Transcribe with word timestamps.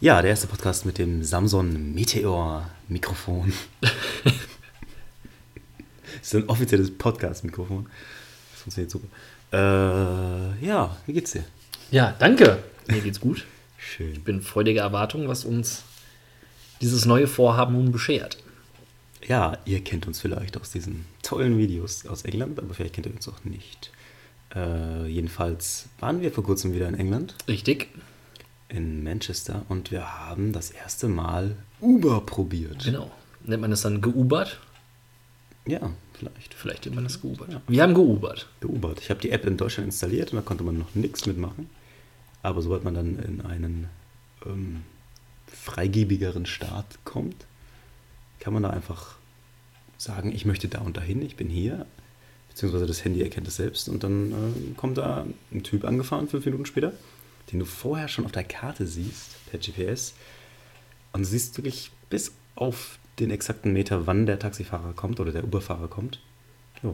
Ja, 0.00 0.22
der 0.22 0.30
erste 0.30 0.46
Podcast 0.46 0.86
mit 0.86 0.96
dem 0.98 1.24
Samsung 1.24 1.92
Meteor 1.92 2.70
Mikrofon. 2.86 3.52
das 3.80 4.32
ist 6.22 6.34
ein 6.36 6.48
offizielles 6.48 6.96
Podcast-Mikrofon. 6.96 7.88
Das 8.52 8.62
funktioniert 8.62 8.92
super. 8.92 9.08
Äh, 9.52 10.64
ja, 10.64 10.96
wie 11.06 11.12
geht's 11.14 11.32
dir? 11.32 11.44
Ja, 11.90 12.14
danke. 12.16 12.62
Mir 12.86 13.00
geht's 13.00 13.18
gut. 13.18 13.44
Schön. 13.76 14.12
Ich 14.12 14.22
bin 14.22 14.40
freudiger 14.40 14.82
Erwartung, 14.82 15.26
was 15.26 15.44
uns 15.44 15.82
dieses 16.80 17.04
neue 17.04 17.26
Vorhaben 17.26 17.74
nun 17.74 17.90
beschert. 17.90 18.38
Ja, 19.26 19.58
ihr 19.64 19.82
kennt 19.82 20.06
uns 20.06 20.20
vielleicht 20.20 20.56
aus 20.60 20.70
diesen 20.70 21.06
tollen 21.24 21.58
Videos 21.58 22.06
aus 22.06 22.22
England, 22.22 22.60
aber 22.60 22.72
vielleicht 22.72 22.94
kennt 22.94 23.06
ihr 23.08 23.14
uns 23.14 23.26
auch 23.26 23.42
nicht. 23.42 23.90
Äh, 24.54 25.08
jedenfalls 25.08 25.88
waren 25.98 26.20
wir 26.20 26.30
vor 26.30 26.44
kurzem 26.44 26.72
wieder 26.72 26.86
in 26.86 26.94
England, 26.94 27.34
Richtig? 27.48 27.88
In 28.68 29.02
Manchester, 29.02 29.64
und 29.68 29.90
wir 29.90 30.18
haben 30.20 30.52
das 30.52 30.70
erste 30.70 31.08
Mal 31.08 31.56
Uber 31.80 32.20
probiert. 32.20 32.84
Genau. 32.84 33.10
Nennt 33.44 33.62
man 33.62 33.70
das 33.70 33.82
dann 33.82 34.00
geubert? 34.00 34.60
Ja, 35.66 35.90
vielleicht. 36.14 36.54
Vielleicht 36.54 36.84
nennt 36.84 36.96
man 36.96 37.04
das 37.04 37.20
geubert. 37.20 37.60
Wir 37.66 37.82
haben 37.82 37.94
geubert. 37.94 38.48
Geubert. 38.60 39.00
Ich 39.00 39.10
habe 39.10 39.20
die 39.20 39.30
App 39.30 39.46
in 39.46 39.56
Deutschland 39.56 39.86
installiert 39.86 40.32
und 40.32 40.36
da 40.36 40.42
konnte 40.42 40.64
man 40.64 40.78
noch 40.78 40.94
nichts 40.94 41.26
mitmachen. 41.26 41.70
Aber 42.42 42.62
sobald 42.62 42.84
man 42.84 42.94
dann 42.94 43.18
in 43.18 43.40
einen 43.40 43.88
ähm, 44.46 44.82
freigebigeren 45.46 46.46
Staat 46.46 46.98
kommt, 47.04 47.46
kann 48.40 48.52
man 48.52 48.62
da 48.62 48.70
einfach 48.70 49.16
sagen, 49.96 50.32
ich 50.32 50.44
möchte 50.44 50.68
da 50.68 50.80
und 50.80 50.96
dahin, 50.96 51.22
ich 51.22 51.36
bin 51.36 51.48
hier. 51.48 51.86
Beziehungsweise 52.48 52.86
das 52.86 53.04
Handy 53.04 53.22
erkennt 53.22 53.46
es 53.46 53.56
selbst 53.56 53.88
und 53.88 54.02
dann 54.02 54.32
äh, 54.32 54.74
kommt 54.76 54.98
da 54.98 55.26
ein 55.52 55.62
Typ 55.62 55.84
angefahren, 55.84 56.28
fünf 56.28 56.44
Minuten 56.44 56.66
später, 56.66 56.92
den 57.52 57.58
du 57.60 57.64
vorher 57.64 58.08
schon 58.08 58.24
auf 58.24 58.32
der 58.32 58.44
Karte 58.44 58.86
siehst, 58.86 59.36
per 59.50 59.58
GPS. 59.58 60.14
Und 61.12 61.22
du 61.22 61.26
siehst 61.28 61.56
wirklich 61.56 61.90
bis 62.10 62.32
auf 62.56 62.98
den 63.18 63.30
exakten 63.30 63.72
Meter, 63.72 64.06
wann 64.06 64.26
der 64.26 64.38
Taxifahrer 64.38 64.92
kommt 64.92 65.20
oder 65.20 65.32
der 65.32 65.44
Uberfahrer 65.44 65.88
kommt. 65.88 66.20
Ja. 66.82 66.90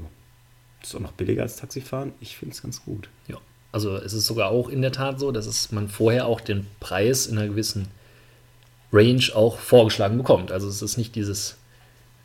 Ist 0.83 0.95
auch 0.95 1.01
noch 1.01 1.13
billiger 1.13 1.43
als 1.43 1.57
Taxifahren. 1.57 2.13
Ich 2.21 2.37
finde 2.37 2.55
es 2.55 2.63
ganz 2.63 2.85
gut. 2.85 3.09
Ja. 3.29 3.37
Also 3.73 3.97
es 3.97 4.13
ist 4.13 4.27
sogar 4.27 4.51
auch 4.51 4.69
in 4.69 4.83
der 4.83 4.93
Tat 4.93 5.19
so, 5.19 5.33
dass 5.33 5.47
es 5.47 5.73
man 5.73 5.89
vorher 5.89 6.27
auch 6.27 6.41
den 6.41 6.67
Preis 6.81 7.27
in 7.27 7.39
einer 7.39 7.49
gewissen 7.49 7.89
Range 8.93 9.25
auch 9.35 9.59
vorgeschlagen 9.59 10.17
bekommt. 10.17 10.53
Also 10.53 10.69
es 10.69 10.81
ist 10.81 10.97
nicht 10.97 11.17
dieses 11.17 11.57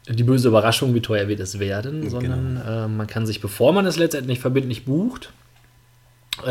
die 0.07 0.23
böse 0.23 0.47
Überraschung, 0.47 0.93
wie 0.95 1.01
teuer 1.01 1.27
wird 1.27 1.39
es 1.39 1.59
werden, 1.59 2.01
Genau. 2.01 2.11
sondern 2.11 2.57
äh, 2.57 2.87
man 2.87 3.05
kann 3.07 3.25
sich, 3.25 3.41
bevor 3.41 3.73
man 3.73 3.85
es 3.85 3.97
letztendlich 3.97 4.39
verbindlich 4.39 4.85
bucht, 4.85 5.31
äh, 6.45 6.49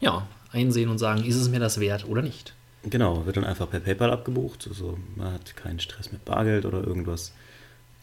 ja, 0.00 0.26
einsehen 0.54 0.88
und 0.88 0.98
sagen, 0.98 1.24
ist 1.24 1.36
es 1.36 1.48
mir 1.48 1.60
das 1.60 1.80
wert 1.80 2.06
oder 2.08 2.22
nicht. 2.22 2.54
Genau, 2.84 3.24
wird 3.26 3.36
dann 3.36 3.44
einfach 3.44 3.70
per 3.70 3.80
PayPal 3.80 4.10
abgebucht. 4.10 4.66
Also 4.68 4.98
man 5.16 5.32
hat 5.32 5.56
keinen 5.56 5.80
Stress 5.80 6.12
mit 6.12 6.24
Bargeld 6.24 6.64
oder 6.64 6.84
irgendwas. 6.84 7.32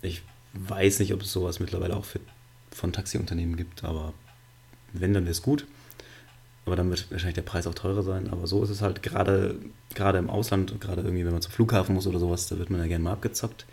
Ich 0.02 0.24
weiß 0.54 1.00
nicht, 1.00 1.14
ob 1.14 1.22
es 1.22 1.32
sowas 1.32 1.60
mittlerweile 1.60 1.96
auch 1.96 2.06
für, 2.06 2.20
von 2.72 2.92
Taxiunternehmen 2.92 3.56
gibt, 3.56 3.84
aber 3.84 4.14
wenn, 4.94 5.14
dann 5.14 5.24
wäre 5.24 5.32
es 5.32 5.42
gut. 5.42 5.66
Aber 6.66 6.76
dann 6.76 6.90
wird 6.90 7.10
wahrscheinlich 7.12 7.36
der 7.36 7.42
Preis 7.42 7.66
auch 7.68 7.74
teurer 7.74 8.04
sein. 8.04 8.30
Aber 8.30 8.46
so 8.48 8.64
ist 8.64 8.70
es 8.70 8.82
halt 8.82 9.02
gerade 9.02 9.56
gerade 9.96 10.18
im 10.18 10.30
Ausland, 10.30 10.80
gerade 10.80 11.02
irgendwie, 11.02 11.26
wenn 11.26 11.34
man 11.34 11.42
zum 11.42 11.52
Flughafen 11.52 11.96
muss 11.96 12.08
oder 12.08 12.20
sowas, 12.20 12.48
da 12.48 12.58
wird 12.58 12.70
man 12.70 12.82
ja 12.82 12.88
gerne 12.88 13.04
mal 13.04 13.14
abgezockt. 13.14 13.66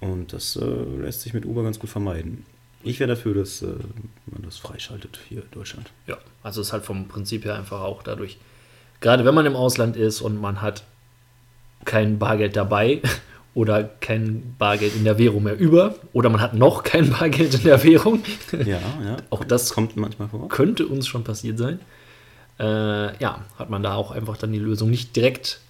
Und 0.00 0.32
das 0.32 0.56
äh, 0.56 0.64
lässt 0.64 1.22
sich 1.22 1.34
mit 1.34 1.46
Uber 1.46 1.62
ganz 1.62 1.78
gut 1.78 1.90
vermeiden. 1.90 2.44
Ich 2.84 3.00
wäre 3.00 3.08
dafür, 3.08 3.34
dass 3.34 3.62
äh, 3.62 3.66
man 4.26 4.42
das 4.42 4.58
freischaltet 4.58 5.18
hier 5.28 5.42
in 5.42 5.50
Deutschland. 5.50 5.90
Ja, 6.06 6.16
also 6.42 6.60
es 6.60 6.68
ist 6.68 6.72
halt 6.72 6.84
vom 6.84 7.08
Prinzip 7.08 7.44
her 7.44 7.54
einfach 7.56 7.80
auch 7.80 8.02
dadurch, 8.02 8.38
gerade 9.00 9.24
wenn 9.24 9.34
man 9.34 9.46
im 9.46 9.56
Ausland 9.56 9.96
ist 9.96 10.20
und 10.20 10.40
man 10.40 10.60
hat 10.62 10.84
kein 11.84 12.18
Bargeld 12.18 12.56
dabei 12.56 13.00
oder 13.54 13.84
kein 13.84 14.54
Bargeld 14.58 14.96
in 14.96 15.04
der 15.04 15.18
Währung 15.18 15.44
mehr 15.44 15.58
über 15.58 15.94
oder 16.12 16.28
man 16.30 16.40
hat 16.40 16.54
noch 16.54 16.82
kein 16.82 17.10
Bargeld 17.18 17.54
in 17.54 17.62
der 17.64 17.82
Währung, 17.84 18.22
Ja, 18.52 18.78
ja. 19.04 19.16
Auch 19.30 19.44
das- 19.44 19.72
kommt 19.72 19.96
manchmal 19.96 20.28
vor. 20.28 20.48
könnte 20.48 20.86
uns 20.86 21.06
schon 21.06 21.24
passiert 21.24 21.58
sein. 21.58 21.80
Äh, 22.58 23.16
ja, 23.20 23.44
hat 23.58 23.68
man 23.70 23.82
da 23.82 23.94
auch 23.94 24.12
einfach 24.12 24.36
dann 24.36 24.52
die 24.52 24.58
Lösung, 24.60 24.88
nicht 24.90 25.16
direkt 25.16 25.60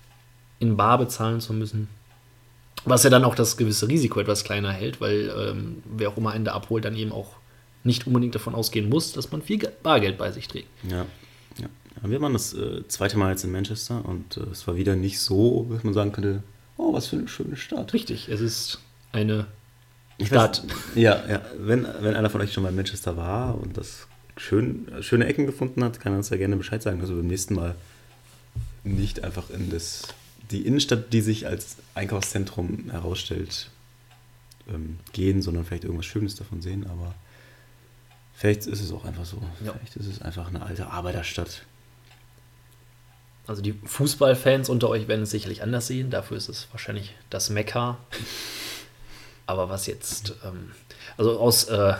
in 0.59 0.77
Bar 0.77 0.99
bezahlen 0.99 1.41
zu 1.41 1.53
müssen. 1.55 1.88
Was 2.84 3.03
ja 3.03 3.11
dann 3.11 3.25
auch 3.25 3.34
das 3.34 3.56
gewisse 3.56 3.89
Risiko 3.89 4.21
etwas 4.21 4.45
kleiner 4.45 4.72
hält, 4.72 5.00
weil 5.00 5.33
ähm, 5.37 5.83
wer 5.84 6.09
auch 6.11 6.17
immer 6.17 6.39
da 6.39 6.53
abholt, 6.53 6.84
dann 6.84 6.97
eben 6.97 7.12
auch 7.12 7.37
nicht 7.83 8.06
unbedingt 8.06 8.34
davon 8.34 8.55
ausgehen 8.55 8.89
muss, 8.89 9.12
dass 9.12 9.31
man 9.31 9.43
viel 9.43 9.59
Ge- 9.59 9.71
Bargeld 9.83 10.19
bei 10.19 10.31
sich 10.33 10.49
trägt. 10.49 10.69
Ja, 10.89 11.06
ja. 11.59 11.67
ja 12.03 12.11
wir 12.11 12.21
waren 12.21 12.33
das 12.33 12.55
äh, 12.55 12.87
zweite 12.89 13.19
Mal 13.19 13.31
jetzt 13.31 13.44
in 13.44 13.53
Manchester 13.53 14.05
und 14.05 14.37
äh, 14.37 14.41
es 14.53 14.67
war 14.67 14.77
wieder 14.77 14.97
nicht 14.97 15.21
so, 15.21 15.67
dass 15.71 15.84
man 15.84 15.94
sagen 15.94 16.12
könnte, 16.12 16.43
oh, 16.77 16.93
was 16.93 17.06
für 17.06 17.17
eine 17.17 17.28
schöne 17.28 17.56
Stadt. 17.56 17.93
Richtig, 17.94 18.28
es 18.28 18.41
ist 18.41 18.81
eine 19.12 19.47
Ich 20.19 20.28
Stadt. 20.28 20.62
Weiß, 20.65 20.73
ja, 20.94 21.23
ja. 21.28 21.43
Wenn, 21.59 21.87
wenn 22.00 22.15
einer 22.15 22.31
von 22.31 22.41
euch 22.41 22.53
schon 22.53 22.62
mal 22.62 22.71
in 22.71 22.77
Manchester 22.77 23.17
war 23.17 23.59
und 23.61 23.77
das 23.77 24.06
schön, 24.37 24.89
schöne 25.00 25.27
Ecken 25.27 25.47
gefunden 25.47 25.84
hat, 25.84 26.00
kann 26.00 26.12
er 26.12 26.19
uns 26.19 26.31
ja 26.31 26.37
gerne 26.37 26.56
Bescheid 26.56 26.83
sagen, 26.83 27.00
dass 27.00 27.09
wir 27.09 27.17
beim 27.17 27.28
nächsten 27.28 27.55
Mal 27.55 27.77
nicht 28.83 29.25
einfach 29.25 29.50
in 29.50 29.71
das, 29.71 30.09
die 30.54 30.66
Innenstadt, 30.66 31.12
die 31.12 31.20
sich 31.20 31.47
als 31.47 31.76
Einkaufszentrum 31.94 32.91
herausstellt, 32.91 33.70
ähm, 34.72 34.98
gehen, 35.12 35.42
sondern 35.42 35.65
vielleicht 35.65 35.84
irgendwas 35.84 36.06
Schönes 36.06 36.37
davon 36.37 36.62
sehen, 36.62 36.87
aber 36.87 37.15
vielleicht 38.34 38.66
ist 38.66 38.81
es 38.81 38.93
auch 38.93 39.04
einfach 39.04 39.25
so. 39.25 39.43
Ja. 39.64 39.72
Vielleicht 39.72 39.97
ist 39.97 40.06
es 40.06 40.22
einfach 40.22 40.48
eine 40.48 40.62
alte 40.62 40.87
Arbeiterstadt. 40.87 41.64
Also 43.47 43.60
die 43.60 43.72
Fußballfans 43.84 44.69
unter 44.69 44.88
euch 44.88 45.09
werden 45.09 45.22
es 45.22 45.31
sicherlich 45.31 45.62
anders 45.62 45.88
sehen. 45.88 46.09
Dafür 46.09 46.37
ist 46.37 46.48
es 46.48 46.69
wahrscheinlich 46.70 47.14
das 47.28 47.50
Mekka. 47.50 47.98
Aber 49.47 49.69
was 49.69 49.87
jetzt, 49.87 50.34
ähm, 50.44 50.70
also 51.19 51.38
aus 51.38 51.64
äh, 51.64 51.94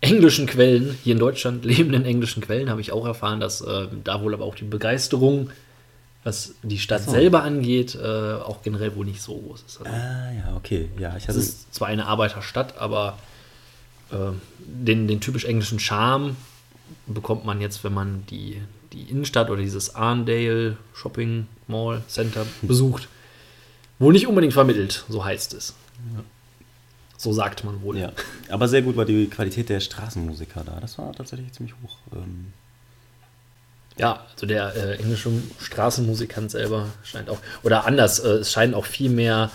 englischen 0.00 0.46
Quellen, 0.46 0.96
hier 1.04 1.12
in 1.12 1.18
Deutschland 1.18 1.64
lebenden 1.66 2.06
englischen 2.06 2.42
Quellen, 2.42 2.70
habe 2.70 2.80
ich 2.80 2.92
auch 2.92 3.04
erfahren, 3.04 3.40
dass 3.40 3.60
äh, 3.60 3.88
da 4.04 4.22
wohl 4.22 4.32
aber 4.32 4.44
auch 4.44 4.54
die 4.54 4.64
Begeisterung, 4.64 5.50
was 6.26 6.54
die 6.64 6.78
Stadt 6.80 7.04
so. 7.04 7.12
selber 7.12 7.44
angeht, 7.44 7.94
äh, 7.94 8.34
auch 8.34 8.62
generell 8.62 8.96
wohl 8.96 9.06
nicht 9.06 9.22
so 9.22 9.38
groß 9.38 9.62
ist. 9.64 9.78
Also, 9.78 9.90
Ah, 9.92 10.32
ja, 10.32 10.56
okay. 10.56 10.90
Ja, 10.98 11.10
ich 11.16 11.22
es 11.22 11.28
hatte. 11.28 11.38
ist 11.38 11.72
zwar 11.72 11.86
eine 11.86 12.06
Arbeiterstadt, 12.06 12.76
aber 12.78 13.16
äh, 14.10 14.16
den, 14.58 15.06
den 15.06 15.20
typisch 15.20 15.44
englischen 15.44 15.78
Charme 15.78 16.36
bekommt 17.06 17.44
man 17.44 17.60
jetzt, 17.60 17.84
wenn 17.84 17.94
man 17.94 18.26
die, 18.26 18.60
die 18.92 19.02
Innenstadt 19.02 19.50
oder 19.50 19.62
dieses 19.62 19.94
Arndale 19.94 20.76
Shopping 20.94 21.46
Mall 21.68 22.02
Center 22.08 22.44
besucht. 22.62 23.06
Wohl 24.00 24.12
nicht 24.12 24.26
unbedingt 24.26 24.52
vermittelt, 24.52 25.04
so 25.08 25.24
heißt 25.24 25.54
es. 25.54 25.74
So 27.18 27.32
sagt 27.32 27.62
man 27.62 27.80
wohl. 27.82 27.98
Ja, 27.98 28.12
aber 28.50 28.66
sehr 28.66 28.82
gut 28.82 28.96
war 28.96 29.04
die 29.04 29.26
Qualität 29.28 29.68
der 29.68 29.78
Straßenmusiker 29.78 30.64
da. 30.64 30.80
Das 30.80 30.98
war 30.98 31.12
tatsächlich 31.12 31.52
ziemlich 31.52 31.74
hoch. 31.84 31.98
Ähm, 32.12 32.52
Ja, 33.98 34.26
also 34.34 34.46
der 34.46 34.74
äh, 34.76 34.96
englische 34.98 35.30
Straßenmusikant 35.58 36.50
selber 36.50 36.88
scheint 37.02 37.30
auch, 37.30 37.38
oder 37.62 37.86
anders, 37.86 38.18
äh, 38.18 38.28
es 38.40 38.52
scheinen 38.52 38.74
auch 38.74 38.84
viel 38.84 39.08
mehr 39.08 39.50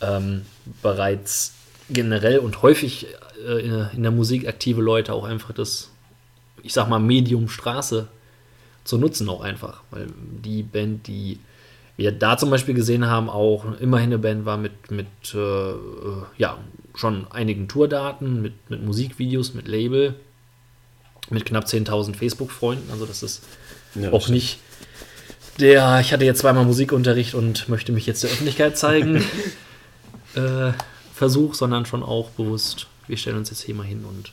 ähm, 0.00 0.42
bereits 0.82 1.54
generell 1.88 2.38
und 2.40 2.62
häufig 2.62 3.06
äh, 3.46 3.60
in, 3.94 4.02
der- 4.02 4.10
Musik 4.12 4.48
aktive 4.48 4.80
Leute 4.80 5.12
auch 5.12 5.24
einfach 5.24 5.52
das, 5.52 5.90
ich 6.62 6.72
sag 6.72 6.88
mal, 6.88 6.98
Medium 6.98 7.48
Straße 7.48 8.08
zu 8.84 8.98
nutzen 8.98 9.28
auch 9.28 9.42
einfach. 9.42 9.82
Weil 9.90 10.08
die 10.44 10.62
Band, 10.62 11.06
die 11.08 11.38
wir 11.96 12.12
da 12.12 12.36
zum 12.38 12.50
Beispiel 12.50 12.74
gesehen 12.74 13.06
haben, 13.06 13.28
auch 13.30 13.64
immerhin 13.80 14.08
eine 14.10 14.18
Band 14.18 14.44
war 14.46 14.58
mit, 14.58 14.90
mit 14.90 15.06
äh, 15.34 15.38
äh, 15.38 15.74
ja, 16.38 16.58
schon 16.94 17.26
einigen 17.30 17.68
Tourdaten, 17.68 18.42
mit, 18.42 18.54
mit 18.70 18.84
Musikvideos, 18.84 19.54
mit 19.54 19.68
Label, 19.68 20.14
mit 21.30 21.44
knapp 21.44 21.64
10.000 21.64 22.14
Facebook-Freunden. 22.14 22.90
Also 22.90 23.06
das 23.06 23.22
ist 23.22 23.42
ja, 23.94 24.12
auch 24.12 24.28
nicht 24.28 24.58
der, 25.58 26.00
ich 26.00 26.12
hatte 26.12 26.24
jetzt 26.24 26.40
zweimal 26.40 26.64
Musikunterricht 26.64 27.34
und 27.34 27.68
möchte 27.68 27.92
mich 27.92 28.06
jetzt 28.06 28.22
der 28.22 28.30
Öffentlichkeit 28.30 28.78
zeigen, 28.78 29.16
äh, 30.34 30.72
Versuch, 31.12 31.54
sondern 31.54 31.84
schon 31.84 32.02
auch 32.02 32.30
bewusst, 32.30 32.86
wir 33.08 33.16
stellen 33.16 33.38
uns 33.38 33.50
jetzt 33.50 33.62
hier 33.62 33.74
mal 33.74 33.86
hin 33.86 34.04
und 34.04 34.32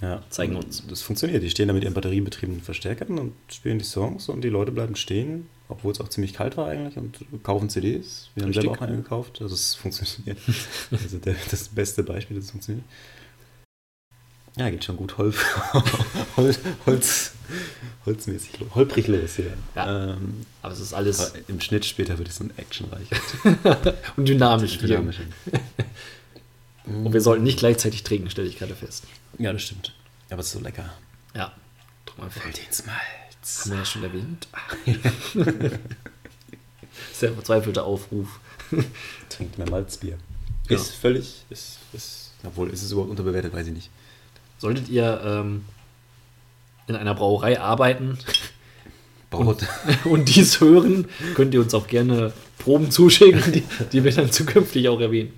Ja, 0.00 0.22
zeigen 0.30 0.56
uns. 0.56 0.82
Das 0.88 1.02
funktioniert. 1.02 1.42
Die 1.42 1.50
stehen 1.50 1.68
da 1.68 1.74
mit 1.74 1.84
ihren 1.84 1.92
batteriebetriebenen 1.92 2.62
Verstärkern 2.62 3.18
und 3.18 3.34
spielen 3.48 3.78
die 3.78 3.84
Songs 3.84 4.28
und 4.30 4.42
die 4.42 4.48
Leute 4.48 4.72
bleiben 4.72 4.96
stehen, 4.96 5.48
obwohl 5.68 5.92
es 5.92 6.00
auch 6.00 6.08
ziemlich 6.08 6.32
kalt 6.32 6.56
war 6.56 6.68
eigentlich 6.68 6.96
und 6.96 7.18
kaufen 7.42 7.68
CDs. 7.68 8.30
Wir 8.34 8.44
haben 8.44 8.48
Richtig. 8.48 8.62
selber 8.64 8.78
auch 8.78 8.80
eine 8.80 8.96
gekauft. 8.96 9.42
Also 9.42 9.54
es 9.54 9.74
funktioniert. 9.74 10.38
also 10.90 11.18
der, 11.18 11.36
das 11.50 11.68
beste 11.68 12.02
Beispiel, 12.02 12.36
dass 12.36 12.46
es 12.46 12.50
funktioniert. 12.52 12.86
Ja, 14.56 14.68
geht 14.68 14.84
schon 14.84 14.96
gut 14.96 15.16
Holz, 15.16 15.36
Holz, 16.36 16.58
Holz, 16.84 17.32
holzmäßig, 18.04 18.50
holprig 18.74 19.08
los 19.08 19.36
hier. 19.36 19.54
Ja. 19.74 20.12
Ähm, 20.12 20.46
aber 20.60 20.74
es 20.74 20.80
ist 20.80 20.92
alles 20.92 21.32
Im 21.48 21.60
Schnitt 21.60 21.86
später 21.86 22.18
wird 22.18 22.28
es 22.28 22.38
dann 22.38 22.52
actionreich. 22.56 23.06
und 24.16 24.28
dynamisch. 24.28 24.78
Dynamisch. 24.78 25.20
Und 26.84 27.12
wir 27.12 27.20
sollten 27.20 27.44
nicht 27.44 27.60
gleichzeitig 27.60 28.02
trinken, 28.02 28.28
stelle 28.28 28.48
ich 28.48 28.58
gerade 28.58 28.74
fest. 28.74 29.04
Ja, 29.38 29.52
das 29.52 29.62
stimmt. 29.62 29.94
Aber 30.28 30.40
es 30.40 30.46
ist 30.46 30.52
so 30.52 30.60
lecker. 30.60 30.92
Ja, 31.34 31.52
vor. 32.16 32.30
Fällt 32.30 32.58
ins 32.64 32.84
Malz. 32.86 33.60
Haben 33.60 33.70
wir 33.70 33.78
ja 33.78 33.84
schon 33.84 34.02
erwähnt. 34.04 34.48
der 37.20 37.32
verzweifelte 37.32 37.82
Aufruf. 37.84 38.40
Trinkt 39.28 39.58
mehr 39.58 39.70
Malzbier. 39.70 40.18
Ja. 40.68 40.76
Ist 40.76 40.94
völlig, 40.94 41.44
ist, 41.50 41.78
ist, 41.92 42.32
obwohl, 42.44 42.70
ist 42.70 42.82
es 42.82 42.92
überhaupt 42.92 43.10
unterbewertet, 43.10 43.52
weiß 43.52 43.66
ich 43.66 43.72
nicht. 43.74 43.90
Solltet 44.62 44.88
ihr 44.88 45.20
ähm, 45.24 45.64
in 46.86 46.94
einer 46.94 47.16
Brauerei 47.16 47.58
arbeiten 47.58 48.16
Baut. 49.30 49.66
und 50.04 50.28
dies 50.36 50.60
hören, 50.60 51.08
könnt 51.34 51.52
ihr 51.52 51.60
uns 51.60 51.74
auch 51.74 51.88
gerne 51.88 52.32
Proben 52.58 52.92
zuschicken, 52.92 53.50
die, 53.50 53.64
die 53.90 54.04
wir 54.04 54.12
dann 54.12 54.30
zukünftig 54.30 54.88
auch 54.88 55.00
erwähnen. 55.00 55.32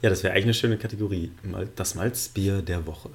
Ja, 0.00 0.08
das 0.08 0.22
wäre 0.22 0.32
eigentlich 0.32 0.44
eine 0.44 0.54
schöne 0.54 0.78
Kategorie. 0.78 1.30
Das 1.76 1.94
Malzbier 1.94 2.62
der 2.62 2.86
Woche. 2.86 3.10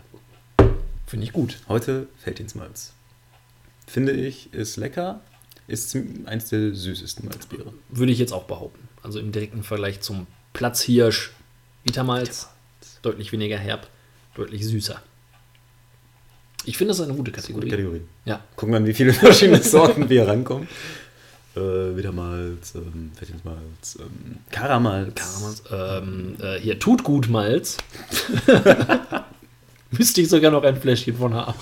Finde 1.07 1.25
ich 1.25 1.33
gut. 1.33 1.57
Heute 1.67 2.05
fällt 2.19 2.39
ins 2.39 2.53
Malz. 2.53 2.93
Finde 3.87 4.11
ich, 4.11 4.53
ist 4.53 4.77
lecker. 4.77 5.21
Ist 5.65 5.97
eins 6.25 6.49
der 6.49 6.75
süßesten 6.75 7.25
Malzbiere. 7.25 7.73
Würde 7.89 8.11
ich 8.11 8.19
jetzt 8.19 8.33
auch 8.33 8.43
behaupten. 8.43 8.87
Also 9.01 9.17
im 9.17 9.31
direkten 9.31 9.63
Vergleich 9.63 9.99
zum 9.99 10.27
Platzhirsch 10.53 11.31
Vitamalz. 11.83 12.49
Deutlich 13.01 13.31
weniger 13.31 13.57
herb, 13.57 13.89
deutlich 14.37 14.65
süßer. 14.65 15.01
Ich 16.65 16.77
finde 16.77 16.91
das 16.91 17.01
eine 17.01 17.13
gute 17.13 17.31
Kategorie. 17.31 17.65
Gute 17.65 17.75
Kategorie. 17.75 18.01
Ja. 18.25 18.41
Gucken 18.55 18.73
wir, 18.73 18.77
an 18.77 18.85
wie 18.85 18.93
viele 18.93 19.13
verschiedene 19.25 19.61
Sorten 19.61 20.09
wir 20.09 20.27
rankommen. 20.27 20.67
Äh, 21.55 21.97
wieder 21.97 22.11
Malz, 22.11 22.75
ähm, 22.75 23.11
fällt 23.15 23.31
ins 23.31 23.43
Malz, 23.43 23.97
ähm, 23.99 24.35
Karamalz. 24.51 25.15
Karamalz, 25.15 25.63
ähm, 25.71 26.35
äh, 26.39 26.59
hier 26.59 26.77
tut 26.77 27.03
gut 27.03 27.29
Malz. 27.29 27.77
Müsste 29.89 30.21
ich 30.21 30.29
sogar 30.29 30.51
noch 30.51 30.61
ein 30.61 30.79
Fläschchen 30.79 31.17
von 31.17 31.33
haben. 31.33 31.57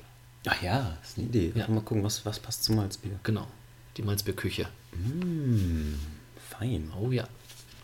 Ach 0.46 0.62
ja, 0.62 0.96
das 1.00 1.10
ist 1.10 1.18
eine 1.18 1.26
Idee. 1.28 1.52
Ja. 1.54 1.68
Mal 1.68 1.80
gucken, 1.80 2.04
was, 2.04 2.24
was 2.26 2.38
passt 2.38 2.64
zum 2.64 2.76
Malzbier. 2.76 3.18
Genau. 3.22 3.46
Die 3.96 4.02
Malzbierküche. 4.02 4.66
Fein. 6.50 6.92
Oh 6.98 7.10
ja. 7.10 7.26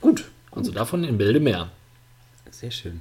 Gut. 0.01 0.31
Also 0.51 0.73
davon 0.73 1.05
in 1.05 1.19
Bilde 1.19 1.41
mehr. 1.41 1.71
Sehr 2.51 2.71
schön. 2.71 3.01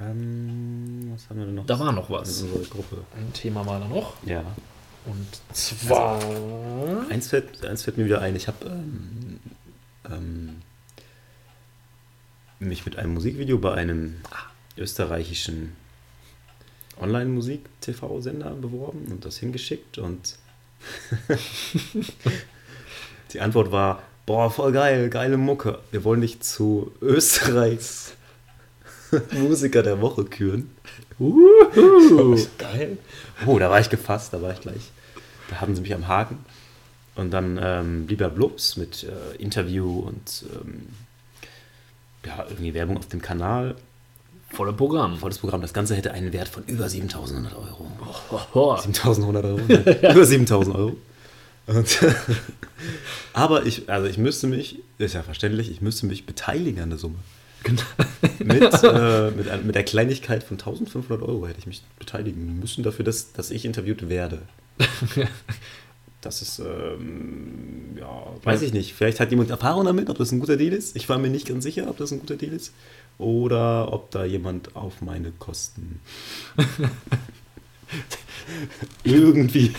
Ähm, 0.00 1.10
was 1.12 1.28
haben 1.28 1.38
wir 1.38 1.46
denn 1.46 1.56
noch? 1.56 1.66
Da 1.66 1.78
war 1.78 1.92
noch 1.92 2.08
was. 2.08 2.42
Unserer 2.42 2.64
Gruppe. 2.66 3.04
Ein 3.16 3.32
Thema 3.32 3.66
war 3.66 3.80
da 3.80 3.88
noch. 3.88 4.14
Ja. 4.24 4.44
Und 5.04 5.26
zwar. 5.52 6.20
Eins 7.10 7.28
fällt, 7.28 7.64
eins 7.64 7.82
fällt 7.82 7.98
mir 7.98 8.04
wieder 8.04 8.20
ein. 8.20 8.36
Ich 8.36 8.46
habe 8.46 8.66
ähm, 8.66 9.40
ähm, 10.08 10.62
mich 12.60 12.84
mit 12.84 12.96
einem 12.96 13.14
Musikvideo 13.14 13.58
bei 13.58 13.74
einem 13.74 14.16
österreichischen 14.76 15.76
Online-Musik-TV-Sender 17.00 18.50
beworben 18.50 19.06
und 19.10 19.24
das 19.24 19.38
hingeschickt 19.38 19.98
und 19.98 20.36
die 23.32 23.40
Antwort 23.40 23.72
war, 23.72 24.02
boah, 24.26 24.50
voll 24.50 24.72
geil, 24.72 25.08
geile 25.10 25.36
Mucke. 25.36 25.78
Wir 25.90 26.04
wollen 26.04 26.20
dich 26.20 26.40
zu 26.40 26.92
Österreichs 27.00 28.14
Musiker 29.32 29.82
der 29.82 30.00
Woche 30.00 30.24
küren. 30.24 30.70
Uhu. 31.18 32.36
Geil. 32.58 32.98
Oh, 33.46 33.58
da 33.58 33.70
war 33.70 33.80
ich 33.80 33.90
gefasst, 33.90 34.32
da 34.32 34.42
war 34.42 34.52
ich 34.52 34.60
gleich. 34.60 34.90
Da 35.50 35.60
haben 35.60 35.74
sie 35.74 35.82
mich 35.82 35.94
am 35.94 36.08
Haken. 36.08 36.38
Und 37.14 37.30
dann 37.30 37.60
ähm, 37.62 38.06
lieber 38.08 38.30
Blubs 38.30 38.76
mit 38.76 39.04
äh, 39.04 39.36
Interview 39.36 40.00
und 40.00 40.46
ähm, 40.54 40.88
ja, 42.24 42.46
irgendwie 42.48 42.72
Werbung 42.72 42.96
auf 42.96 43.08
dem 43.08 43.20
Kanal. 43.20 43.76
Voller 44.52 44.72
Programm. 44.72 45.16
Volles 45.16 45.38
Programm. 45.38 45.62
Das 45.62 45.72
Ganze 45.72 45.94
hätte 45.94 46.12
einen 46.12 46.32
Wert 46.32 46.48
von 46.48 46.62
über 46.64 46.88
7100 46.88 47.54
Euro. 47.54 47.86
Hoho. 48.54 48.76
7100 48.76 49.44
Euro? 49.44 49.58
Über 50.12 50.24
7000 50.24 50.76
Euro. 50.76 50.96
Aber 53.32 53.64
ich, 53.64 53.88
also 53.88 54.08
ich 54.08 54.18
müsste 54.18 54.46
mich, 54.46 54.80
ist 54.98 55.14
ja 55.14 55.22
verständlich, 55.22 55.70
ich 55.70 55.80
müsste 55.80 56.06
mich 56.06 56.26
beteiligen 56.26 56.82
an 56.82 56.90
der 56.90 56.98
Summe. 56.98 57.16
Mit, 58.40 58.82
äh, 58.82 59.30
mit, 59.30 59.64
mit 59.64 59.74
der 59.74 59.84
Kleinigkeit 59.84 60.42
von 60.42 60.58
1500 60.58 61.22
Euro 61.22 61.46
hätte 61.46 61.60
ich 61.60 61.66
mich 61.66 61.82
beteiligen 61.98 62.58
müssen 62.58 62.82
dafür, 62.82 63.04
dass, 63.04 63.32
dass 63.32 63.50
ich 63.50 63.64
interviewt 63.64 64.08
werde. 64.08 64.42
Das 66.20 66.42
ist, 66.42 66.60
ähm, 66.60 67.96
ja, 67.98 68.26
weiß 68.44 68.62
ich 68.62 68.72
nicht. 68.72 68.94
Vielleicht 68.94 69.20
hat 69.20 69.30
jemand 69.30 69.50
Erfahrung 69.50 69.84
damit, 69.84 70.08
ob 70.10 70.18
das 70.18 70.32
ein 70.32 70.40
guter 70.40 70.56
Deal 70.56 70.72
ist. 70.72 70.96
Ich 70.96 71.08
war 71.08 71.18
mir 71.18 71.30
nicht 71.30 71.48
ganz 71.48 71.64
sicher, 71.64 71.88
ob 71.88 71.96
das 71.96 72.12
ein 72.12 72.20
guter 72.20 72.36
Deal 72.36 72.52
ist. 72.52 72.72
Oder 73.18 73.92
ob 73.92 74.10
da 74.10 74.24
jemand 74.24 74.74
auf 74.74 75.00
meine 75.00 75.30
Kosten 75.32 76.00
irgendwie. 79.04 79.72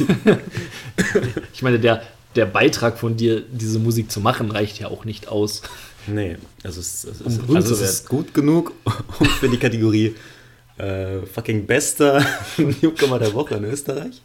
Ich 1.54 1.62
meine, 1.62 1.80
der, 1.80 2.04
der 2.36 2.46
Beitrag 2.46 2.98
von 2.98 3.18
dir, 3.18 3.42
diese 3.42 3.80
Musik 3.80 4.12
zu 4.12 4.22
machen, 4.22 4.52
reicht 4.52 4.80
ja 4.80 4.88
auch 4.88 5.06
nicht 5.06 5.28
aus. 5.28 5.62
Nee, 6.08 6.38
also 6.64 6.80
es, 6.80 7.04
es, 7.04 7.22
Um 7.22 7.28
es, 7.28 7.56
also 7.56 7.74
es 7.76 7.82
ist 7.82 8.10
gut 8.10 8.34
genug, 8.34 8.74
um 9.20 9.28
für 9.28 9.50
die 9.50 9.58
Kategorie 9.58 10.16
äh, 10.78 11.22
fucking 11.22 11.66
bester 11.66 12.26
Newcomer 12.58 13.20
der 13.20 13.34
Woche 13.34 13.56
in 13.56 13.66
Österreich 13.66 14.22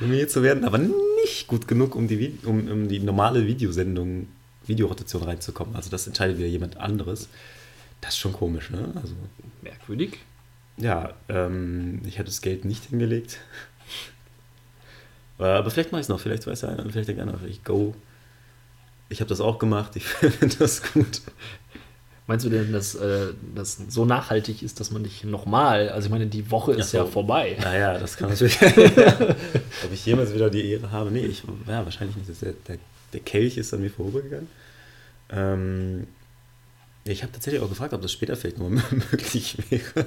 nominiert 0.00 0.30
zu 0.30 0.42
werden, 0.42 0.64
aber 0.64 0.78
nicht 0.78 1.46
gut 1.46 1.68
genug, 1.68 1.94
um 1.94 2.08
die, 2.08 2.38
um, 2.44 2.68
um 2.68 2.88
die 2.88 3.00
normale 3.00 3.46
Videosendung, 3.46 4.26
Videorotation 4.66 5.22
reinzukommen. 5.22 5.76
Also 5.76 5.90
das 5.90 6.06
entscheidet 6.06 6.38
wieder 6.38 6.48
jemand 6.48 6.78
anderes. 6.78 7.28
Das 8.04 8.12
ist 8.14 8.18
schon 8.18 8.34
komisch, 8.34 8.68
ne? 8.70 8.92
Also, 8.96 9.14
Merkwürdig. 9.62 10.18
ja, 10.76 11.14
ähm, 11.30 12.02
ich 12.04 12.16
hätte 12.18 12.26
das 12.26 12.42
Geld 12.42 12.66
nicht 12.66 12.84
hingelegt. 12.84 13.38
Aber 15.38 15.70
vielleicht 15.70 15.90
mache 15.90 16.00
ich 16.00 16.04
es 16.04 16.08
noch, 16.10 16.20
vielleicht 16.20 16.46
weiß 16.46 16.64
einer, 16.64 16.84
vielleicht 16.90 17.08
denkt 17.08 17.22
einer, 17.22 17.38
ich 17.48 17.64
go. 17.64 17.94
Ich 19.08 19.20
habe 19.20 19.28
das 19.28 19.40
auch 19.40 19.58
gemacht, 19.58 19.96
ich 19.96 20.04
finde 20.06 20.54
das 20.56 20.92
gut. 20.92 21.22
Meinst 22.26 22.44
du 22.44 22.50
denn, 22.50 22.72
dass 22.72 22.94
äh, 22.94 23.28
das 23.54 23.78
so 23.88 24.04
nachhaltig 24.04 24.62
ist, 24.62 24.80
dass 24.80 24.90
man 24.90 25.02
nicht 25.02 25.24
nochmal, 25.24 25.88
also 25.88 26.06
ich 26.06 26.12
meine, 26.12 26.26
die 26.26 26.50
Woche 26.50 26.72
ist 26.72 26.90
so. 26.90 26.98
ja 26.98 27.04
vorbei. 27.06 27.56
Naja, 27.60 27.98
das 27.98 28.16
kann 28.16 28.28
natürlich. 28.30 28.60
Ob 28.62 29.92
ich 29.92 30.04
jemals 30.06 30.32
wieder 30.34 30.50
die 30.50 30.70
Ehre 30.72 30.90
habe? 30.90 31.10
Nee, 31.10 31.26
ich, 31.26 31.42
ja, 31.66 31.84
wahrscheinlich 31.84 32.16
nicht. 32.16 32.42
Der, 32.42 32.52
der, 32.68 32.78
der 33.12 33.20
Kelch 33.20 33.56
ist 33.56 33.72
an 33.74 33.80
mir 33.80 33.90
vorübergegangen. 33.90 34.48
Ähm, 35.30 36.06
ich 37.04 37.22
habe 37.22 37.32
tatsächlich 37.32 37.62
auch 37.62 37.68
gefragt, 37.68 37.92
ob 37.92 38.02
das 38.02 38.12
später 38.12 38.36
vielleicht 38.36 38.58
nochmal 38.58 38.82
möglich 38.90 39.56
wäre. 39.70 40.06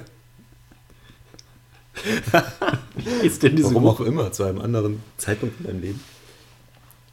Ist 3.22 3.42
denn 3.42 3.56
diese 3.56 3.70
Warum 3.74 3.84
Gruppe? 3.84 4.02
auch 4.02 4.06
immer, 4.06 4.32
zu 4.32 4.44
einem 4.44 4.60
anderen 4.60 5.02
Zeitpunkt 5.16 5.60
in 5.60 5.66
deinem 5.66 5.80
Leben. 5.80 6.00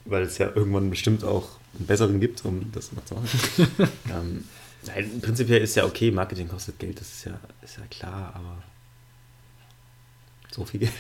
Weil 0.06 0.24
es 0.24 0.38
ja 0.38 0.52
irgendwann 0.54 0.90
bestimmt 0.92 1.24
auch 1.24 1.50
einen 1.78 1.88
besseren 1.88 2.20
gibt, 2.20 2.46
um 2.46 2.72
das 2.72 2.92
noch 2.92 3.04
zu 3.06 3.16
machen. 3.16 3.30
ähm, 4.12 4.44
nein, 4.86 5.20
prinzipiell 5.22 5.62
ist 5.62 5.76
ja 5.76 5.86
okay, 5.86 6.12
Marketing 6.12 6.48
kostet 6.48 6.78
Geld, 6.78 7.00
das 7.00 7.12
ist 7.12 7.26
ja, 7.26 7.40
ist 7.64 7.78
ja 7.78 7.84
klar, 7.90 8.34
aber 8.36 8.62
so 10.52 10.64
viel 10.66 10.82
Geld? 10.82 10.94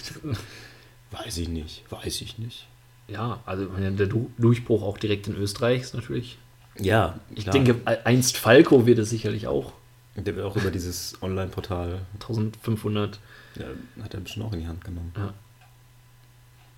Weiß 1.11 1.37
ich 1.37 1.47
nicht, 1.47 1.83
weiß 1.91 2.21
ich 2.21 2.39
nicht. 2.39 2.67
Ja, 3.07 3.41
also 3.45 3.67
der 3.67 4.07
Du- 4.07 4.31
Durchbruch 4.39 4.81
auch 4.81 4.97
direkt 4.97 5.27
in 5.27 5.35
Österreich 5.35 5.81
ist 5.81 5.93
natürlich. 5.93 6.39
Ja, 6.79 7.19
Ich 7.33 7.43
klar. 7.43 7.53
denke, 7.53 7.75
einst 8.05 8.37
Falco 8.37 8.85
wird 8.85 8.99
es 8.99 9.09
sicherlich 9.09 9.47
auch. 9.47 9.73
Der 10.15 10.35
wird 10.35 10.45
auch 10.45 10.55
über 10.55 10.71
dieses 10.71 11.21
Online-Portal, 11.21 11.99
1500. 12.15 13.19
ja, 13.55 13.65
hat 14.03 14.13
er 14.13 14.19
bestimmt 14.21 14.45
auch 14.45 14.53
in 14.53 14.59
die 14.61 14.67
Hand 14.67 14.83
genommen. 14.83 15.11
Ja. 15.17 15.33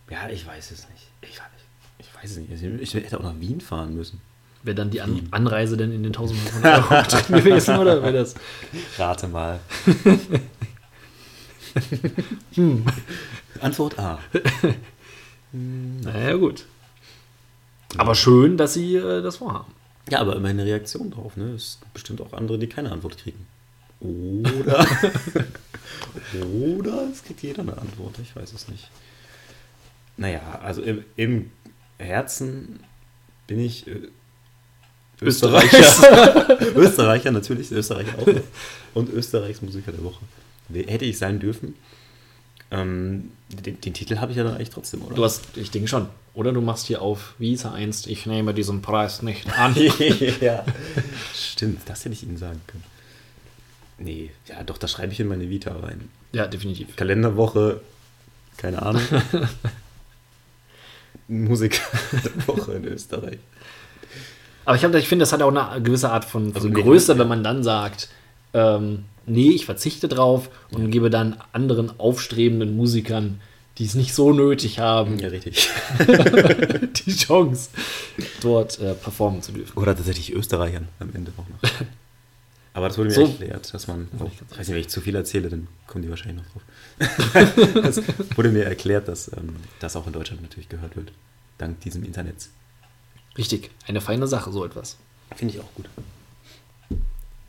Ja, 0.10 0.30
ich 0.30 0.46
weiß 0.48 0.72
es 0.72 0.88
nicht. 0.90 1.08
Ich, 1.22 1.38
weiß- 1.38 1.42
ich 2.00 2.08
weiß 2.16 2.32
es 2.32 2.38
nicht. 2.38 2.64
Ich 2.82 2.94
hätte 2.94 3.20
auch 3.20 3.24
nach 3.24 3.40
Wien 3.40 3.62
fahren 3.62 3.96
müssen. 3.96 4.22
Wäre 4.64 4.76
dann 4.76 4.90
die 4.90 5.02
An 5.02 5.28
Anreise 5.32 5.78
denn 5.78 5.92
in 5.92 6.02
den 6.04 6.16
1500 6.16 6.92
Euro 6.92 7.04
drin 7.08 7.44
gewesen, 7.44 7.78
oder 7.78 8.02
wäre 8.02 8.14
das? 8.14 8.36
Rate 8.98 9.28
mal. 9.28 9.60
Antwort 13.62 14.00
A. 14.00 14.20
Naja, 15.54 16.36
gut. 16.36 16.66
Aber 17.98 18.16
schön, 18.16 18.58
dass 18.58 18.74
sie 18.74 18.96
äh, 18.98 19.22
das 19.22 19.38
vorhaben. 19.38 19.72
Ja, 20.10 20.20
aber 20.20 20.36
immerhin 20.36 20.60
eine 20.60 20.70
Reaktion 20.70 21.12
drauf. 21.12 21.36
Ne? 21.38 21.52
Es 21.52 21.80
gibt 21.82 21.94
bestimmt 21.94 22.22
auch 22.22 22.34
andere, 22.34 22.58
die 22.58 22.68
keine 22.68 22.92
Antwort 22.92 23.18
kriegen. 23.18 23.46
Oder. 24.00 24.86
oder 26.52 27.08
es 27.12 27.24
kriegt 27.24 27.42
jeder 27.42 27.64
eine 27.64 27.78
Antwort. 27.78 28.16
Ich 28.22 28.36
weiß 28.36 28.54
es 28.54 28.68
nicht. 28.70 28.90
Naja, 30.18 30.60
also 30.64 30.82
im, 30.82 31.04
im 31.16 31.52
Herzen 31.98 32.80
bin 33.48 33.60
ich. 33.60 33.88
Äh, 33.88 34.10
Österreicher. 35.20 36.60
Österreicher, 36.76 37.32
natürlich. 37.32 37.72
Österreicher 37.72 38.20
auch. 38.20 38.28
Und 38.94 39.12
Österreichs 39.12 39.64
Musiker 39.64 39.92
der 39.92 40.04
Woche. 40.04 40.24
Hätte 40.72 41.06
ich 41.06 41.18
sein 41.18 41.40
dürfen. 41.40 41.74
Ähm, 42.70 43.32
den, 43.50 43.80
den 43.80 43.94
Titel 43.94 44.18
habe 44.18 44.32
ich 44.32 44.38
ja 44.38 44.44
dann 44.44 44.56
eigentlich 44.56 44.72
trotzdem, 44.72 45.02
oder? 45.04 45.16
Du 45.16 45.24
hast, 45.24 45.56
ich 45.56 45.72
denke 45.72 45.88
schon. 45.88 46.10
Oder 46.34 46.52
du 46.52 46.62
machst 46.62 46.86
hier 46.86 47.02
auf, 47.02 47.34
wie 47.40 47.50
hieß 47.50 47.64
er 47.66 47.74
einst, 47.74 48.08
ich 48.08 48.26
nehme 48.26 48.54
diesen 48.54 48.82
Preis 48.82 49.22
nicht 49.22 49.48
an. 49.58 49.76
ja. 50.42 50.64
Stimmt, 51.34 51.82
das 51.86 52.04
hätte 52.06 52.14
ich 52.14 52.24
Ihnen 52.24 52.38
sagen 52.38 52.62
können. 52.68 52.84
Nee, 54.00 54.32
ja, 54.48 54.62
doch, 54.64 54.78
das 54.78 54.92
schreibe 54.92 55.14
ich 55.14 55.20
in 55.20 55.28
meine 55.28 55.50
Vita 55.50 55.76
rein. 55.76 56.10
ja, 56.34 56.46
definitiv. 56.46 56.96
Kalenderwoche, 56.96 57.82
keine 58.58 58.82
Ahnung. 58.84 59.02
Musik 61.28 61.82
der 62.14 62.48
Woche 62.48 62.74
in 62.74 62.86
Österreich. 62.86 63.40
Aber 64.66 64.76
ich, 64.76 64.84
hab- 64.84 64.94
ich 64.96 65.08
finde, 65.08 65.24
das 65.24 65.34
hat 65.34 65.42
auch 65.42 65.54
eine 65.54 65.82
gewisse 65.82 66.12
Art 66.12 66.26
von, 66.26 66.54
von 66.54 66.56
Also 66.56 66.70
Größe, 66.70 67.18
wenn 67.18 67.28
man 67.28 67.44
dann 67.44 67.64
sagt, 67.64 68.10
ähm, 68.54 69.06
nee, 69.28 69.52
ich 69.52 69.66
verzichte 69.66 70.08
drauf 70.08 70.50
und 70.72 70.90
gebe 70.90 71.10
dann 71.10 71.38
anderen 71.54 72.00
aufstrebenden 72.00 72.76
Musikern, 72.76 73.40
die 73.78 73.86
es 73.86 73.94
nicht 73.94 74.14
so 74.16 74.34
nötig 74.34 74.80
haben, 74.80 75.20
Ja, 75.20 75.28
richtig. 75.28 75.70
die 77.06 77.16
Chance, 77.16 77.70
dort 78.42 78.80
äh, 78.80 78.94
performen 78.96 79.42
zu 79.44 79.52
dürfen. 79.52 79.78
Oder 79.78 79.96
tatsächlich 79.96 80.34
Österreichern 80.34 80.88
am 81.00 81.12
Ende 81.14 81.32
auch 81.38 81.46
noch. 81.48 81.70
Aber 82.74 82.88
das 82.90 82.98
wurde 82.98 83.10
mir 83.10 83.16
So. 83.16 83.22
erklärt, 83.26 83.74
dass 83.74 83.88
man, 83.88 84.08
auch, 84.20 84.26
ich 84.32 84.42
weiß 84.58 84.68
nicht, 84.68 84.70
wenn 84.76 84.82
ich 84.82 84.88
zu 84.90 85.02
viel 85.02 85.16
erzähle, 85.16 85.50
dann 85.50 85.68
kommen 85.88 86.04
die 86.04 86.10
wahrscheinlich 86.10 86.44
noch 86.44 86.52
drauf. 86.52 86.62
Es 87.84 88.02
wurde 88.38 88.50
mir 88.50 88.66
erklärt, 88.66 89.08
dass 89.08 89.32
ähm, 89.36 89.56
das 89.80 89.96
auch 89.96 90.06
in 90.08 90.14
Deutschland 90.14 90.42
natürlich 90.44 90.70
gehört 90.70 90.96
wird, 90.96 91.12
dank 91.58 91.80
diesem 91.82 92.04
Internet. 92.04 92.36
Richtig, 93.38 93.72
eine 93.88 94.02
feine 94.02 94.28
Sache, 94.28 94.52
so 94.52 94.64
etwas. 94.66 94.98
Finde 95.36 95.56
ich 95.56 95.60
auch 95.60 95.74
gut. 95.76 95.86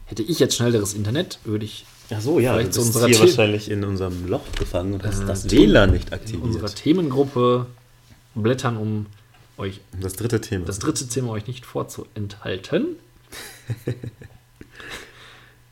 Hätte 0.08 0.22
ich 0.22 0.38
jetzt 0.38 0.56
schnelleres 0.56 0.92
Internet, 0.94 1.38
würde 1.44 1.64
ich 1.64 1.84
Ach 2.10 2.20
so, 2.20 2.40
ja, 2.40 2.54
Vielleicht 2.54 2.70
du 2.70 2.72
zu 2.72 2.80
bist 2.80 2.86
unserer 2.96 3.06
hier 3.08 3.16
The- 3.16 3.22
wahrscheinlich 3.22 3.70
in 3.70 3.84
unserem 3.84 4.26
Loch 4.26 4.50
gefangen 4.58 4.94
und 4.94 5.04
hast 5.04 5.20
Äh, 5.20 5.26
das 5.26 5.50
WLAN 5.50 5.90
nicht 5.92 6.08
in 6.08 6.14
aktiviert. 6.14 6.42
unserer 6.42 6.68
Themengruppe 6.74 7.66
blättern, 8.34 8.76
um 8.78 9.06
euch 9.58 9.80
das 10.00 10.14
dritte 10.14 10.40
Thema. 10.40 10.64
das 10.64 10.78
dritte 10.78 11.06
Thema 11.06 11.30
euch 11.32 11.46
nicht 11.46 11.66
vorzuenthalten. 11.66 12.96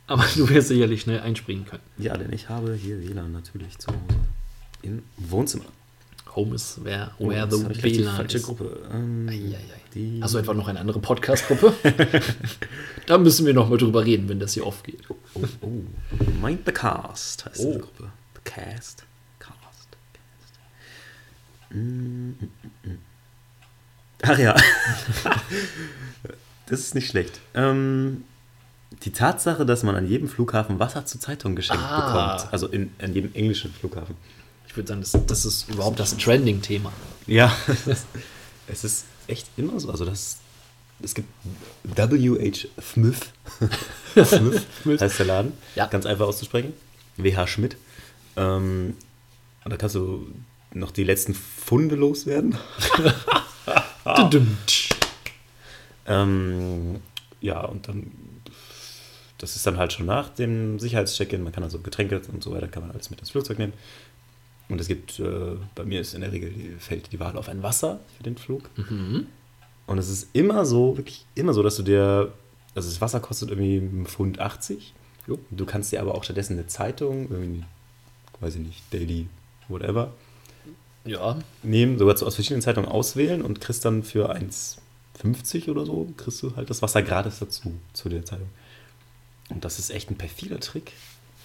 Aber 0.06 0.24
du 0.36 0.48
wirst 0.48 0.68
sicherlich 0.68 1.00
schnell 1.00 1.20
einspringen 1.20 1.64
können. 1.66 1.82
ja, 1.98 2.16
denn 2.16 2.32
ich 2.32 2.48
habe 2.48 2.74
hier 2.74 3.00
WLAN 3.00 3.32
natürlich 3.32 3.78
zu 3.78 3.88
Hause. 3.88 3.98
Im 4.82 5.02
Wohnzimmer. 5.16 5.64
Home 6.36 6.54
is 6.54 6.78
where, 6.84 7.10
Oh, 7.18 7.28
where 7.30 7.44
jetzt 7.44 7.58
the 7.58 7.72
die 7.72 7.82
WLAN 8.04 8.16
falsche 8.16 8.36
is. 8.36 8.42
Gruppe. 8.44 8.80
Ähm, 8.92 9.26
die- 9.94 10.20
Hast 10.22 10.34
du 10.34 10.38
etwa 10.38 10.52
noch 10.52 10.68
eine 10.68 10.78
andere 10.78 11.00
Podcast-Gruppe? 11.00 11.72
da 13.06 13.16
müssen 13.16 13.46
wir 13.46 13.54
noch 13.54 13.70
mal 13.70 13.78
drüber 13.78 14.04
reden, 14.04 14.28
wenn 14.28 14.38
das 14.38 14.52
hier 14.52 14.66
aufgeht. 14.66 15.00
Oh, 15.08 15.16
oh. 15.62 15.70
Mind 16.42 16.60
the 16.66 16.72
Cast 16.72 17.46
heißt 17.46 17.60
Oh. 17.60 17.68
diese 17.68 17.78
Gruppe. 17.80 18.10
The 18.34 18.40
Cast. 18.44 19.04
Cast. 19.38 19.56
Cast. 20.12 20.60
Mm, 21.70 22.32
mm, 22.32 22.36
mm. 22.84 22.98
Ach 24.22 24.38
ja. 24.38 24.54
das 26.66 26.80
ist 26.80 26.94
nicht 26.94 27.08
schlecht. 27.08 27.40
Ähm, 27.54 28.24
die 29.04 29.12
Tatsache, 29.12 29.64
dass 29.66 29.82
man 29.82 29.96
an 29.96 30.06
jedem 30.08 30.28
Flughafen 30.28 30.78
Wasser 30.78 31.04
zur 31.06 31.20
Zeitung 31.20 31.56
geschenkt 31.56 31.82
Ah. 31.82 32.34
bekommt. 32.36 32.52
Also 32.52 32.66
in, 32.68 32.90
an 33.00 33.12
jedem 33.14 33.34
englischen 33.34 33.72
Flughafen. 33.72 34.16
Ich 34.76 34.78
würde 34.78 34.88
sagen, 34.88 35.00
das, 35.00 35.26
das 35.26 35.46
ist 35.46 35.70
überhaupt 35.70 35.98
das 35.98 36.14
Trending-Thema. 36.18 36.92
Ja, 37.26 37.56
es 38.68 38.84
ist, 38.84 39.06
echt 39.26 39.48
immer 39.56 39.80
so. 39.80 39.90
Also 39.90 40.04
das, 40.04 40.36
es 41.02 41.14
gibt 41.14 41.30
W.H. 41.84 42.68
Smith. 42.82 43.30
Smith 44.82 45.00
heißt 45.00 45.18
der 45.18 45.26
Laden. 45.26 45.52
Ja. 45.76 45.86
Ganz 45.86 46.04
einfach 46.04 46.26
auszusprechen. 46.26 46.74
W.H. 47.16 47.46
Schmidt. 47.46 47.78
Ähm, 48.36 48.98
und 49.64 49.70
da 49.70 49.78
kannst 49.78 49.94
du 49.94 50.26
noch 50.74 50.90
die 50.90 51.04
letzten 51.04 51.32
Funde 51.32 51.94
loswerden. 51.96 52.58
Ähm, 56.06 57.00
ja, 57.40 57.64
und 57.64 57.88
dann, 57.88 58.12
das 59.38 59.56
ist 59.56 59.66
dann 59.66 59.78
halt 59.78 59.94
schon 59.94 60.04
nach 60.04 60.28
dem 60.28 60.78
Sicherheitscheck-In. 60.78 61.42
Man 61.42 61.52
kann 61.52 61.64
also 61.64 61.78
Getränke 61.78 62.20
und 62.30 62.44
so 62.44 62.52
weiter, 62.52 62.68
kann 62.68 62.82
man 62.82 62.92
alles 62.92 63.08
mit 63.08 63.20
ins 63.20 63.30
Flugzeug 63.30 63.58
nehmen. 63.58 63.72
Und 64.68 64.80
es 64.80 64.88
gibt, 64.88 65.20
äh, 65.20 65.56
bei 65.74 65.84
mir 65.84 66.00
ist 66.00 66.14
in 66.14 66.22
der 66.22 66.32
Regel, 66.32 66.50
die, 66.50 66.76
fällt 66.78 67.12
die 67.12 67.20
Wahl 67.20 67.36
auf 67.36 67.48
ein 67.48 67.62
Wasser 67.62 68.00
für 68.16 68.24
den 68.24 68.36
Flug. 68.36 68.68
Mhm. 68.76 69.26
Und 69.86 69.98
es 69.98 70.08
ist 70.08 70.28
immer 70.32 70.64
so, 70.64 70.96
wirklich 70.96 71.24
immer 71.34 71.52
so, 71.52 71.62
dass 71.62 71.76
du 71.76 71.82
dir, 71.82 72.32
also 72.74 72.88
das 72.88 73.00
Wasser 73.00 73.20
kostet 73.20 73.50
irgendwie 73.50 73.78
einen 73.78 74.06
Pfund 74.06 74.40
80. 74.40 74.92
Jo. 75.28 75.38
Du 75.50 75.66
kannst 75.66 75.92
dir 75.92 76.00
aber 76.00 76.14
auch 76.14 76.24
stattdessen 76.24 76.54
eine 76.54 76.66
Zeitung, 76.66 77.30
irgendwie, 77.30 77.64
weiß 78.40 78.56
ich 78.56 78.60
nicht, 78.60 78.82
Daily, 78.92 79.28
whatever, 79.68 80.12
Ja, 81.04 81.38
nehmen, 81.62 81.98
sogar 81.98 82.14
aus 82.14 82.34
verschiedenen 82.34 82.62
Zeitungen 82.62 82.90
auswählen 82.90 83.42
und 83.42 83.60
kriegst 83.60 83.84
dann 83.84 84.02
für 84.02 84.34
1,50 84.34 85.70
oder 85.70 85.86
so, 85.86 86.12
kriegst 86.16 86.42
du 86.42 86.56
halt 86.56 86.70
das 86.70 86.82
Wasser 86.82 87.02
gratis 87.02 87.38
dazu, 87.38 87.74
zu 87.92 88.08
der 88.08 88.24
Zeitung. 88.24 88.48
Und 89.48 89.64
das 89.64 89.78
ist 89.78 89.90
echt 89.90 90.10
ein 90.10 90.16
perfider 90.16 90.58
Trick, 90.58 90.92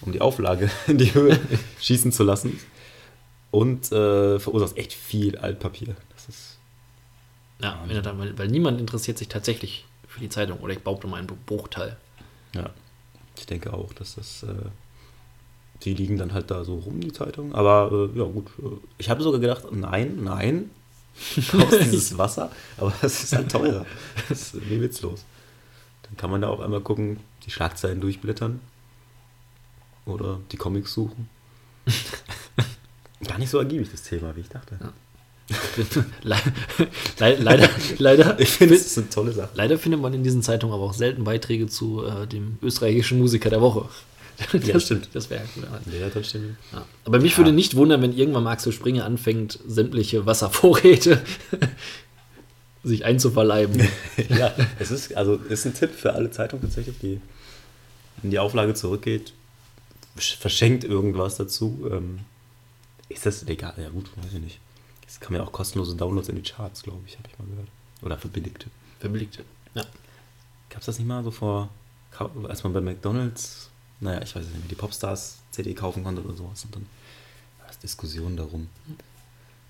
um 0.00 0.10
die 0.10 0.20
Auflage 0.20 0.70
in 0.88 0.98
die 0.98 1.14
Höhe 1.14 1.38
schießen 1.80 2.10
zu 2.10 2.24
lassen. 2.24 2.58
Und 3.52 3.92
äh, 3.92 4.40
verursacht 4.40 4.76
echt 4.76 4.92
viel 4.92 5.38
Altpapier. 5.38 5.94
Das 6.14 6.28
ist 6.28 6.58
ja 7.62 8.00
dann, 8.02 8.18
weil, 8.18 8.36
weil 8.38 8.48
niemand 8.48 8.80
interessiert 8.80 9.18
sich 9.18 9.28
tatsächlich 9.28 9.84
für 10.08 10.20
die 10.20 10.28
Zeitung 10.28 10.58
oder 10.60 10.72
ich 10.72 10.80
behaupte 10.80 11.06
mal 11.06 11.18
einen 11.18 11.28
Bruchteil. 11.46 11.96
Ja, 12.54 12.70
ich 13.36 13.46
denke 13.46 13.72
auch, 13.72 13.92
dass 13.92 14.16
das. 14.16 14.42
Äh, 14.42 14.54
die 15.82 15.94
liegen 15.94 16.16
dann 16.16 16.32
halt 16.32 16.50
da 16.50 16.64
so 16.64 16.76
rum, 16.76 17.00
die 17.00 17.12
Zeitungen. 17.12 17.54
Aber 17.54 17.90
äh, 18.14 18.18
ja, 18.18 18.24
gut. 18.24 18.46
Äh, 18.58 18.76
ich 18.98 19.10
habe 19.10 19.22
sogar 19.22 19.40
gedacht, 19.40 19.64
nein, 19.72 20.22
nein, 20.22 20.70
kaufst 21.50 21.80
dieses 21.80 22.18
Wasser, 22.18 22.50
aber 22.78 22.92
das 23.00 23.24
ist 23.24 23.32
halt 23.34 23.50
teurer. 23.50 23.86
Das 24.28 24.54
ist 24.54 24.70
wie 24.70 24.80
witzlos. 24.80 25.24
Dann 26.02 26.16
kann 26.16 26.30
man 26.30 26.40
da 26.40 26.48
auch 26.48 26.60
einmal 26.60 26.80
gucken, 26.80 27.20
die 27.46 27.50
Schlagzeilen 27.50 28.00
durchblättern 28.00 28.60
oder 30.04 30.40
die 30.52 30.56
Comics 30.56 30.92
suchen. 30.94 31.28
Gar 33.26 33.38
nicht 33.38 33.50
so 33.50 33.58
ergiebig, 33.58 33.88
das 33.90 34.02
Thema, 34.02 34.34
wie 34.36 34.40
ich 34.40 34.48
dachte. 34.48 34.76
Ja. 34.80 34.92
Le 36.22 36.36
le 37.18 37.36
leider, 37.42 37.68
leider, 37.98 38.40
Ich 38.40 38.48
finde, 38.50 38.74
ist 38.76 38.96
eine 38.96 39.10
tolle 39.10 39.32
Sache. 39.32 39.50
leider 39.54 39.78
findet 39.78 40.00
man 40.00 40.14
in 40.14 40.22
diesen 40.24 40.42
Zeitungen 40.42 40.72
aber 40.74 40.84
auch 40.84 40.94
selten 40.94 41.24
Beiträge 41.24 41.66
zu 41.66 42.04
äh, 42.06 42.26
dem 42.26 42.58
österreichischen 42.62 43.18
Musiker 43.18 43.50
der 43.50 43.60
Woche. 43.60 43.88
Ja, 44.64 44.80
stimmt. 44.80 45.08
Das 45.12 45.28
wäre 45.30 45.42
cool. 45.56 45.64
Ja, 46.00 46.08
dann 46.08 46.24
stimmt. 46.24 46.56
Ja. 46.72 46.84
Aber 47.04 47.20
mich 47.20 47.36
würde 47.38 47.52
nicht 47.52 47.76
wundern, 47.76 48.00
wenn 48.02 48.16
irgendwann 48.16 48.44
mal 48.44 48.52
Axel 48.52 48.72
Springer 48.72 49.04
anfängt, 49.04 49.58
sämtliche 49.68 50.24
Wasservorräte 50.26 51.20
sich 52.82 53.04
einzuverleiben. 53.04 53.86
ja, 54.30 54.52
es 54.78 54.90
ist, 54.90 55.14
also 55.16 55.34
ist 55.36 55.66
ein 55.66 55.74
Tipp 55.74 55.90
für 55.94 56.14
alle 56.14 56.30
Zeitungen 56.30 56.62
tatsächlich, 56.64 56.98
die, 57.00 57.20
wenn 58.22 58.30
die 58.32 58.38
Auflage 58.40 58.74
zurückgeht, 58.74 59.32
sch- 60.18 60.36
verschenkt 60.38 60.82
irgendwas 60.82 61.36
dazu. 61.36 61.86
Ähm, 61.92 62.20
Ist 63.12 63.26
das 63.26 63.42
legal? 63.42 63.74
Ja 63.76 63.88
gut, 63.88 64.10
weiß 64.16 64.34
ich 64.34 64.40
nicht. 64.40 64.60
Es 65.06 65.20
kann 65.20 65.34
ja 65.34 65.42
auch 65.42 65.52
kostenlose 65.52 65.94
Downloads 65.94 66.28
in 66.28 66.36
die 66.36 66.42
Charts, 66.42 66.82
glaube 66.82 67.00
ich, 67.06 67.18
habe 67.18 67.28
ich 67.30 67.38
mal 67.38 67.46
gehört. 67.46 67.68
Oder 68.02 68.18
verbilligte. 68.18 68.66
Verbilligte. 68.98 69.44
Ja. 69.74 69.84
Gab 70.70 70.80
es 70.80 70.86
das 70.86 70.98
nicht 70.98 71.06
mal 71.06 71.22
so 71.22 71.30
vor, 71.30 71.68
als 72.48 72.64
man 72.64 72.72
bei 72.72 72.80
McDonalds, 72.80 73.68
naja, 74.00 74.22
ich 74.22 74.34
weiß 74.34 74.44
nicht, 74.44 74.70
die 74.70 74.74
Popstars 74.74 75.38
CD 75.50 75.74
kaufen 75.74 76.02
konnte 76.02 76.22
oder 76.22 76.34
sowas 76.34 76.64
und 76.64 76.74
dann 76.74 76.86
war 77.60 77.70
es 77.70 77.78
Diskussionen 77.78 78.36
darum. 78.36 78.68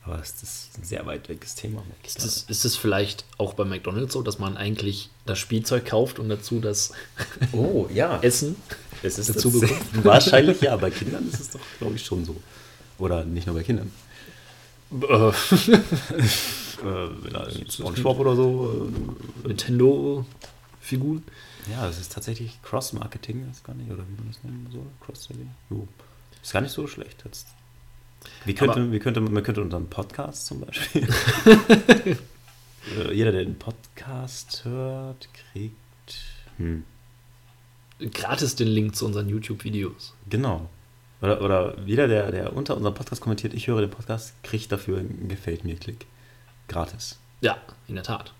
Aber 0.04 0.16
das 0.16 0.42
ist 0.42 0.78
ein 0.78 0.84
sehr 0.84 1.06
weit 1.06 1.28
weges 1.28 1.54
Thema. 1.54 1.82
Ist 2.04 2.24
das, 2.24 2.44
ist 2.48 2.64
das 2.64 2.74
vielleicht 2.74 3.24
auch 3.38 3.54
bei 3.54 3.64
McDonalds 3.64 4.12
so, 4.12 4.22
dass 4.22 4.38
man 4.38 4.56
eigentlich 4.56 5.10
das 5.26 5.38
Spielzeug 5.38 5.86
kauft 5.86 6.18
und 6.18 6.28
dazu 6.28 6.60
das 6.60 6.92
oh, 7.52 7.88
ja. 7.92 8.18
Essen 8.22 8.56
es 9.02 9.18
ist 9.18 9.30
dazu 9.30 9.50
bekommt? 9.50 10.04
Wahrscheinlich 10.04 10.60
ja, 10.60 10.76
bei 10.76 10.90
Kindern 10.90 11.28
ist 11.28 11.40
es 11.40 11.50
doch, 11.50 11.60
glaube 11.78 11.96
ich, 11.96 12.04
schon 12.04 12.24
so. 12.24 12.36
Oder 13.02 13.24
nicht 13.24 13.48
nur 13.48 13.56
bei 13.56 13.64
Kindern. 13.64 13.90
Äh. 14.92 15.28
äh, 16.86 17.68
Spongebob 17.68 18.20
oder 18.20 18.36
so. 18.36 18.88
Äh, 19.44 19.48
Nintendo-Figuren. 19.48 21.24
Ja, 21.68 21.84
das 21.84 21.98
ist 21.98 22.12
tatsächlich 22.12 22.62
Cross-Marketing, 22.62 23.50
ist 23.50 23.64
gar 23.64 23.74
nicht, 23.74 23.90
oder 23.90 24.04
wie 24.06 24.14
man 24.14 24.28
das 24.28 24.44
nennen 24.44 24.68
soll. 24.70 24.86
Cross-Selling. 25.04 25.50
Ist 26.40 26.52
gar 26.52 26.60
nicht 26.60 26.70
so 26.70 26.86
schlecht. 26.86 27.24
Jetzt. 27.24 27.48
Wie 28.44 28.54
könnte, 28.54 28.80
Aber, 28.80 28.92
wie 28.92 29.00
könnte, 29.00 29.20
man 29.20 29.42
könnte 29.42 29.62
unseren 29.62 29.88
Podcast 29.88 30.46
zum 30.46 30.60
Beispiel. 30.60 31.08
Jeder, 33.12 33.32
der 33.32 33.44
den 33.44 33.58
Podcast 33.58 34.64
hört, 34.64 35.28
kriegt. 35.34 35.74
Hm. 36.58 36.84
Gratis 38.14 38.54
den 38.54 38.68
Link 38.68 38.94
zu 38.94 39.06
unseren 39.06 39.28
YouTube-Videos. 39.28 40.14
Genau. 40.30 40.68
Oder, 41.22 41.40
oder 41.40 41.78
jeder, 41.86 42.08
der, 42.08 42.32
der 42.32 42.52
unter 42.54 42.76
unserem 42.76 42.94
Podcast 42.94 43.22
kommentiert, 43.22 43.54
ich 43.54 43.68
höre 43.68 43.80
den 43.80 43.90
Podcast, 43.90 44.34
kriegt 44.42 44.72
dafür 44.72 44.98
einen 44.98 45.28
Gefällt 45.28 45.64
mir-Klick. 45.64 46.06
Gratis. 46.68 47.18
Ja, 47.40 47.56
in 47.86 47.94
der 47.94 48.04
Tat. 48.04 48.34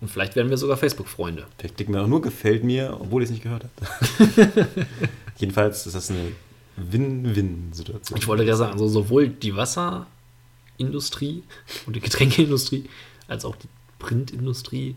Und 0.00 0.10
vielleicht 0.10 0.36
werden 0.36 0.50
wir 0.50 0.58
sogar 0.58 0.76
Facebook-Freunde. 0.76 1.46
Vielleicht 1.56 1.76
klicken 1.76 1.94
wir 1.94 2.02
auch 2.02 2.08
nur 2.08 2.20
Gefällt 2.20 2.64
mir, 2.64 2.96
obwohl 3.00 3.22
ich 3.22 3.28
es 3.28 3.32
nicht 3.32 3.42
gehört 3.42 3.64
habe. 3.64 4.68
Jedenfalls 5.38 5.86
ist 5.86 5.94
das 5.94 6.10
eine 6.10 6.32
Win-Win-Situation. 6.76 8.18
Ich 8.18 8.26
wollte 8.26 8.44
ja 8.44 8.56
sagen, 8.56 8.72
also 8.72 8.88
sowohl 8.88 9.28
die 9.28 9.54
Wasserindustrie 9.56 11.44
und 11.86 11.94
die 11.94 12.00
Getränkeindustrie 12.00 12.88
als 13.28 13.44
auch 13.44 13.56
die 13.56 13.68
Printindustrie 13.98 14.96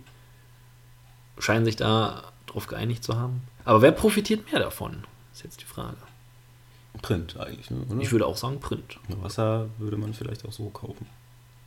scheinen 1.38 1.65
sich 1.65 1.75
da 1.75 2.31
drauf 2.47 2.67
geeinigt 2.67 3.03
zu 3.03 3.17
haben. 3.17 3.41
Aber 3.65 3.81
wer 3.81 3.91
profitiert 3.91 4.51
mehr 4.51 4.61
davon? 4.61 5.03
Ist 5.33 5.43
jetzt 5.43 5.61
die 5.61 5.65
Frage. 5.65 5.97
Print 7.01 7.38
eigentlich, 7.38 7.71
ne? 7.71 7.86
oder? 7.89 8.01
Ich 8.01 8.12
würde 8.12 8.25
auch 8.25 8.38
sagen 8.38 8.60
Print. 8.60 9.00
Wasser 9.21 9.69
würde 9.77 9.98
man 9.98 10.13
vielleicht 10.13 10.45
auch 10.45 10.51
so 10.51 10.69
kaufen. 10.69 11.07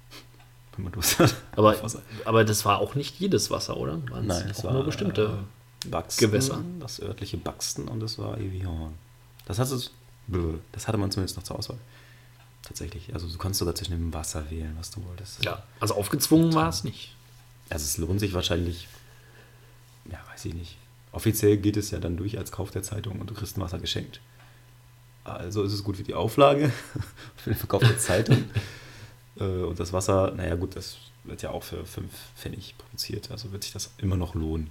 Wenn 0.77 0.85
man 0.85 0.93
Durst 0.93 1.19
hat. 1.19 1.35
Aber, 1.57 1.77
aber 2.25 2.45
das 2.45 2.65
war 2.65 2.79
auch 2.79 2.95
nicht 2.95 3.19
jedes 3.19 3.51
Wasser, 3.51 3.77
oder? 3.77 4.01
Waren's 4.11 4.27
Nein, 4.27 4.49
es 4.51 4.65
war 4.65 4.73
nur 4.73 4.85
bestimmte 4.85 5.39
äh, 5.85 5.89
Buxton, 5.89 6.29
Gewässer. 6.29 6.63
Das 6.81 7.01
örtliche 7.01 7.37
Buxton 7.37 7.89
und 7.89 8.01
das 8.01 8.19
war 8.19 8.39
Evian. 8.39 8.95
Das, 9.47 9.59
hat 9.59 9.71
es, 9.71 9.91
das 10.73 10.89
hatte 10.89 10.99
man 10.99 11.11
zumindest 11.11 11.37
noch 11.37 11.45
zur 11.45 11.59
Auswahl. 11.59 11.79
Tatsächlich. 12.63 13.13
Also 13.13 13.29
du 13.29 13.37
kannst 13.37 13.59
sogar 13.59 13.75
zwischen 13.75 13.93
dem 13.93 14.13
Wasser 14.15 14.51
wählen, 14.51 14.75
was 14.79 14.91
du 14.91 15.05
wolltest. 15.05 15.45
Ja, 15.45 15.63
also 15.81 15.95
aufgezwungen 15.95 16.55
war 16.55 16.69
es 16.69 16.85
nicht. 16.85 17.15
Also 17.69 17.85
es 17.85 17.99
lohnt 17.99 18.21
sich 18.21 18.33
wahrscheinlich, 18.33 18.89
ja, 20.11 20.19
weiß 20.33 20.47
ich 20.47 20.55
nicht. 20.55 20.79
Offiziell 21.13 21.59
geht 21.59 21.77
es 21.77 21.91
ja 21.91 21.99
dann 21.99 22.17
durch 22.17 22.39
als 22.39 22.53
Kauf 22.53 22.71
der 22.71 22.83
Zeitung 22.83 23.21
und 23.21 23.31
du 23.31 23.35
kriegst 23.35 23.57
ein 23.57 23.61
Wasser 23.61 23.79
geschenkt. 23.79 24.21
Also 25.25 25.63
ist 25.63 25.73
es 25.73 25.83
gut 25.83 25.97
für 25.97 26.03
die 26.03 26.15
Auflage, 26.15 26.71
für 27.37 27.51
den 27.51 27.57
Verkauf 27.57 27.83
der 27.83 27.99
Zeitung. 27.99 28.45
Äh, 29.37 29.43
und 29.43 29.81
das 29.81 29.93
Wasser, 29.93 30.33
naja 30.37 30.55
gut, 30.55 30.77
das 30.77 30.97
wird 31.25 31.43
ja 31.43 31.51
auch 31.51 31.65
für 31.65 31.85
5 31.85 32.09
Pfennig 32.37 32.77
produziert, 32.79 33.33
also 33.33 33.51
wird 33.51 33.65
sich 33.65 33.73
das 33.73 33.91
immer 33.99 34.17
noch 34.17 34.37
lohnen. 34.37 34.71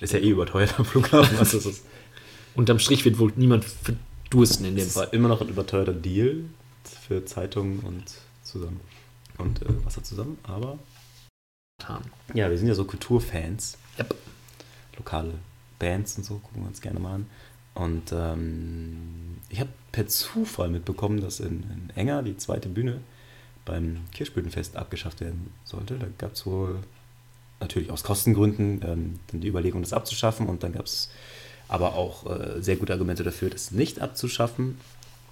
Ist 0.00 0.12
ja 0.12 0.20
eh 0.20 0.30
überteuert 0.30 0.78
am 0.78 0.84
Flughafen. 0.84 1.36
Also 1.36 1.58
ist 1.58 1.82
Unterm 2.54 2.78
Strich 2.78 3.04
wird 3.04 3.18
wohl 3.18 3.32
niemand 3.34 3.64
verdursten 3.64 4.64
in 4.64 4.76
dem 4.76 4.88
Fall. 4.88 5.08
immer 5.10 5.26
noch 5.26 5.40
ein 5.40 5.48
überteuerter 5.48 5.92
Deal 5.92 6.44
für 6.84 7.24
Zeitungen 7.24 7.80
und 7.80 8.04
zusammen 8.44 8.78
und 9.38 9.60
äh, 9.62 9.84
Wasser 9.84 10.04
zusammen, 10.04 10.38
aber 10.44 10.78
ja, 12.34 12.50
wir 12.50 12.58
sind 12.58 12.68
ja 12.68 12.74
so 12.74 12.84
Kulturfans. 12.84 13.78
Yep. 13.98 14.14
Lokale 14.96 15.34
Bands 15.78 16.16
und 16.18 16.24
so 16.24 16.34
gucken 16.34 16.62
wir 16.62 16.68
uns 16.68 16.80
gerne 16.80 17.00
mal 17.00 17.14
an. 17.14 17.26
Und 17.74 18.12
ähm, 18.12 19.09
ich 19.50 19.60
habe 19.60 19.70
per 19.92 20.06
Zufall 20.06 20.68
mitbekommen, 20.68 21.20
dass 21.20 21.40
in, 21.40 21.64
in, 21.64 21.90
Enger 21.96 22.22
die 22.22 22.36
zweite 22.36 22.68
Bühne 22.68 23.00
beim 23.64 23.98
Kirschblütenfest 24.12 24.76
abgeschafft 24.76 25.20
werden 25.20 25.52
sollte. 25.64 25.98
Da 25.98 26.06
gab 26.18 26.34
es 26.34 26.46
wohl 26.46 26.78
natürlich 27.58 27.90
aus 27.90 28.04
Kostengründen 28.04 28.80
ähm, 28.84 29.20
die 29.32 29.48
Überlegung, 29.48 29.82
das 29.82 29.92
abzuschaffen. 29.92 30.46
Und 30.46 30.62
dann 30.62 30.72
gab 30.72 30.86
es 30.86 31.10
aber 31.68 31.94
auch 31.94 32.26
äh, 32.26 32.62
sehr 32.62 32.76
gute 32.76 32.92
Argumente 32.92 33.22
dafür, 33.22 33.50
das 33.50 33.70
nicht 33.72 34.00
abzuschaffen. 34.00 34.78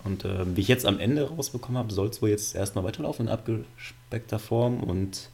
Und 0.04 0.24
äh, 0.24 0.56
wie 0.56 0.60
ich 0.60 0.68
jetzt 0.68 0.86
am 0.86 1.00
Ende 1.00 1.28
rausbekommen 1.28 1.78
habe, 1.78 1.92
soll 1.92 2.08
es 2.08 2.20
wohl 2.20 2.28
jetzt 2.28 2.54
erstmal 2.54 2.84
weiterlaufen 2.84 3.26
in 3.26 3.32
abgespeckter 3.32 4.38
Form. 4.38 4.82
Und 4.82 5.30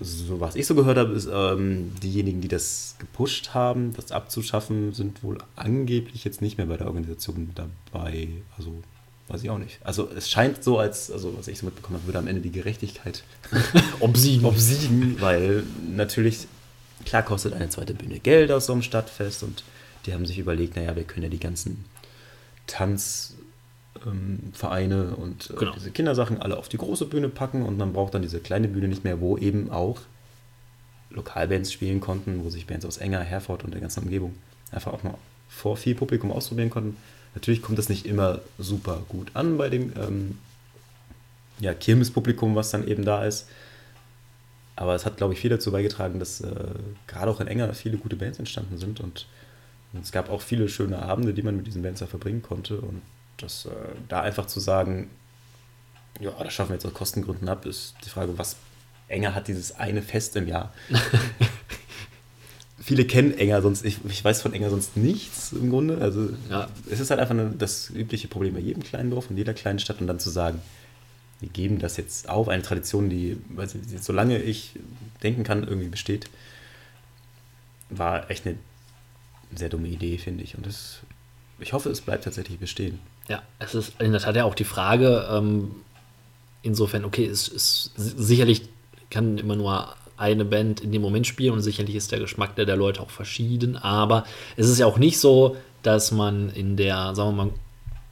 so 0.00 0.40
was 0.40 0.56
ich 0.56 0.66
so 0.66 0.74
gehört 0.74 0.96
habe, 0.98 1.12
ist, 1.12 1.28
ähm, 1.32 1.92
diejenigen, 2.02 2.40
die 2.40 2.48
das 2.48 2.96
gepusht 2.98 3.54
haben, 3.54 3.92
das 3.94 4.12
abzuschaffen, 4.12 4.92
sind 4.94 5.22
wohl 5.22 5.38
angeblich 5.56 6.24
jetzt 6.24 6.40
nicht 6.40 6.58
mehr 6.58 6.66
bei 6.66 6.76
der 6.76 6.86
Organisation 6.86 7.50
dabei. 7.54 8.28
Also 8.56 8.82
weiß 9.28 9.42
ich 9.44 9.50
auch 9.50 9.58
nicht. 9.58 9.78
Also 9.84 10.08
es 10.16 10.28
scheint 10.28 10.64
so, 10.64 10.78
als, 10.78 11.10
also 11.10 11.36
was 11.36 11.48
ich 11.48 11.58
so 11.58 11.66
mitbekommen 11.66 11.98
habe, 11.98 12.06
würde 12.06 12.18
am 12.18 12.26
Ende 12.26 12.40
die 12.40 12.50
Gerechtigkeit 12.50 13.22
obsiegen. 14.00 14.44
obsiegen, 14.44 15.20
weil 15.20 15.62
natürlich, 15.88 16.48
klar 17.04 17.22
kostet 17.22 17.52
eine 17.52 17.68
zweite 17.68 17.94
Bühne 17.94 18.18
Geld 18.18 18.50
aus 18.50 18.66
so 18.66 18.72
einem 18.72 18.82
Stadtfest 18.82 19.42
und 19.42 19.62
die 20.06 20.14
haben 20.14 20.26
sich 20.26 20.38
überlegt, 20.38 20.76
naja, 20.76 20.96
wir 20.96 21.04
können 21.04 21.24
ja 21.24 21.28
die 21.28 21.38
ganzen 21.38 21.84
Tanz, 22.66 23.34
ähm, 24.06 24.52
Vereine 24.52 25.16
und 25.16 25.50
äh, 25.50 25.54
genau. 25.56 25.72
diese 25.72 25.90
Kindersachen 25.90 26.40
alle 26.40 26.56
auf 26.56 26.68
die 26.68 26.78
große 26.78 27.06
Bühne 27.06 27.28
packen 27.28 27.62
und 27.62 27.76
man 27.78 27.92
braucht 27.92 28.14
dann 28.14 28.22
diese 28.22 28.40
kleine 28.40 28.68
Bühne 28.68 28.88
nicht 28.88 29.04
mehr, 29.04 29.20
wo 29.20 29.36
eben 29.36 29.70
auch 29.70 30.00
Lokalbands 31.10 31.72
spielen 31.72 32.00
konnten, 32.00 32.44
wo 32.44 32.50
sich 32.50 32.66
Bands 32.66 32.86
aus 32.86 32.98
Enger, 32.98 33.20
Herford 33.20 33.64
und 33.64 33.72
der 33.72 33.80
ganzen 33.80 34.04
Umgebung 34.04 34.34
einfach 34.70 34.92
auch 34.92 35.02
mal 35.02 35.14
vor 35.48 35.76
viel 35.76 35.94
Publikum 35.94 36.30
ausprobieren 36.30 36.70
konnten. 36.70 36.96
Natürlich 37.34 37.62
kommt 37.62 37.78
das 37.78 37.88
nicht 37.88 38.06
immer 38.06 38.40
super 38.58 39.02
gut 39.08 39.30
an 39.34 39.58
bei 39.58 39.68
dem 39.68 39.92
ähm, 39.96 40.38
ja, 41.58 41.74
Kirmespublikum, 41.74 42.54
was 42.54 42.70
dann 42.70 42.86
eben 42.86 43.04
da 43.04 43.24
ist. 43.24 43.48
Aber 44.76 44.94
es 44.94 45.04
hat, 45.04 45.18
glaube 45.18 45.34
ich, 45.34 45.40
viel 45.40 45.50
dazu 45.50 45.72
beigetragen, 45.72 46.18
dass 46.18 46.40
äh, 46.40 46.54
gerade 47.06 47.30
auch 47.30 47.40
in 47.40 47.48
Enger 47.48 47.72
viele 47.74 47.98
gute 47.98 48.16
Bands 48.16 48.38
entstanden 48.38 48.78
sind 48.78 49.00
und, 49.00 49.26
es 50.00 50.12
gab 50.12 50.30
auch 50.30 50.40
viele 50.40 50.68
schöne 50.68 51.02
Abende, 51.02 51.34
die 51.34 51.42
man 51.42 51.56
mit 51.56 51.66
diesen 51.66 51.82
Bands 51.82 51.98
da 51.98 52.06
verbringen 52.06 52.42
konnte. 52.42 52.80
Und 52.80 53.02
das, 53.42 53.66
äh, 53.66 53.70
da 54.08 54.20
einfach 54.22 54.46
zu 54.46 54.60
sagen, 54.60 55.10
ja, 56.20 56.30
das 56.42 56.52
schaffen 56.52 56.70
wir 56.70 56.74
jetzt 56.74 56.86
aus 56.86 56.94
Kostengründen 56.94 57.48
ab, 57.48 57.66
ist 57.66 57.94
die 58.04 58.10
Frage, 58.10 58.36
was 58.36 58.56
Enger 59.08 59.34
hat 59.34 59.48
dieses 59.48 59.72
eine 59.72 60.02
Fest 60.02 60.36
im 60.36 60.46
Jahr. 60.46 60.72
Viele 62.82 63.04
kennen 63.04 63.36
Enger 63.36 63.62
sonst, 63.62 63.84
ich, 63.84 63.98
ich, 64.04 64.24
weiß 64.24 64.40
von 64.42 64.54
Enger 64.54 64.70
sonst 64.70 64.96
nichts 64.96 65.52
im 65.52 65.70
Grunde. 65.70 65.98
Also 66.00 66.30
ja. 66.48 66.68
es 66.90 67.00
ist 67.00 67.10
halt 67.10 67.20
einfach 67.20 67.34
eine, 67.34 67.50
das 67.50 67.90
übliche 67.90 68.28
Problem 68.28 68.54
bei 68.54 68.60
jedem 68.60 68.82
kleinen 68.82 69.10
Dorf 69.10 69.30
und 69.30 69.36
jeder 69.36 69.54
kleinen 69.54 69.78
Stadt 69.78 70.00
und 70.00 70.06
dann 70.06 70.18
zu 70.18 70.30
sagen, 70.30 70.60
wir 71.40 71.48
geben 71.48 71.78
das 71.78 71.96
jetzt 71.96 72.28
auf, 72.28 72.48
eine 72.48 72.62
Tradition, 72.62 73.10
die, 73.10 73.38
weiß 73.50 73.74
ich, 73.74 74.02
solange 74.02 74.38
ich 74.38 74.78
denken 75.22 75.44
kann, 75.44 75.64
irgendwie 75.64 75.88
besteht, 75.88 76.30
war 77.90 78.30
echt 78.30 78.46
eine 78.46 78.56
sehr 79.54 79.68
dumme 79.68 79.88
Idee, 79.88 80.18
finde 80.18 80.44
ich. 80.44 80.56
Und 80.56 80.66
das, 80.66 81.00
ich 81.58 81.72
hoffe, 81.72 81.90
es 81.90 82.00
bleibt 82.00 82.24
tatsächlich 82.24 82.58
bestehen. 82.58 83.00
Ja, 83.28 83.42
es 83.58 83.74
ist 83.74 84.00
in 84.00 84.12
der 84.12 84.20
Tat 84.20 84.36
ja 84.36 84.44
auch 84.44 84.54
die 84.54 84.64
Frage, 84.64 85.28
ähm, 85.30 85.70
insofern, 86.62 87.04
okay, 87.04 87.26
es 87.26 87.48
ist 87.48 87.92
sicherlich 87.96 88.62
kann 89.10 89.38
immer 89.38 89.56
nur 89.56 89.94
eine 90.16 90.44
Band 90.44 90.80
in 90.80 90.92
dem 90.92 91.02
Moment 91.02 91.26
spielen 91.26 91.52
und 91.52 91.62
sicherlich 91.62 91.96
ist 91.96 92.12
der 92.12 92.20
Geschmack 92.20 92.54
der, 92.56 92.66
der 92.66 92.76
Leute 92.76 93.00
auch 93.00 93.10
verschieden, 93.10 93.76
aber 93.76 94.24
es 94.56 94.68
ist 94.68 94.78
ja 94.78 94.86
auch 94.86 94.98
nicht 94.98 95.18
so, 95.18 95.56
dass 95.82 96.12
man 96.12 96.50
in 96.50 96.76
der, 96.76 97.14
sagen 97.14 97.36
wir 97.36 97.44
mal, 97.44 97.52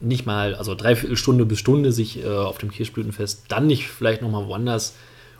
nicht 0.01 0.27
mal, 0.27 0.55
also 0.55 0.75
dreiviertel 0.75 1.17
Stunde 1.17 1.45
bis 1.45 1.59
Stunde 1.59 1.93
sich 1.93 2.23
äh, 2.23 2.29
auf 2.29 2.59
dem 2.59 2.71
Kirschblütenfest 2.71 3.45
dann 3.49 3.67
nicht 3.67 3.89
vielleicht 3.89 4.23
nochmal 4.23 4.47
woanders 4.47 4.95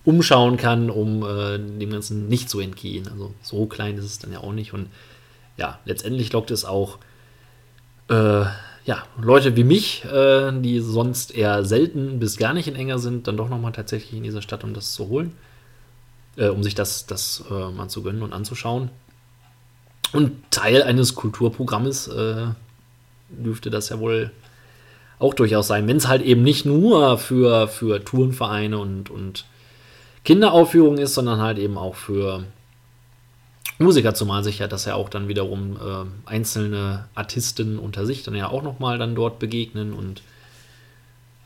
umschauen 0.05 0.57
kann, 0.57 0.91
um 0.91 1.23
äh, 1.23 1.59
dem 1.59 1.91
Ganzen 1.91 2.29
nicht 2.29 2.51
zu 2.51 2.61
entgehen. 2.61 3.09
Also 3.09 3.33
so 3.43 3.67
klein 3.67 3.97
ist 3.97 4.05
es 4.05 4.19
dann 4.19 4.33
ja 4.33 4.41
auch 4.41 4.53
nicht 4.53 4.73
und 4.75 4.89
ja, 5.57 5.79
letztendlich 5.85 6.33
lockt 6.33 6.51
es 6.51 6.65
auch 6.65 6.99
äh, 8.09 8.45
ja, 8.89 9.05
Leute 9.21 9.55
wie 9.55 9.65
mich, 9.65 10.05
äh, 10.07 10.51
die 10.61 10.81
sonst 10.81 11.35
eher 11.35 11.63
selten 11.65 12.19
bis 12.19 12.39
gar 12.39 12.55
nicht 12.55 12.69
in 12.69 12.75
Enger 12.75 12.99
sind, 12.99 13.27
dann 13.27 13.37
doch 13.37 13.51
nochmal 13.51 13.73
tatsächlich 13.73 14.15
in 14.15 14.23
diese 14.23 14.41
Stadt, 14.41 14.65
um 14.65 14.73
das 14.73 14.93
zu 14.93 15.09
holen. 15.09 15.33
Äh, 16.39 16.49
um 16.49 16.63
sich 16.63 16.77
das, 16.77 17.05
das 17.07 17.45
äh, 17.51 17.71
mal 17.71 17.89
zu 17.89 18.03
gönnen 18.03 18.23
und 18.23 18.33
anzuschauen. 18.33 18.91
Und 20.13 20.51
Teil 20.51 20.85
eines 20.85 21.17
Kulturprogrammes 21.17 22.07
äh, 22.09 22.47
dürfte 23.29 23.71
das 23.71 23.89
ja 23.89 23.99
wohl 23.99 24.31
auch 25.19 25.35
durchaus 25.35 25.67
sein, 25.67 25.89
wenn 25.89 25.97
es 25.97 26.07
halt 26.07 26.23
eben 26.23 26.43
nicht 26.43 26.65
nur 26.65 27.19
für, 27.19 27.67
für 27.67 28.05
Tourenvereine 28.05 28.79
und, 28.79 29.11
und 29.11 29.47
Kinderaufführungen 30.25 30.99
ist, 30.99 31.15
sondern 31.15 31.41
halt 31.41 31.59
eben 31.59 31.77
auch 31.77 31.97
für 31.97 32.45
Musiker, 33.79 34.13
zumal 34.15 34.43
sich 34.43 34.59
ja, 34.59 34.67
dass 34.67 34.87
ja 34.87 34.95
auch 34.95 35.09
dann 35.09 35.29
wiederum 35.29 35.77
äh, 35.77 36.29
einzelne 36.29 37.05
Artisten 37.15 37.79
unter 37.79 38.07
sich 38.07 38.25
dann 38.25 38.35
ja 38.35 38.49
auch 38.49 38.63
nochmal 38.63 38.99
dann 38.99 39.15
dort 39.15 39.39
begegnen 39.39 39.93
und 39.93 40.23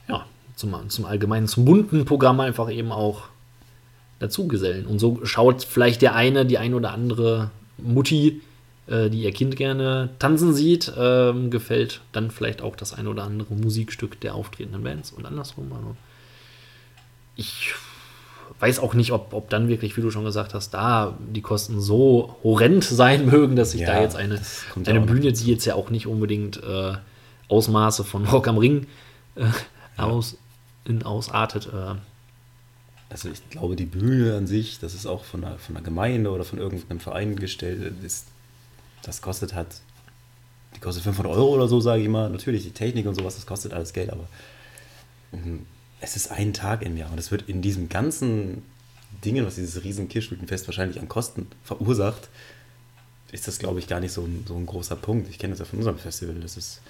ja, 0.09 0.25
zum, 0.57 0.89
zum 0.89 1.05
allgemeinen, 1.05 1.47
zum 1.47 1.67
bunten 1.67 2.07
Programm 2.07 2.41
einfach 2.41 2.71
eben 2.71 2.91
auch 2.91 3.25
dazugesellen. 4.19 4.87
Und 4.87 4.99
so 4.99 5.21
schaut 5.25 5.63
vielleicht 5.65 6.01
der 6.01 6.15
eine, 6.15 6.47
die 6.47 6.57
eine 6.57 6.77
oder 6.77 6.93
andere 6.93 7.51
Mutti, 7.77 8.41
äh, 8.87 9.11
die 9.11 9.23
ihr 9.23 9.33
Kind 9.33 9.57
gerne 9.57 10.11
tanzen 10.19 10.55
sieht, 10.55 10.89
äh, 10.89 11.35
gefällt 11.51 12.01
dann 12.13 12.31
vielleicht 12.31 12.63
auch 12.63 12.77
das 12.77 12.95
eine 12.95 13.11
oder 13.11 13.25
andere 13.25 13.55
Musikstück 13.55 14.21
der 14.21 14.35
auftretenden 14.35 14.83
Bands 14.83 15.13
und 15.13 15.27
andersrum. 15.27 15.71
Also 15.73 15.97
ich 17.37 17.75
weiß 18.61 18.79
auch 18.79 18.95
nicht, 18.95 19.13
ob, 19.13 19.33
ob 19.33 19.51
dann 19.51 19.69
wirklich, 19.69 19.97
wie 19.97 20.01
du 20.01 20.11
schon 20.11 20.25
gesagt 20.25 20.55
hast, 20.55 20.71
da 20.71 21.17
die 21.19 21.43
Kosten 21.43 21.81
so 21.81 22.37
horrend 22.43 22.85
sein 22.85 23.27
mögen, 23.31 23.57
dass 23.57 23.73
sich 23.73 23.83
ja, 23.83 23.89
da 23.89 24.01
jetzt 24.01 24.17
eine, 24.17 24.41
eine 24.87 25.01
Bühne, 25.01 25.33
die 25.33 25.51
jetzt 25.51 25.65
ja 25.65 25.75
auch 25.75 25.91
nicht 25.91 26.07
unbedingt 26.07 26.63
äh, 26.63 26.95
Ausmaße 27.49 28.05
von 28.05 28.27
Rock 28.27 28.49
am 28.49 28.59
Ring 28.59 28.87
äh, 29.37 29.43
ja. 29.99 30.05
aus, 30.05 30.37
in, 30.85 31.03
ausartet. 31.03 31.69
Äh. 31.73 31.97
Also 33.11 33.29
ich 33.29 33.49
glaube, 33.51 33.77
die 33.77 33.85
Bühne 33.85 34.37
an 34.37 34.47
sich, 34.47 34.79
das 34.79 34.95
ist 34.95 35.07
auch 35.07 35.25
von 35.25 35.45
einer, 35.45 35.59
von 35.59 35.77
einer 35.77 35.85
Gemeinde 35.85 36.31
oder 36.31 36.45
von 36.45 36.59
irgendeinem 36.59 37.01
Verein 37.01 37.37
gestellt, 37.37 37.93
ist, 38.03 38.27
das 39.03 39.21
kostet 39.21 39.55
halt, 39.55 39.69
die 40.75 40.81
kostet 40.81 41.05
500 41.05 41.33
Euro 41.33 41.55
oder 41.55 41.69
so, 41.69 41.81
sage 41.81 42.03
ich 42.03 42.09
mal. 42.09 42.31
Natürlich, 42.31 42.63
die 42.63 42.71
Technik 42.71 43.07
und 43.07 43.15
sowas, 43.15 43.35
das 43.35 43.45
kostet 43.45 43.75
alles 43.75 43.93
Geld, 43.93 44.11
aber 44.11 44.27
mhm 45.33 45.67
es 46.03 46.17
ist 46.17 46.33
ein 46.33 46.53
Tag 46.53 46.83
im 46.83 46.97
Jahr 46.97 47.13
und 47.13 47.19
es 47.19 47.31
wird 47.31 47.49
in 47.49 47.63
diesem 47.63 47.89
ganzen 47.89 48.63
Dingen, 49.25 49.47
was 49.47 49.55
dieses 49.55 49.85
riesen 49.85 50.09
Kirschblütenfest 50.09 50.67
wahrscheinlich 50.67 50.99
an 50.99 51.09
Kosten 51.09 51.47
verursacht, 51.63 52.29
ist 53.31 53.47
das, 53.47 53.59
glaube 53.59 53.79
ich, 53.79 53.87
gar 53.87 54.01
nicht 54.01 54.13
so 54.13 54.25
ein, 54.25 54.45
so 54.47 54.57
ein 54.57 54.67
großer 54.67 54.97
Punkt. 54.97 55.29
Ich 55.31 55.39
kenne 55.39 55.53
das 55.53 55.61
ja 55.61 55.65
von 55.65 55.79
unserem 55.79 55.99
Festival. 55.99 56.35
Das 56.41 56.57
ist. 56.57 56.83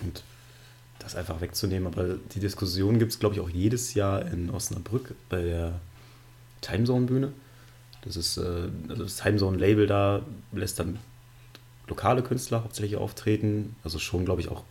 Und 0.00 0.24
das 0.98 1.14
einfach 1.14 1.40
wegzunehmen. 1.40 1.86
Aber 1.86 2.16
die 2.34 2.40
Diskussion 2.40 2.98
gibt 2.98 3.12
es, 3.12 3.18
glaube 3.18 3.34
ich, 3.34 3.40
auch 3.40 3.50
jedes 3.50 3.94
Jahr 3.94 4.26
in 4.32 4.50
Osnabrück 4.50 5.14
bei 5.28 5.42
der 5.42 5.80
Timezone-Bühne. 6.62 7.32
Das 8.02 8.16
ist 8.16 8.38
äh, 8.38 8.68
also 8.88 9.04
das 9.04 9.16
Timezone-Label 9.16 9.86
da, 9.86 10.22
lässt 10.52 10.78
dann 10.78 10.98
lokale 11.86 12.22
Künstler 12.22 12.64
hauptsächlich 12.64 12.96
auftreten. 12.96 13.76
Also 13.84 13.98
schon, 13.98 14.24
glaube 14.24 14.40
ich, 14.40 14.48
auch 14.48 14.64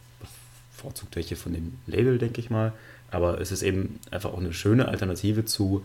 bevorzugt 0.71 1.15
welche 1.15 1.35
von 1.35 1.53
dem 1.53 1.77
Label, 1.85 2.17
denke 2.17 2.41
ich 2.41 2.49
mal. 2.49 2.73
Aber 3.11 3.39
es 3.41 3.51
ist 3.51 3.63
eben 3.63 3.99
einfach 4.11 4.31
auch 4.31 4.39
eine 4.39 4.53
schöne 4.53 4.87
Alternative 4.87 5.45
zu 5.45 5.83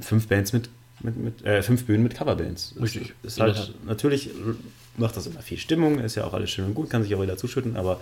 fünf 0.00 0.28
Bands 0.28 0.52
mit, 0.52 0.68
mit, 1.00 1.16
mit 1.16 1.44
äh, 1.44 1.62
fünf 1.62 1.84
Bühnen 1.86 2.02
mit 2.02 2.14
Coverbands. 2.14 2.74
Richtig. 2.80 3.14
Ist 3.22 3.40
halt, 3.40 3.74
natürlich 3.86 4.30
macht 4.96 5.16
das 5.16 5.26
immer 5.26 5.42
viel 5.42 5.58
Stimmung, 5.58 5.98
ist 5.98 6.14
ja 6.14 6.24
auch 6.24 6.34
alles 6.34 6.50
schön 6.50 6.66
und 6.66 6.74
gut, 6.74 6.90
kann 6.90 7.02
sich 7.02 7.14
auch 7.14 7.20
jeder 7.20 7.36
zuschütten, 7.36 7.76
aber 7.76 8.00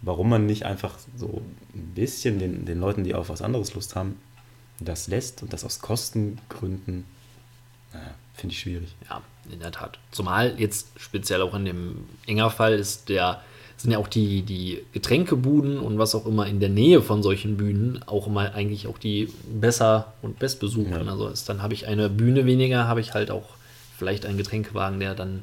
warum 0.00 0.28
man 0.28 0.46
nicht 0.46 0.64
einfach 0.64 0.98
so 1.16 1.42
ein 1.74 1.94
bisschen 1.94 2.38
den, 2.38 2.64
den 2.64 2.80
Leuten, 2.80 3.04
die 3.04 3.14
auf 3.14 3.28
was 3.28 3.42
anderes 3.42 3.74
Lust 3.74 3.94
haben, 3.94 4.18
das 4.80 5.08
lässt 5.08 5.42
und 5.42 5.52
das 5.52 5.64
aus 5.64 5.78
Kostengründen, 5.80 7.04
naja, 7.92 8.14
finde 8.34 8.54
ich 8.54 8.60
schwierig. 8.60 8.94
Ja, 9.08 9.22
in 9.50 9.60
der 9.60 9.72
Tat. 9.72 9.98
Zumal 10.10 10.58
jetzt 10.58 10.88
speziell 10.96 11.42
auch 11.42 11.54
in 11.54 11.64
dem 11.64 12.04
enger 12.26 12.50
Fall 12.50 12.74
ist 12.74 13.08
der 13.08 13.42
sind 13.82 13.90
ja 13.90 13.98
auch 13.98 14.06
die, 14.06 14.42
die 14.42 14.84
Getränkebuden 14.92 15.78
und 15.78 15.98
was 15.98 16.14
auch 16.14 16.24
immer 16.24 16.46
in 16.46 16.60
der 16.60 16.68
Nähe 16.68 17.02
von 17.02 17.20
solchen 17.24 17.56
Bühnen 17.56 18.00
auch 18.06 18.28
immer 18.28 18.54
eigentlich 18.54 18.86
auch 18.86 18.96
die 18.96 19.28
besser 19.52 20.12
und 20.22 20.38
bestbesuchten. 20.38 21.04
Ja. 21.04 21.10
Also 21.10 21.26
ist, 21.26 21.48
dann 21.48 21.62
habe 21.62 21.74
ich 21.74 21.88
eine 21.88 22.08
Bühne 22.08 22.46
weniger, 22.46 22.86
habe 22.86 23.00
ich 23.00 23.12
halt 23.12 23.32
auch 23.32 23.50
vielleicht 23.98 24.24
einen 24.24 24.38
Getränkewagen, 24.38 25.00
der 25.00 25.16
dann 25.16 25.42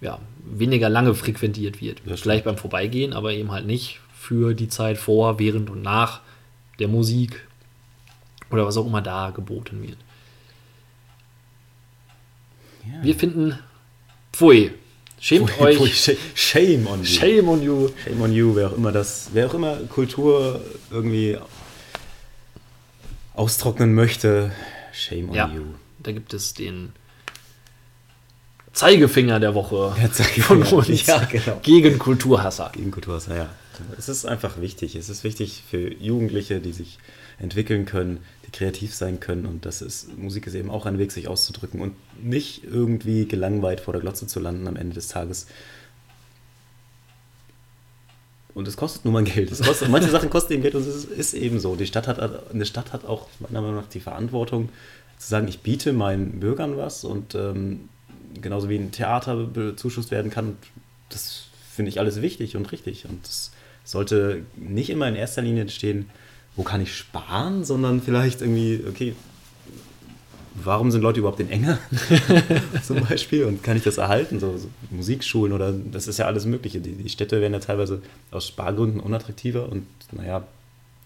ja, 0.00 0.18
weniger 0.44 0.88
lange 0.88 1.14
frequentiert 1.14 1.80
wird. 1.80 2.00
Vielleicht 2.04 2.44
beim 2.44 2.56
Vorbeigehen, 2.56 3.12
aber 3.12 3.32
eben 3.32 3.52
halt 3.52 3.66
nicht 3.66 4.00
für 4.18 4.54
die 4.54 4.68
Zeit 4.68 4.98
vor, 4.98 5.38
während 5.38 5.70
und 5.70 5.80
nach 5.80 6.22
der 6.80 6.88
Musik 6.88 7.46
oder 8.50 8.66
was 8.66 8.76
auch 8.76 8.86
immer 8.86 9.00
da 9.00 9.30
geboten 9.30 9.80
wird. 9.80 9.98
Ja. 12.84 13.04
Wir 13.04 13.14
finden 13.14 13.60
Pfui 14.32 14.72
Schämt 15.24 15.56
pui, 15.56 15.68
euch. 15.68 15.78
Pui, 15.78 16.16
shame 16.34 16.86
on 16.86 17.00
you. 17.00 17.06
Shame 17.06 17.48
on 17.48 17.62
you. 17.62 17.88
Shame 18.04 18.20
on 18.20 18.32
you, 18.34 18.54
wer 18.54 18.68
auch 18.68 18.76
immer 18.76 18.92
das, 18.92 19.30
wer 19.32 19.46
auch 19.46 19.54
immer 19.54 19.76
Kultur 19.88 20.60
irgendwie 20.90 21.38
austrocknen 23.32 23.94
möchte. 23.94 24.52
Shame 24.92 25.30
on 25.30 25.34
ja, 25.34 25.48
you. 25.48 25.62
Da 25.98 26.12
gibt 26.12 26.34
es 26.34 26.52
den 26.52 26.92
Zeigefinger 28.74 29.40
der 29.40 29.54
Woche 29.54 29.96
ja, 30.02 30.12
Zeigefinger. 30.12 30.66
von 30.66 30.78
uns 30.80 31.06
ja, 31.06 31.24
genau. 31.24 31.58
gegen 31.62 31.98
Kulturhasser. 31.98 32.70
Gegen 32.74 32.90
Kulturhasser, 32.90 33.34
ja. 33.34 33.48
Es 33.96 34.10
ist 34.10 34.26
einfach 34.26 34.60
wichtig. 34.60 34.94
Es 34.94 35.08
ist 35.08 35.24
wichtig 35.24 35.62
für 35.70 35.90
Jugendliche, 35.94 36.60
die 36.60 36.72
sich 36.72 36.98
entwickeln 37.38 37.86
können, 37.86 38.18
kreativ 38.54 38.94
sein 38.94 39.20
können. 39.20 39.44
Und 39.44 39.66
das 39.66 39.82
ist, 39.82 40.16
Musik 40.16 40.46
ist 40.46 40.54
eben 40.54 40.70
auch 40.70 40.86
ein 40.86 40.98
Weg, 40.98 41.12
sich 41.12 41.28
auszudrücken 41.28 41.80
und 41.80 41.94
nicht 42.22 42.64
irgendwie 42.64 43.26
gelangweilt 43.26 43.80
vor 43.80 43.92
der 43.92 44.00
Glotze 44.00 44.26
zu 44.26 44.40
landen 44.40 44.66
am 44.66 44.76
Ende 44.76 44.94
des 44.94 45.08
Tages. 45.08 45.46
Und 48.54 48.68
es 48.68 48.76
kostet 48.76 49.04
nur 49.04 49.12
mal 49.12 49.24
Geld. 49.24 49.50
Kostet, 49.50 49.88
manche 49.88 50.10
Sachen 50.10 50.30
kosten 50.30 50.52
eben 50.52 50.62
Geld 50.62 50.76
und 50.76 50.86
es 50.86 51.04
ist, 51.04 51.34
eben 51.34 51.58
so. 51.58 51.74
Die 51.74 51.86
Stadt, 51.86 52.06
hat, 52.06 52.52
eine 52.52 52.64
Stadt 52.64 52.92
hat 52.92 53.04
auch 53.04 53.26
meiner 53.40 53.60
Meinung 53.60 53.76
nach 53.76 53.88
die 53.88 54.00
Verantwortung, 54.00 54.68
zu 55.18 55.28
sagen, 55.28 55.48
ich 55.48 55.60
biete 55.60 55.92
meinen 55.92 56.38
Bürgern 56.38 56.76
was 56.76 57.04
und 57.04 57.34
ähm, 57.34 57.88
genauso 58.40 58.68
wie 58.68 58.76
ein 58.76 58.92
Theater 58.92 59.36
bezuschusst 59.36 60.12
werden 60.12 60.30
kann. 60.30 60.56
Das 61.08 61.46
finde 61.72 61.88
ich 61.88 61.98
alles 61.98 62.22
wichtig 62.22 62.56
und 62.56 62.70
richtig. 62.70 63.06
Und 63.06 63.26
das 63.26 63.50
sollte 63.84 64.44
nicht 64.56 64.90
immer 64.90 65.08
in 65.08 65.16
erster 65.16 65.42
Linie 65.42 65.68
stehen, 65.68 66.08
wo 66.56 66.62
kann 66.62 66.80
ich 66.80 66.96
sparen, 66.96 67.64
sondern 67.64 68.00
vielleicht 68.00 68.40
irgendwie, 68.40 68.84
okay, 68.88 69.14
warum 70.54 70.90
sind 70.90 71.02
Leute 71.02 71.20
überhaupt 71.20 71.40
in 71.40 71.50
Enge 71.50 71.78
zum 72.82 73.00
Beispiel 73.00 73.44
und 73.44 73.62
kann 73.62 73.76
ich 73.76 73.82
das 73.82 73.98
erhalten, 73.98 74.38
so, 74.38 74.56
so, 74.56 74.68
Musikschulen 74.90 75.52
oder 75.52 75.72
das 75.72 76.06
ist 76.06 76.18
ja 76.18 76.26
alles 76.26 76.46
Mögliche. 76.46 76.80
Die, 76.80 76.92
die, 76.92 77.08
Städte 77.08 77.40
werden 77.40 77.52
ja 77.52 77.58
teilweise 77.58 78.02
aus 78.30 78.46
Spargründen 78.46 79.00
unattraktiver 79.00 79.68
und 79.68 79.86
naja, 80.12 80.46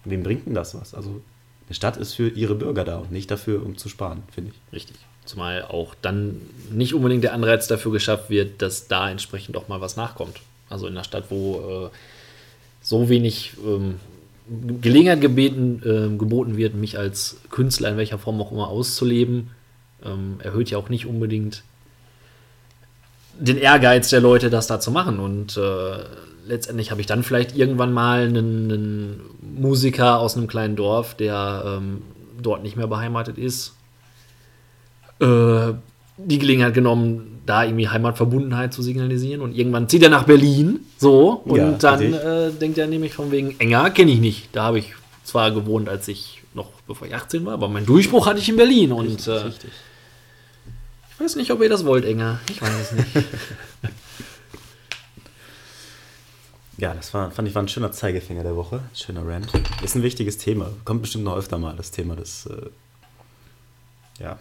wem 0.04 0.22
bringt 0.22 0.46
denn 0.46 0.54
das 0.54 0.74
was? 0.74 0.94
Also 0.94 1.20
eine 1.66 1.74
Stadt 1.74 1.96
ist 1.96 2.14
für 2.14 2.28
ihre 2.28 2.54
Bürger 2.54 2.84
da 2.84 2.98
und 2.98 3.12
nicht 3.12 3.30
dafür, 3.30 3.64
um 3.64 3.76
zu 3.76 3.88
sparen, 3.88 4.22
finde 4.32 4.52
ich. 4.52 4.72
Richtig. 4.74 4.96
Zumal 5.24 5.62
auch 5.62 5.94
dann 6.00 6.40
nicht 6.70 6.94
unbedingt 6.94 7.24
der 7.24 7.34
Anreiz 7.34 7.66
dafür 7.66 7.92
geschafft 7.92 8.30
wird, 8.30 8.62
dass 8.62 8.88
da 8.88 9.10
entsprechend 9.10 9.56
auch 9.56 9.68
mal 9.68 9.80
was 9.80 9.96
nachkommt. 9.96 10.40
Also 10.70 10.86
in 10.86 10.94
einer 10.94 11.04
Stadt, 11.04 11.24
wo 11.30 11.90
äh, 11.90 11.96
so 12.80 13.08
wenig 13.08 13.52
ähm, 13.64 13.96
Gelegenheit 14.80 15.20
gebeten, 15.20 15.82
äh, 15.84 16.16
geboten 16.16 16.56
wird, 16.56 16.74
mich 16.74 16.98
als 16.98 17.38
Künstler 17.50 17.90
in 17.90 17.96
welcher 17.96 18.18
Form 18.18 18.40
auch 18.40 18.52
immer 18.52 18.68
auszuleben, 18.68 19.50
ähm, 20.04 20.36
erhöht 20.42 20.70
ja 20.70 20.78
auch 20.78 20.88
nicht 20.88 21.06
unbedingt 21.06 21.62
den 23.38 23.58
Ehrgeiz 23.58 24.10
der 24.10 24.20
Leute, 24.20 24.50
das 24.50 24.66
da 24.66 24.80
zu 24.80 24.90
machen. 24.90 25.20
Und 25.20 25.56
äh, 25.56 25.98
letztendlich 26.46 26.90
habe 26.90 27.00
ich 27.00 27.06
dann 27.06 27.22
vielleicht 27.22 27.56
irgendwann 27.56 27.92
mal 27.92 28.22
einen, 28.22 28.72
einen, 28.72 29.20
Musiker 29.40 30.20
aus 30.20 30.36
einem 30.36 30.46
kleinen 30.46 30.76
Dorf, 30.76 31.14
der 31.14 31.64
ähm, 31.66 32.02
dort 32.40 32.62
nicht 32.62 32.76
mehr 32.76 32.86
beheimatet 32.86 33.38
ist, 33.38 33.74
äh, 35.20 35.72
die 36.16 36.38
Gelegenheit 36.38 36.74
genommen, 36.74 37.37
da 37.48 37.64
irgendwie 37.64 37.88
Heimatverbundenheit 37.88 38.74
zu 38.74 38.82
signalisieren. 38.82 39.40
Und 39.40 39.56
irgendwann 39.56 39.88
zieht 39.88 40.02
er 40.02 40.10
nach 40.10 40.24
Berlin, 40.24 40.80
so, 40.98 41.42
und 41.44 41.56
ja, 41.56 41.70
dann 41.72 42.12
äh, 42.12 42.50
denkt 42.52 42.76
er 42.76 42.86
nämlich 42.86 43.14
von 43.14 43.30
wegen, 43.30 43.58
enger 43.58 43.90
kenne 43.90 44.10
ich 44.12 44.20
nicht. 44.20 44.48
Da 44.52 44.64
habe 44.64 44.80
ich 44.80 44.92
zwar 45.24 45.50
gewohnt, 45.50 45.88
als 45.88 46.08
ich 46.08 46.42
noch, 46.52 46.70
bevor 46.86 47.06
ich 47.06 47.14
18 47.14 47.46
war, 47.46 47.54
aber 47.54 47.68
meinen 47.68 47.86
Durchbruch 47.86 48.26
hatte 48.26 48.38
ich 48.38 48.48
in 48.50 48.56
Berlin. 48.56 48.92
Und 48.92 49.06
richtig, 49.06 49.26
äh, 49.28 49.38
richtig. 49.38 49.70
ich 51.10 51.20
weiß 51.20 51.36
nicht, 51.36 51.50
ob 51.50 51.62
ihr 51.62 51.70
das 51.70 51.86
wollt, 51.86 52.04
enger. 52.04 52.38
Ich 52.50 52.60
weiß 52.60 52.70
es 52.80 52.92
nicht. 52.92 53.08
ja, 56.76 56.92
das 56.92 57.14
war, 57.14 57.30
fand 57.30 57.48
ich 57.48 57.54
war 57.54 57.62
ein 57.62 57.68
schöner 57.68 57.92
Zeigefinger 57.92 58.42
der 58.42 58.56
Woche. 58.56 58.80
Schöner 58.92 59.26
Rant. 59.26 59.50
Ist 59.82 59.94
ein 59.94 60.02
wichtiges 60.02 60.36
Thema. 60.36 60.70
Kommt 60.84 61.00
bestimmt 61.00 61.24
noch 61.24 61.36
öfter 61.36 61.56
mal, 61.56 61.74
das 61.76 61.92
Thema 61.92 62.14
des, 62.14 62.44
äh, 62.46 62.66
ja, 64.18 64.38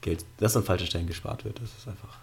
Geld, 0.00 0.24
das 0.38 0.56
an 0.56 0.64
falschen 0.64 0.88
Stellen 0.88 1.06
gespart 1.06 1.44
wird. 1.44 1.60
Das 1.60 1.70
ist 1.78 1.86
einfach. 1.86 2.17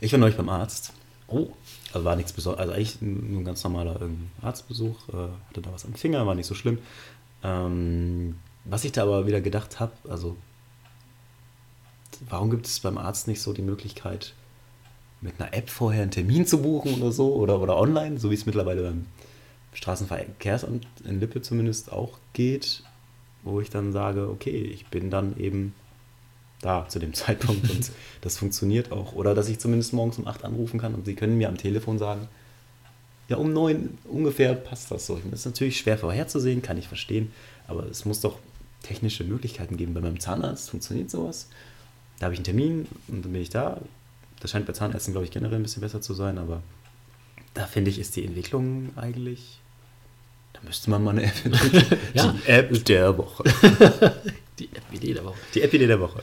Ich 0.00 0.12
war 0.12 0.18
neulich 0.18 0.36
beim 0.36 0.48
Arzt. 0.48 0.92
Oh. 1.28 1.48
Also 1.92 2.04
war 2.04 2.16
nichts 2.16 2.32
Besonderes. 2.32 2.62
Also 2.62 2.74
eigentlich 2.74 3.00
nur 3.00 3.40
ein 3.40 3.44
ganz 3.44 3.62
normaler 3.62 4.00
Arztbesuch. 4.42 5.08
Äh, 5.10 5.28
hatte 5.48 5.62
da 5.62 5.72
was 5.72 5.84
am 5.84 5.94
Finger, 5.94 6.26
war 6.26 6.34
nicht 6.34 6.46
so 6.46 6.54
schlimm. 6.54 6.78
Ähm, 7.42 8.36
was 8.64 8.84
ich 8.84 8.92
da 8.92 9.02
aber 9.02 9.26
wieder 9.26 9.40
gedacht 9.40 9.80
habe, 9.80 9.92
also 10.08 10.36
warum 12.28 12.50
gibt 12.50 12.66
es 12.66 12.80
beim 12.80 12.98
Arzt 12.98 13.28
nicht 13.28 13.40
so 13.40 13.52
die 13.52 13.62
Möglichkeit, 13.62 14.34
mit 15.20 15.40
einer 15.40 15.52
App 15.54 15.68
vorher 15.70 16.02
einen 16.02 16.10
Termin 16.10 16.46
zu 16.46 16.62
buchen 16.62 16.94
oder 16.94 17.12
so 17.12 17.34
oder, 17.34 17.60
oder 17.60 17.76
online, 17.76 18.18
so 18.18 18.30
wie 18.30 18.34
es 18.34 18.46
mittlerweile 18.46 18.82
beim 18.82 19.06
Straßenverkehrsamt 19.74 20.86
in 21.04 21.20
Lippe 21.20 21.42
zumindest 21.42 21.92
auch 21.92 22.18
geht, 22.32 22.82
wo 23.42 23.60
ich 23.60 23.70
dann 23.70 23.92
sage, 23.92 24.28
okay, 24.28 24.62
ich 24.62 24.86
bin 24.86 25.10
dann 25.10 25.36
eben 25.38 25.74
da 26.60 26.86
zu 26.88 26.98
dem 26.98 27.14
Zeitpunkt 27.14 27.68
und 27.70 27.90
das 28.20 28.36
funktioniert 28.36 28.92
auch. 28.92 29.12
Oder 29.12 29.34
dass 29.34 29.48
ich 29.48 29.58
zumindest 29.58 29.92
morgens 29.92 30.18
um 30.18 30.26
8 30.26 30.44
anrufen 30.44 30.80
kann 30.80 30.94
und 30.94 31.06
sie 31.06 31.14
können 31.14 31.38
mir 31.38 31.48
am 31.48 31.56
Telefon 31.56 31.98
sagen, 31.98 32.28
ja, 33.28 33.36
um 33.36 33.52
9 33.52 33.98
ungefähr 34.04 34.54
passt 34.54 34.90
das 34.90 35.06
so. 35.06 35.20
Das 35.30 35.40
ist 35.40 35.46
natürlich 35.46 35.78
schwer 35.78 35.96
vorherzusehen, 35.98 36.62
kann 36.62 36.78
ich 36.78 36.88
verstehen, 36.88 37.30
aber 37.68 37.84
es 37.84 38.04
muss 38.04 38.20
doch 38.20 38.38
technische 38.82 39.24
Möglichkeiten 39.24 39.76
geben. 39.76 39.94
Bei 39.94 40.00
meinem 40.00 40.20
Zahnarzt 40.20 40.70
funktioniert 40.70 41.10
sowas. 41.10 41.48
Da 42.18 42.24
habe 42.24 42.34
ich 42.34 42.38
einen 42.38 42.44
Termin 42.44 42.86
und 43.08 43.24
dann 43.24 43.32
bin 43.32 43.40
ich 43.42 43.50
da. 43.50 43.80
Das 44.40 44.50
scheint 44.50 44.66
bei 44.66 44.72
Zahnärzten, 44.72 45.12
glaube 45.12 45.26
ich, 45.26 45.30
generell 45.30 45.56
ein 45.56 45.62
bisschen 45.62 45.82
besser 45.82 46.00
zu 46.00 46.14
sein, 46.14 46.38
aber 46.38 46.62
da 47.54 47.66
finde 47.66 47.90
ich, 47.90 47.98
ist 47.98 48.16
die 48.16 48.24
Entwicklung 48.24 48.90
eigentlich. 48.96 49.58
Da 50.52 50.60
müsste 50.64 50.90
man 50.90 51.04
mal 51.04 51.10
eine 51.12 51.24
App 51.24 51.44
entwickeln. 51.44 51.98
Ja. 52.14 52.32
Die 52.32 52.48
App 52.48 52.84
der 52.84 53.16
Woche. 53.16 53.44
Die 54.58 54.68
App-Idee 54.74 55.14
der 55.14 55.24
Woche. 55.24 55.38
Die 55.54 55.62
App-Idee 55.62 55.86
der 55.86 56.00
Woche. 56.00 56.22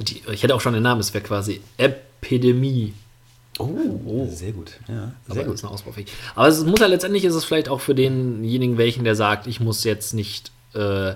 Die, 0.00 0.22
ich 0.32 0.42
hätte 0.42 0.54
auch 0.54 0.60
schon 0.60 0.74
den 0.74 0.82
Namen, 0.82 1.00
es 1.00 1.12
wäre 1.12 1.24
quasi 1.24 1.60
Epidemie. 1.76 2.94
Oh, 3.58 4.28
sehr 4.30 4.52
gut. 4.52 4.78
Ja, 4.86 4.94
sehr 4.94 5.12
Aber 5.30 5.44
gut. 5.44 5.54
ist 5.54 5.62
noch 5.62 5.72
ausbaufähig. 5.72 6.12
Aber 6.36 6.46
es 6.46 6.62
muss 6.64 6.78
ja 6.78 6.86
letztendlich 6.86 7.24
ist 7.24 7.34
es 7.34 7.44
vielleicht 7.44 7.68
auch 7.68 7.80
für 7.80 7.94
denjenigen 7.94 8.78
welchen, 8.78 9.02
der 9.04 9.16
sagt, 9.16 9.48
ich 9.48 9.58
muss 9.58 9.82
jetzt 9.82 10.14
nicht 10.14 10.52
äh, 10.74 11.14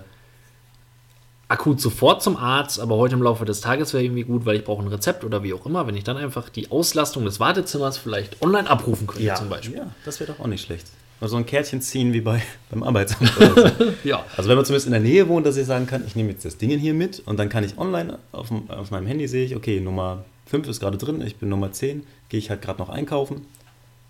akut 1.47 1.81
sofort 1.81 2.23
zum 2.23 2.37
Arzt, 2.37 2.81
aber 2.81 2.97
heute 2.97 3.14
im 3.14 3.23
Laufe 3.23 3.45
des 3.45 3.61
Tages 3.61 3.92
wäre 3.92 4.03
irgendwie 4.03 4.25
gut, 4.25 4.45
weil 4.45 4.57
ich 4.57 4.64
brauche 4.64 4.83
ein 4.83 4.88
Rezept 4.88 5.23
oder 5.23 5.42
wie 5.42 5.55
auch 5.55 5.66
immer, 5.66 5.87
wenn 5.87 5.95
ich 5.95 6.03
dann 6.03 6.16
einfach 6.16 6.49
die 6.49 6.71
Auslastung 6.71 7.25
des 7.25 7.38
Wartezimmers 7.38 7.99
vielleicht 7.99 8.42
online 8.42 8.68
abrufen 8.68 9.07
könnte 9.07 9.35
zum 9.35 9.49
Beispiel. 9.49 9.77
Ja, 9.77 9.90
das 10.05 10.18
wäre 10.18 10.33
doch 10.33 10.40
auch 10.40 10.49
nicht 10.49 10.64
schlecht. 10.64 10.87
Mal 11.23 11.29
so 11.29 11.37
ein 11.37 11.47
Kärtchen 11.47 11.81
ziehen 11.81 12.13
wie 12.13 12.21
bei, 12.21 12.43
beim 12.71 12.83
Arbeitsamt 12.83 13.33
so. 13.39 13.71
Ja. 14.05 14.25
Also 14.37 14.49
wenn 14.51 14.57
man 14.57 14.65
zumindest 14.65 14.87
in 14.87 14.93
der 14.93 15.01
Nähe 15.01 15.29
wohnt, 15.29 15.47
dass 15.47 15.57
ich 15.57 15.67
sagen 15.67 15.87
kann, 15.87 16.05
ich 16.07 16.17
nehme 16.17 16.31
jetzt 16.31 16.45
das 16.45 16.59
Ding 16.59 16.77
hier 16.79 16.95
mit 16.95 17.21
und 17.27 17.39
dann 17.39 17.49
kann 17.49 17.63
ich 17.63 17.79
online 17.79 18.19
auf, 18.33 18.49
dem- 18.49 18.69
auf 18.69 18.91
meinem 18.91 19.07
Handy 19.07 19.29
sehe 19.29 19.45
ich, 19.45 19.55
okay, 19.55 19.79
Nummer 19.81 20.25
5 20.47 20.67
ist 20.69 20.81
gerade 20.81 20.99
drin, 20.99 21.21
ich 21.25 21.37
bin 21.37 21.49
Nummer 21.49 21.71
10, 21.71 22.05
gehe 22.29 22.39
ich 22.39 22.51
halt 22.51 22.61
gerade 22.61 22.81
noch 22.81 22.89
einkaufen, 22.89 23.47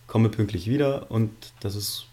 komme 0.07 0.31
pünktlich 0.31 0.69
wieder 0.71 1.11
und 1.11 1.31
das 1.61 1.77
ist, 1.77 2.07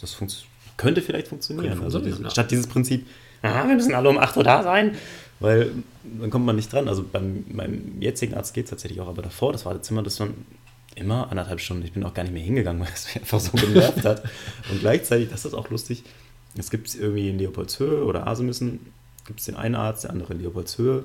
das 0.00 0.12
funkt, 0.12 0.44
könnte 0.76 1.02
vielleicht 1.02 1.26
funktionieren. 1.28 1.66
Könnte 1.70 1.84
also 1.84 1.98
funktionieren, 1.98 2.18
diese, 2.18 2.28
ja. 2.28 2.30
Statt 2.30 2.50
dieses 2.52 2.68
Prinzip, 2.68 3.06
aha, 3.42 3.66
wir 3.66 3.74
müssen 3.74 3.92
alle 3.94 4.08
um 4.08 4.18
8 4.18 4.36
Uhr 4.36 4.44
da 4.44 4.62
sein, 4.62 4.94
weil 5.40 5.72
dann 6.20 6.30
kommt 6.30 6.46
man 6.46 6.54
nicht 6.54 6.72
dran. 6.72 6.86
Also 6.88 7.04
beim 7.10 7.44
meinem 7.48 8.00
jetzigen 8.00 8.34
Arzt 8.34 8.54
geht 8.54 8.66
es 8.66 8.70
tatsächlich 8.70 9.00
auch, 9.00 9.08
aber 9.08 9.22
davor, 9.22 9.52
das 9.52 9.66
Wartezimmer, 9.66 10.04
das 10.04 10.20
waren 10.20 10.34
immer 10.94 11.30
anderthalb 11.30 11.60
Stunden. 11.60 11.84
Ich 11.84 11.92
bin 11.92 12.04
auch 12.04 12.14
gar 12.14 12.22
nicht 12.22 12.32
mehr 12.32 12.42
hingegangen, 12.42 12.80
weil 12.84 12.92
es 12.92 13.06
mich 13.06 13.16
einfach 13.16 13.40
so 13.40 13.52
genervt 13.52 14.04
hat. 14.04 14.22
Und 14.70 14.80
gleichzeitig, 14.80 15.28
das 15.30 15.44
ist 15.44 15.54
auch 15.54 15.70
lustig, 15.70 16.04
es 16.56 16.70
gibt 16.70 16.94
irgendwie 16.94 17.30
in 17.30 17.38
Leopoldshöhe 17.38 18.04
oder 18.04 18.26
Asemüssen, 18.26 18.80
gibt 19.26 19.40
es 19.40 19.46
den 19.46 19.56
einen 19.56 19.74
Arzt, 19.74 20.04
der 20.04 20.10
andere 20.10 20.34
in 20.34 20.40
Leopoldshöhe. 20.40 21.04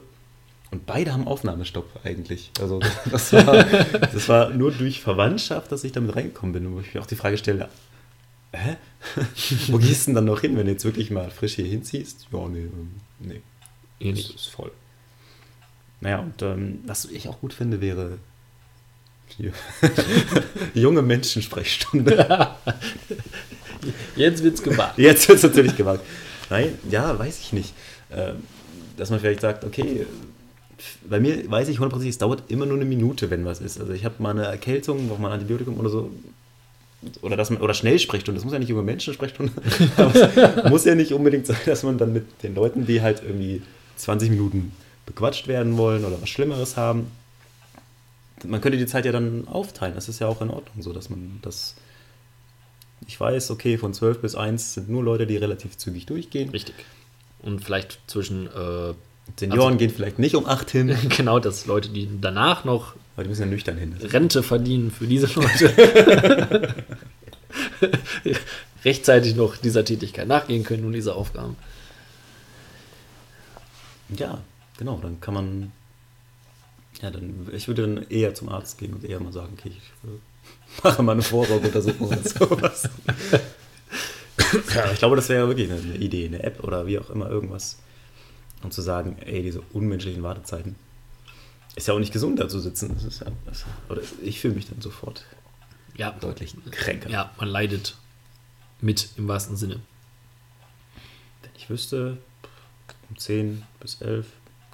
Und 0.70 0.86
beide 0.86 1.14
haben 1.14 1.28
Aufnahmestopp 1.28 2.02
eigentlich. 2.04 2.52
Also 2.60 2.80
das 3.12 3.32
war, 3.32 3.64
das 3.64 4.28
war 4.28 4.50
nur 4.50 4.72
durch 4.72 5.02
Verwandtschaft, 5.02 5.72
dass 5.72 5.84
ich 5.84 5.94
damit 5.94 6.16
reingekommen 6.16 6.54
bin. 6.54 6.66
Und 6.68 6.76
wo 6.76 6.80
ich 6.82 6.94
mir 6.94 7.02
auch 7.02 7.06
die 7.06 7.16
Frage 7.16 7.38
stelle, 7.38 7.70
hä? 8.52 8.76
wo 9.68 9.78
gehst 9.78 10.04
du 10.04 10.06
denn 10.08 10.16
dann 10.16 10.26
noch 10.26 10.42
hin, 10.42 10.58
wenn 10.58 10.66
du 10.66 10.74
jetzt 10.74 10.84
wirklich 10.84 11.12
mal 11.12 11.30
frisch 11.32 11.56
hier 11.56 11.66
hinziehst? 11.66 12.28
Ja, 12.32 12.48
nee, 12.50 12.60
ähm, 12.60 12.92
nee. 13.20 13.42
Das 14.00 14.30
ist 14.30 14.48
voll. 14.48 14.72
Naja, 16.02 16.20
und 16.20 16.42
ähm, 16.42 16.80
was 16.86 17.06
ich 17.06 17.28
auch 17.28 17.40
gut 17.40 17.54
finde, 17.54 17.82
wäre 17.82 18.20
junge 20.74 21.02
Menschensprechstunde. 21.02 22.50
Jetzt 24.16 24.44
wird's 24.44 24.64
gewagt. 24.64 24.98
Jetzt 24.98 25.28
wird 25.30 25.38
es 25.38 25.44
natürlich 25.44 25.76
gewagt. 25.76 26.04
Nein, 26.50 26.78
ja, 26.90 27.18
weiß 27.18 27.40
ich 27.40 27.54
nicht. 27.54 27.74
Ähm, 28.12 28.44
dass 28.98 29.10
man 29.10 29.20
vielleicht 29.20 29.42
sagt, 29.42 29.64
okay, 29.64 30.06
bei 31.10 31.20
mir 31.20 31.50
weiß 31.50 31.68
ich 31.70 31.80
hundertprozentig, 31.80 32.16
es 32.16 32.18
dauert 32.18 32.44
immer 32.50 32.66
nur 32.66 32.78
eine 32.78 32.86
Minute, 32.86 33.30
wenn 33.30 33.46
was 33.46 33.62
ist. 33.62 33.80
Also 33.80 33.94
ich 33.94 34.06
habe 34.06 34.16
mal 34.20 34.32
eine 34.32 34.46
Erkältung, 34.46 35.08
brauche 35.08 35.22
mal 35.22 35.30
ein 35.30 35.36
Antibiotikum 35.36 35.78
oder 35.78 35.90
so. 35.90 36.12
Oder, 37.22 37.38
dass 37.38 37.52
man, 37.52 37.62
oder 37.62 37.76
Schnellsprechstunde, 37.76 38.38
das 38.40 38.44
muss 38.44 38.54
ja 38.54 38.60
nicht 38.60 38.70
junge 38.70 38.82
Menschensprechstunde, 38.82 39.54
aber 39.98 40.16
es 40.16 40.64
muss 40.70 40.86
ja 40.86 40.96
nicht 40.96 41.14
unbedingt 41.14 41.46
sein, 41.46 41.58
dass 41.66 41.84
man 41.84 42.00
dann 42.00 42.12
mit 42.12 42.26
den 42.42 42.56
Leuten, 42.56 42.88
die 42.88 43.04
halt 43.04 43.22
irgendwie 43.24 43.62
20 43.98 44.32
Minuten 44.32 44.72
bequatscht 45.06 45.48
werden 45.48 45.78
wollen 45.78 46.04
oder 46.06 46.20
was 46.20 46.28
Schlimmeres 46.28 46.76
haben, 46.76 47.12
man 48.48 48.62
könnte 48.62 48.78
die 48.78 48.86
Zeit 48.86 49.06
ja 49.06 49.12
dann 49.12 49.48
aufteilen. 49.48 49.96
Das 49.96 50.10
ist 50.10 50.20
ja 50.20 50.28
auch 50.28 50.42
in 50.42 50.50
Ordnung 50.50 50.82
so, 50.82 50.94
dass 50.94 51.10
man 51.10 51.40
das. 51.42 51.76
Ich 53.08 53.20
weiß, 53.20 53.52
okay, 53.52 53.78
von 53.78 53.94
12 53.94 54.22
bis 54.22 54.36
1 54.36 54.74
sind 54.74 54.90
nur 54.90 55.04
Leute, 55.04 55.28
die 55.28 55.38
relativ 55.38 55.78
zügig 55.78 56.06
durchgehen. 56.08 56.50
Richtig. 56.50 56.76
Und 57.40 57.64
vielleicht 57.64 58.00
zwischen, 58.08 58.48
äh, 58.48 58.94
Senioren 59.38 59.74
Also- 59.74 59.78
gehen 59.78 59.90
vielleicht 59.92 60.20
nicht 60.20 60.36
um 60.36 60.46
8 60.46 60.70
hin, 60.72 60.96
genau, 61.16 61.40
dass 61.40 61.66
Leute, 61.66 61.90
die 61.90 62.10
danach 62.20 62.64
noch 62.66 62.96
weil 63.16 63.24
die 63.24 63.30
müssen 63.30 63.42
ja 63.42 63.48
nüchtern 63.48 63.78
hin. 63.78 63.96
Rente 64.00 64.44
verdienen 64.44 64.92
für 64.92 65.08
diese 65.08 65.26
Leute, 65.34 66.76
rechtzeitig 68.86 69.36
noch 69.36 69.58
dieser 69.58 69.84
Tätigkeit 69.84 70.28
nachgehen 70.28 70.64
können 70.64 70.86
und 70.86 70.94
diese 70.94 71.16
Aufgaben. 71.16 71.56
Ja, 74.16 74.40
genau, 74.78 75.00
dann 75.02 75.20
kann 75.20 75.34
man. 75.34 75.72
Ja, 77.02 77.12
dann, 77.12 77.48
ich 77.54 77.68
würde 77.68 77.84
dann 77.84 78.10
eher 78.10 78.34
zum 78.34 78.50
Arzt 78.50 78.78
gehen 78.78 78.94
und 78.94 79.04
eher 79.04 79.20
mal 79.20 79.32
sagen, 79.34 79.54
okay, 79.58 79.70
ich 79.70 80.10
äh, 80.10 80.18
mache 80.84 81.04
mal 81.04 81.12
eine 81.14 81.22
Vorsorgeuntersuchung 81.22 82.08
oder 82.08 82.22
sowas. 82.24 82.90
ja, 84.74 84.92
ich 84.92 85.00
glaube, 85.00 85.16
das 85.16 85.30
wäre 85.30 85.48
wirklich 85.48 85.70
eine, 85.72 85.80
eine 85.80 85.96
Idee, 85.96 86.26
eine 86.26 86.42
App 86.44 86.64
oder 86.64 86.88
wie 86.88 86.98
auch 87.00 87.10
immer, 87.10 87.30
irgendwas, 87.30 87.80
um 88.64 88.72
zu 88.72 88.82
sagen, 88.82 89.18
ey, 89.20 89.44
diese 89.44 89.62
unmenschlichen 89.74 90.24
Wartezeiten. 90.24 90.76
Ist 91.76 91.88
ja 91.88 91.94
auch 91.94 92.00
nicht 92.00 92.14
gesund, 92.14 92.40
da 92.40 92.50
zu 92.50 92.60
sitzen. 92.60 92.92
Das 92.96 93.04
ist 93.04 93.20
ja, 93.22 93.28
das, 93.46 93.66
oder 93.90 94.02
ich 94.24 94.40
fühle 94.40 94.56
mich 94.56 94.68
dann 94.68 94.82
sofort 94.82 95.24
Ja, 95.96 96.10
deutlich 96.12 96.56
kränker. 96.72 97.10
ja, 97.10 97.32
man 97.38 97.48
leidet 97.50 97.96
mit 98.82 99.10
im 99.18 99.28
wahrsten 99.28 99.56
Sinne. 99.58 99.80
Wenn 101.44 101.52
ich 101.56 101.70
wüsste, 101.70 102.18
um 103.10 103.18
10 103.18 103.62
bis 103.80 104.02
11 104.02 104.26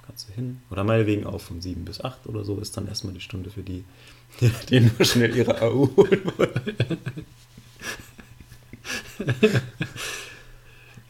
kannst 0.06 0.28
du 0.28 0.32
hin. 0.34 0.60
Oder 0.70 0.84
meinetwegen 0.84 1.26
auch 1.26 1.40
von 1.40 1.60
7 1.60 1.84
bis 1.84 2.00
8 2.00 2.26
oder 2.26 2.44
so 2.44 2.58
ist 2.58 2.76
dann 2.76 2.86
erstmal 2.88 3.14
die 3.14 3.20
Stunde 3.20 3.50
für 3.50 3.62
die, 3.62 3.84
die 4.68 4.80
nur 4.80 5.04
schnell 5.04 5.34
ihre 5.36 5.60
AU 5.62 5.88
holen 5.96 6.22
wollen. 6.36 6.98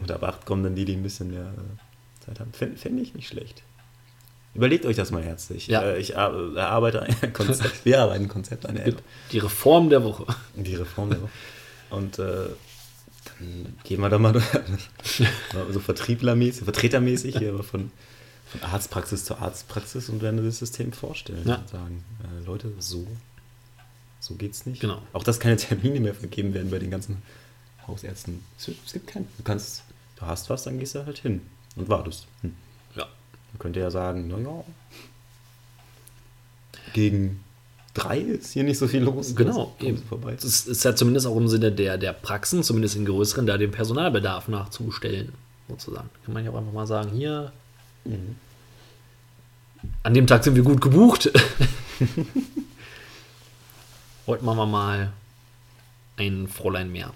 Und 0.00 0.10
ab 0.10 0.22
8 0.22 0.44
kommen 0.46 0.62
dann 0.64 0.74
die, 0.74 0.84
die 0.84 0.94
ein 0.94 1.02
bisschen 1.02 1.30
mehr 1.30 1.46
äh, 1.56 2.24
Zeit 2.26 2.40
haben. 2.40 2.52
Fände 2.52 2.76
fänd 2.76 3.00
ich 3.00 3.14
nicht 3.14 3.28
schlecht. 3.28 3.62
Überlegt 4.54 4.86
euch 4.86 4.96
das 4.96 5.10
mal 5.10 5.22
herzlich. 5.22 5.66
Ja. 5.66 5.82
Äh, 5.82 5.98
Ich 5.98 6.16
ar- 6.16 6.54
erarbeite 6.56 7.02
ein 7.02 7.32
Konzept. 7.32 7.84
Wir 7.84 8.00
arbeiten 8.02 8.24
ein 8.24 8.28
Konzept, 8.28 8.66
eine 8.66 8.84
App. 8.84 9.02
Die 9.32 9.38
Reform 9.38 9.88
der 9.90 10.04
Woche. 10.04 10.26
Die 10.54 10.74
Reform 10.76 11.10
der 11.10 11.22
Woche. 11.22 11.30
Und 11.90 12.18
äh, 12.18 12.46
dann 13.38 13.74
gehen 13.84 14.00
wir 14.00 14.10
da 14.10 14.18
mal 14.18 14.40
so 15.72 15.80
vertrieblermäßig, 15.80 16.64
vertretermäßig 16.64 17.38
hier 17.38 17.50
aber 17.54 17.62
von, 17.62 17.90
von 18.60 18.70
Arztpraxis 18.70 19.24
zu 19.24 19.36
Arztpraxis 19.36 20.08
und 20.08 20.22
werden 20.22 20.44
das 20.44 20.58
System 20.58 20.92
vorstellen 20.92 21.46
Ja. 21.46 21.56
und 21.56 21.68
sagen, 21.68 22.04
äh, 22.22 22.44
Leute, 22.46 22.72
so, 22.78 23.06
so 24.20 24.34
geht's 24.34 24.66
nicht. 24.66 24.80
Genau. 24.80 25.02
Auch 25.12 25.24
dass 25.24 25.40
keine 25.40 25.56
Termine 25.58 26.00
mehr 26.00 26.14
vergeben 26.14 26.54
werden 26.54 26.70
bei 26.70 26.78
den 26.78 26.90
ganzen 26.90 27.22
Hausärzten. 27.86 28.42
Es, 28.58 28.68
es 28.86 28.92
gibt 28.92 29.06
keinen. 29.08 29.28
Du 29.36 29.42
kannst, 29.44 29.82
du 30.16 30.26
hast 30.26 30.48
was, 30.50 30.64
dann 30.64 30.78
gehst 30.78 30.94
du 30.94 31.04
halt 31.04 31.18
hin 31.18 31.40
und 31.76 31.88
wartest. 31.88 32.26
Hm. 32.42 32.54
Ja. 32.96 33.04
Man 33.52 33.58
könnte 33.58 33.80
ja 33.80 33.90
sagen, 33.90 34.28
naja, 34.28 34.64
gegen 36.92 37.40
drei 37.92 38.18
ist 38.18 38.52
hier 38.52 38.64
nicht 38.64 38.78
so 38.78 38.88
viel 38.88 39.02
los. 39.02 39.34
Genau, 39.36 39.74
Sie 39.80 39.86
eben. 39.88 39.98
vorbei. 40.02 40.34
Das 40.34 40.44
ist, 40.44 40.66
ist 40.68 40.84
ja 40.84 40.94
zumindest 40.96 41.26
auch 41.26 41.36
im 41.36 41.48
Sinne 41.48 41.72
der, 41.72 41.98
der 41.98 42.12
Praxen, 42.12 42.62
zumindest 42.62 42.96
in 42.96 43.04
größeren, 43.04 43.46
da 43.46 43.56
den 43.58 43.70
Personalbedarf 43.70 44.48
nachzustellen, 44.48 45.32
sozusagen. 45.68 46.10
Kann 46.24 46.34
man 46.34 46.44
ja 46.44 46.50
auch 46.50 46.56
einfach 46.58 46.72
mal 46.72 46.86
sagen, 46.86 47.10
hier, 47.10 47.52
Mhm. 48.06 48.36
An 50.02 50.14
dem 50.14 50.26
Tag 50.26 50.44
sind 50.44 50.54
wir 50.56 50.62
gut 50.62 50.80
gebucht. 50.80 51.30
Heute 54.26 54.44
machen 54.44 54.58
wir 54.58 54.66
mal 54.66 55.12
ein 56.16 56.48
Fräulein 56.48 56.90
mehr. 56.90 57.12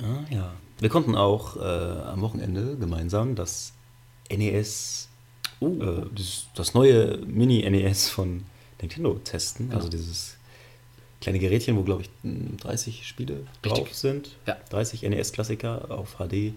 Ah, 0.00 0.24
ja. 0.30 0.52
Wir 0.78 0.88
konnten 0.88 1.14
auch 1.14 1.56
äh, 1.56 1.60
am 1.60 2.22
Wochenende 2.22 2.76
gemeinsam 2.76 3.34
das 3.34 3.72
NES, 4.30 5.08
Oh. 5.60 5.80
äh, 5.80 6.06
das, 6.14 6.46
das 6.56 6.74
neue 6.74 7.18
Mini-NES 7.18 8.08
von 8.08 8.42
Nintendo 8.80 9.14
testen. 9.22 9.72
Also 9.72 9.88
dieses 9.88 10.36
kleine 11.20 11.38
Gerätchen, 11.38 11.76
wo, 11.76 11.82
glaube 11.84 12.02
ich, 12.02 12.10
30 12.62 13.06
Spiele 13.06 13.46
drauf 13.62 13.78
Richtig. 13.78 13.94
sind. 13.96 14.30
Ja. 14.46 14.56
30 14.70 15.02
NES-Klassiker 15.02 15.88
auf 15.90 16.16
HD 16.18 16.54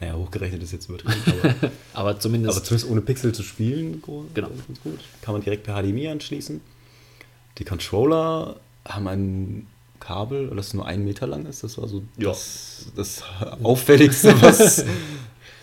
naja, 0.00 0.14
hochgerechnet 0.16 0.62
ist 0.62 0.72
jetzt 0.72 0.88
übertrieben, 0.88 1.14
aber, 1.52 1.70
Aber 1.92 2.20
zumindest. 2.20 2.56
aber 2.56 2.64
zumindest 2.64 2.90
ohne 2.90 3.00
Pixel 3.02 3.32
zu 3.32 3.42
spielen, 3.42 4.02
Genau. 4.34 4.48
ganz 4.48 4.80
gut. 4.82 4.98
Kann 5.22 5.34
man 5.34 5.42
direkt 5.42 5.64
per 5.64 5.80
HDMI 5.82 6.08
anschließen. 6.08 6.60
Die 7.58 7.64
Controller 7.64 8.56
haben 8.86 9.06
ein 9.08 9.66
Kabel, 9.98 10.48
das 10.56 10.72
nur 10.72 10.86
einen 10.86 11.04
Meter 11.04 11.26
lang 11.26 11.44
ist. 11.46 11.62
Das 11.62 11.76
war 11.76 11.86
so 11.88 12.02
Ja. 12.16 12.28
das, 12.30 12.86
das 12.96 13.22
Auffälligste, 13.62 14.34
was 14.42 14.84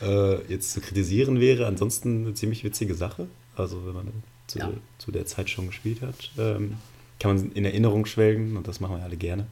äh, 0.04 0.36
jetzt 0.47 0.73
zu 0.73 0.82
kritisieren 0.82 1.39
wäre. 1.39 1.65
Ansonsten 1.65 2.26
eine 2.26 2.34
ziemlich 2.36 2.63
witzige 2.63 2.93
Sache. 2.93 3.28
Also 3.56 3.86
wenn 3.88 3.93
man 3.95 4.08
zu, 4.45 4.60
Ja. 4.60 4.71
zu 5.00 5.12
der 5.12 5.26
Zeit 5.26 5.50
schon 5.50 5.67
gespielt 5.67 6.02
hat, 6.02 6.32
ähm, 6.38 6.76
kann 7.19 7.36
man 7.36 7.52
in 7.54 7.65
Erinnerung 7.65 8.06
schwelgen 8.06 8.58
und 8.58 8.67
das 8.67 8.80
machen 8.80 8.97
wir 8.97 9.04
alle 9.04 9.17
gerne. 9.17 9.47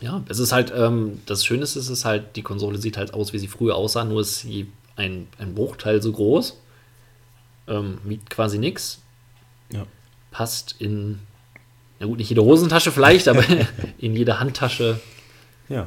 Ja, 0.00 0.22
es 0.28 0.38
ist 0.38 0.52
halt, 0.52 0.72
ähm, 0.74 1.20
das 1.26 1.44
Schöne 1.44 1.62
ist, 1.62 1.76
es 1.76 1.88
ist 1.88 2.04
halt, 2.04 2.36
die 2.36 2.42
Konsole 2.42 2.78
sieht 2.78 2.96
halt 2.96 3.14
aus, 3.14 3.32
wie 3.32 3.38
sie 3.38 3.48
früher 3.48 3.76
aussah, 3.76 4.04
nur 4.04 4.22
ist 4.22 4.40
sie 4.40 4.70
ein, 4.96 5.28
ein 5.38 5.54
Bruchteil 5.54 6.02
so 6.02 6.12
groß. 6.12 6.58
Ähm, 7.68 7.98
wiegt 8.04 8.28
quasi 8.30 8.58
nichts. 8.58 9.00
Ja. 9.72 9.86
Passt 10.30 10.74
in, 10.80 11.20
na 12.00 12.06
gut, 12.06 12.18
nicht 12.18 12.30
jede 12.30 12.42
Hosentasche 12.42 12.90
vielleicht, 12.90 13.28
aber 13.28 13.44
in 13.98 14.16
jede 14.16 14.40
Handtasche. 14.40 15.00
Ja. 15.68 15.86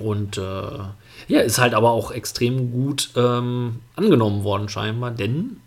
Und 0.00 0.38
äh, 0.38 0.78
ja, 1.28 1.40
ist 1.40 1.58
halt 1.58 1.74
aber 1.74 1.92
auch 1.92 2.10
extrem 2.10 2.72
gut 2.72 3.10
ähm, 3.14 3.80
angenommen 3.94 4.42
worden, 4.42 4.68
scheinbar, 4.68 5.12
denn 5.12 5.60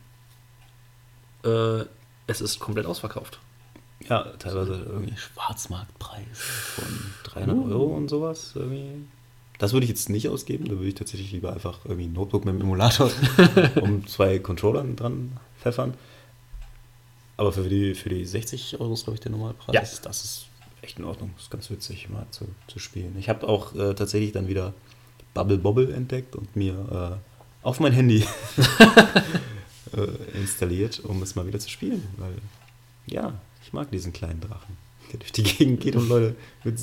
äh, 1.45 1.86
es 2.27 2.41
ist 2.41 2.60
komplett 2.60 2.86
ausverkauft. 2.86 3.39
Ja, 4.09 4.23
teilweise 4.39 4.73
irgendwie 4.87 5.15
Schwarzmarktpreis 5.17 6.37
von 6.39 6.87
300 7.23 7.71
Euro 7.71 7.95
und 7.95 8.09
sowas. 8.09 8.53
Irgendwie. 8.55 9.05
Das 9.59 9.73
würde 9.73 9.85
ich 9.85 9.89
jetzt 9.89 10.09
nicht 10.09 10.29
ausgeben. 10.29 10.65
Da 10.65 10.71
würde 10.71 10.87
ich 10.87 10.95
tatsächlich 10.95 11.31
lieber 11.31 11.51
einfach 11.51 11.79
irgendwie 11.85 12.05
ein 12.05 12.13
Notebook 12.13 12.45
mit 12.45 12.53
einem 12.53 12.61
Emulator 12.61 13.11
um 13.81 14.07
zwei 14.07 14.39
Controllern 14.39 14.95
dran 14.95 15.37
pfeffern. 15.59 15.95
Aber 17.37 17.51
für 17.51 17.67
die, 17.69 17.93
für 17.95 18.09
die 18.09 18.25
60 18.25 18.79
Euro 18.79 18.93
ist, 18.93 19.03
glaube 19.03 19.15
ich, 19.15 19.19
der 19.21 19.31
Normalpreis. 19.31 19.73
Ja. 19.73 19.81
Das 20.01 20.23
ist 20.23 20.47
echt 20.81 20.99
in 20.99 21.05
Ordnung. 21.05 21.31
Das 21.35 21.43
ist 21.43 21.51
ganz 21.51 21.69
witzig, 21.69 22.09
mal 22.09 22.25
zu, 22.31 22.47
zu 22.67 22.79
spielen. 22.79 23.15
Ich 23.19 23.29
habe 23.29 23.47
auch 23.47 23.75
äh, 23.75 23.93
tatsächlich 23.93 24.31
dann 24.31 24.47
wieder 24.47 24.73
Bubble 25.33 25.57
Bobble 25.57 25.93
entdeckt 25.93 26.35
und 26.35 26.55
mir 26.55 27.19
äh, 27.21 27.65
auf 27.65 27.79
mein 27.79 27.91
Handy 27.91 28.25
äh, 29.95 30.37
installiert, 30.37 30.99
um 31.01 31.21
es 31.21 31.35
mal 31.35 31.45
wieder 31.45 31.59
zu 31.59 31.69
spielen. 31.69 32.07
Weil, 32.17 32.33
ja, 33.05 33.33
ich 33.67 33.73
mag 33.73 33.91
diesen 33.91 34.13
kleinen 34.13 34.39
Drachen, 34.39 34.77
der 35.12 35.19
durch 35.19 35.34
die 35.34 35.43
Gegend 35.43 35.82
geht 35.82 35.97
und 35.97 36.08
Leute 36.08 36.36
mit 36.63 36.80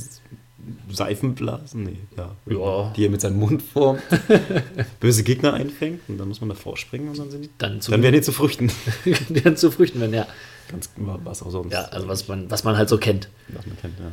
Seifenblasen, 0.90 1.82
nee, 1.82 1.98
ja, 2.16 2.30
Ja. 2.46 2.92
die 2.96 3.04
er 3.06 3.10
mit 3.10 3.20
seinem 3.20 3.38
Mund 3.38 3.62
formt, 3.62 4.02
böse 5.00 5.22
Gegner 5.24 5.54
einfängt 5.54 6.00
und 6.08 6.18
dann 6.18 6.28
muss 6.28 6.40
man 6.40 6.48
davor 6.50 6.76
springen 6.76 7.08
und 7.08 7.18
dann 7.18 7.30
sind 7.30 7.42
die, 7.42 7.50
Dann 7.58 7.80
zu, 7.80 7.90
dann 7.90 8.02
werden 8.02 8.14
die 8.14 8.20
zu 8.22 8.32
Früchten. 8.32 8.70
dann 9.44 9.56
zu 9.56 9.70
Früchten 9.70 10.00
werden, 10.00 10.14
ja. 10.14 10.26
Ganz 10.68 10.90
was 10.96 11.42
auch 11.42 11.50
sonst. 11.50 11.72
Ja, 11.72 11.84
also 11.86 12.08
was 12.08 12.28
man, 12.28 12.50
was 12.50 12.64
man 12.64 12.76
halt 12.76 12.88
so 12.88 12.96
kennt. 12.98 13.28
was 13.48 13.66
man 13.66 13.76
kennt, 13.78 13.98
ja. 13.98 14.10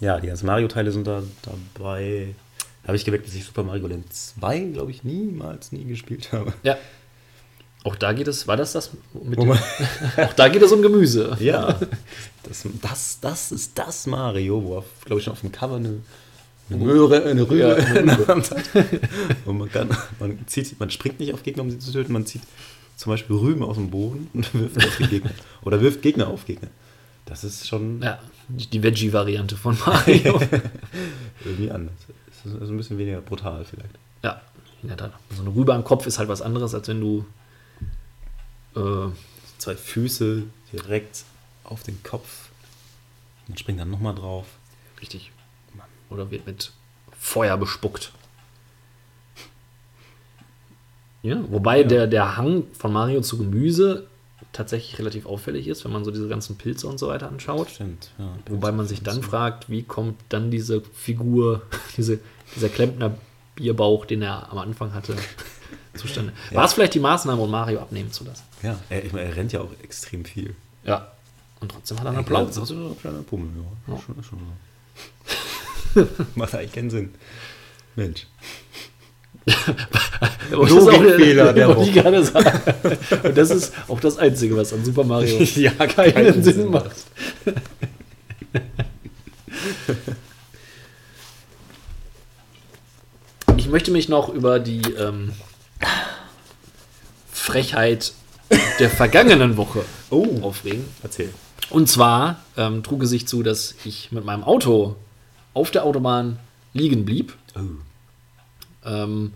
Ja, 0.00 0.20
die 0.20 0.26
ganzen 0.26 0.46
Mario-Teile 0.46 0.90
sind 0.92 1.06
da 1.06 1.22
dabei. 1.42 2.34
Habe 2.86 2.96
ich 2.96 3.04
geweckt, 3.04 3.26
dass 3.26 3.34
ich 3.34 3.44
Super 3.44 3.62
Mario 3.62 3.86
Land 3.86 4.12
2, 4.12 4.58
glaube 4.72 4.90
ich, 4.90 5.04
niemals 5.04 5.72
nie 5.72 5.84
gespielt 5.84 6.32
habe. 6.32 6.52
Ja. 6.62 6.76
Auch 7.84 7.96
da 7.96 8.12
geht 8.14 8.26
es, 8.28 8.48
war 8.48 8.56
das 8.56 8.72
das 8.72 8.90
mit 9.22 9.38
dem, 9.38 9.50
Auch 10.16 10.32
da 10.34 10.48
geht 10.48 10.62
es 10.62 10.72
um 10.72 10.80
Gemüse. 10.82 11.36
Ja, 11.38 11.78
das, 12.42 12.66
das, 12.82 13.18
das 13.20 13.52
ist 13.52 13.78
das 13.78 14.06
Mario, 14.06 14.62
wo 14.62 14.84
glaube 15.04 15.18
ich, 15.20 15.24
schon 15.24 15.34
auf 15.34 15.40
dem 15.40 15.52
Cover 15.52 15.76
eine, 15.76 16.00
eine 16.70 16.78
Möhre, 16.82 17.22
eine 17.24 17.42
Rübe 17.42 17.58
Ja, 17.58 18.26
Hand 18.28 18.50
hat. 18.50 18.64
Und 19.44 19.58
man 19.58 19.70
kann, 19.70 19.90
man 20.18 20.38
zieht, 20.46 20.80
man 20.80 20.90
springt 20.90 21.20
nicht 21.20 21.34
auf 21.34 21.42
Gegner, 21.42 21.62
um 21.62 21.70
sie 21.70 21.78
zu 21.78 21.92
töten, 21.92 22.12
man 22.14 22.24
zieht 22.26 22.42
zum 22.96 23.10
Beispiel 23.12 23.36
Rüben 23.36 23.62
aus 23.62 23.76
dem 23.76 23.90
Boden 23.90 24.28
und 24.32 24.54
wirft 24.54 24.78
auf 24.78 24.96
die 24.98 25.08
Gegner. 25.08 25.32
Oder 25.62 25.80
wirft 25.82 26.00
Gegner 26.00 26.28
auf 26.28 26.46
Gegner. 26.46 26.68
Das 27.26 27.44
ist 27.44 27.66
schon 27.68 28.00
Ja, 28.02 28.18
die 28.48 28.82
Veggie-Variante 28.82 29.56
von 29.56 29.76
Mario. 29.84 30.40
irgendwie 31.44 31.70
anders. 31.70 31.94
Es 32.46 32.52
ist 32.52 32.68
ein 32.70 32.76
bisschen 32.76 32.96
weniger 32.98 33.20
brutal 33.20 33.64
vielleicht. 33.64 33.94
ja, 34.22 34.40
in 34.82 34.88
der 34.88 34.96
Tat. 34.96 35.12
So 35.34 35.42
eine 35.42 35.54
Rübe 35.54 35.74
am 35.74 35.84
Kopf 35.84 36.06
ist 36.06 36.18
halt 36.18 36.28
was 36.28 36.40
anderes, 36.42 36.74
als 36.74 36.88
wenn 36.88 37.00
du 37.00 37.24
äh, 38.76 39.08
Zwei 39.58 39.76
Füße 39.76 40.42
direkt 40.72 41.24
auf 41.62 41.82
den 41.82 42.02
Kopf. 42.02 42.50
Man 43.48 43.56
springt 43.56 43.80
dann 43.80 43.90
nochmal 43.90 44.14
drauf. 44.14 44.46
richtig. 45.00 45.30
Oder 46.10 46.30
wird 46.30 46.46
mit 46.46 46.72
Feuer 47.18 47.56
bespuckt. 47.56 48.12
Ja, 51.22 51.42
wobei 51.50 51.82
Der, 51.84 52.06
der 52.06 52.36
Hang 52.36 52.64
von 52.74 52.92
Mario 52.92 53.22
zu 53.22 53.38
Gemüse 53.38 54.06
tatsächlich 54.52 54.98
relativ 54.98 55.24
auffällig 55.26 55.66
ist, 55.66 55.84
wenn 55.84 55.92
man 55.92 56.04
so 56.04 56.10
diese 56.10 56.28
ganzen 56.28 56.56
Pilze 56.56 56.86
und 56.86 56.98
so 56.98 57.08
weiter 57.08 57.28
anschaut. 57.28 57.70
Stimmt. 57.70 58.10
Ja. 58.18 58.36
Wobei 58.48 58.70
man 58.70 58.86
sich 58.86 59.02
dann 59.02 59.22
fragt, 59.22 59.70
wie 59.70 59.82
kommt 59.82 60.20
dann 60.28 60.50
diese 60.50 60.82
Figur, 60.82 61.62
diese, 61.96 62.20
dieser 62.54 62.68
Klempner 62.68 63.16
Bierbauch, 63.54 64.04
den 64.04 64.20
er 64.22 64.52
am 64.52 64.58
Anfang 64.58 64.92
hatte, 64.92 65.16
zustande? 65.96 66.32
War 66.52 66.64
es 66.64 66.72
vielleicht 66.74 66.94
die 66.94 67.00
Maßnahme, 67.00 67.40
um 67.40 67.50
Mario 67.50 67.80
abnehmen 67.80 68.12
zu 68.12 68.24
lassen? 68.24 68.42
Ja, 68.62 68.76
er, 68.88 69.04
ich 69.04 69.12
meine, 69.12 69.28
er 69.28 69.36
rennt 69.36 69.52
ja 69.52 69.60
auch 69.60 69.70
extrem 69.82 70.24
viel. 70.24 70.54
Ja. 70.84 71.12
Und 71.60 71.70
trotzdem 71.70 71.98
hat 71.98 72.06
er 72.06 72.10
einen 72.10 72.18
Applaus. 72.18 72.54
Das 72.54 72.64
ist 72.64 72.70
ein 72.70 72.98
kleiner 73.00 73.22
Pummel, 73.22 73.50
ja. 73.56 73.94
Ja. 73.94 74.00
Schon, 74.00 74.22
schon. 74.22 74.38
Macht 76.34 76.54
eigentlich 76.54 76.72
keinen 76.72 76.90
Sinn. 76.90 77.14
Mensch. 77.96 78.26
Logikfehler 80.50 81.52
der 81.52 81.78
ich 81.78 81.92
gerade 81.92 82.24
sagen. 82.24 82.60
Und 83.22 83.36
das 83.36 83.50
ist 83.50 83.72
auch 83.88 84.00
das 84.00 84.16
Einzige, 84.16 84.56
was 84.56 84.72
an 84.72 84.84
Super 84.84 85.04
Mario 85.04 85.38
ja, 85.42 85.70
keinen 85.72 86.42
Sinn 86.42 86.70
macht. 86.70 86.96
Ich 93.56 93.68
möchte 93.68 93.90
mich 93.90 94.08
noch 94.08 94.28
über 94.28 94.58
die 94.58 94.82
ähm, 94.92 95.32
Frechheit 97.32 98.12
der 98.78 98.90
vergangenen 98.90 99.56
Woche 99.56 99.84
Oh. 100.10 100.40
aufregen. 100.42 100.84
Erzähl. 101.02 101.32
Und 101.70 101.88
zwar 101.88 102.40
ähm, 102.56 102.82
trug 102.82 103.02
es 103.02 103.10
sich 103.10 103.26
zu, 103.26 103.42
dass 103.42 103.74
ich 103.84 104.12
mit 104.12 104.24
meinem 104.24 104.44
Auto 104.44 104.96
auf 105.54 105.70
der 105.70 105.84
Autobahn 105.84 106.38
liegen 106.72 107.04
blieb. 107.04 107.36
Oh. 107.56 107.60
Ähm, 108.84 109.32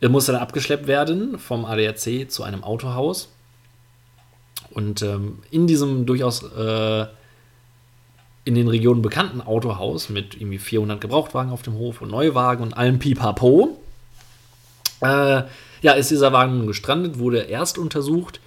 er 0.00 0.08
musste 0.08 0.32
dann 0.32 0.40
abgeschleppt 0.40 0.86
werden 0.86 1.38
vom 1.38 1.64
ADAC 1.64 2.30
zu 2.30 2.42
einem 2.42 2.64
Autohaus. 2.64 3.28
Und 4.70 5.02
ähm, 5.02 5.38
in 5.50 5.66
diesem 5.66 6.06
durchaus 6.06 6.42
äh, 6.42 7.06
in 8.44 8.54
den 8.54 8.68
Regionen 8.68 9.02
bekannten 9.02 9.40
Autohaus 9.40 10.08
mit 10.08 10.34
irgendwie 10.34 10.58
400 10.58 11.00
Gebrauchtwagen 11.00 11.52
auf 11.52 11.62
dem 11.62 11.74
Hof 11.74 12.02
und 12.02 12.10
Neuwagen 12.10 12.62
und 12.62 12.74
allem 12.74 12.98
Pipapo, 12.98 13.80
äh, 15.04 15.44
ja, 15.82 15.92
ist 15.92 16.10
dieser 16.10 16.32
Wagen 16.32 16.66
gestrandet, 16.66 17.18
wurde 17.18 17.40
erst 17.40 17.78
untersucht 17.78 18.40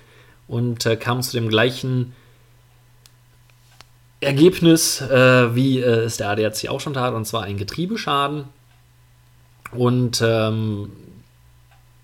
und 0.47 0.85
äh, 0.85 0.95
kam 0.95 1.21
zu 1.21 1.31
dem 1.33 1.49
gleichen 1.49 2.13
Ergebnis, 4.19 5.01
äh, 5.01 5.55
wie 5.55 5.79
äh, 5.79 6.05
es 6.05 6.17
der 6.17 6.29
ADAC 6.29 6.69
auch 6.69 6.79
schon 6.79 6.93
tat, 6.93 7.13
und 7.13 7.25
zwar 7.25 7.43
ein 7.43 7.57
Getriebeschaden. 7.57 8.45
Und 9.71 10.23
ähm, 10.25 10.89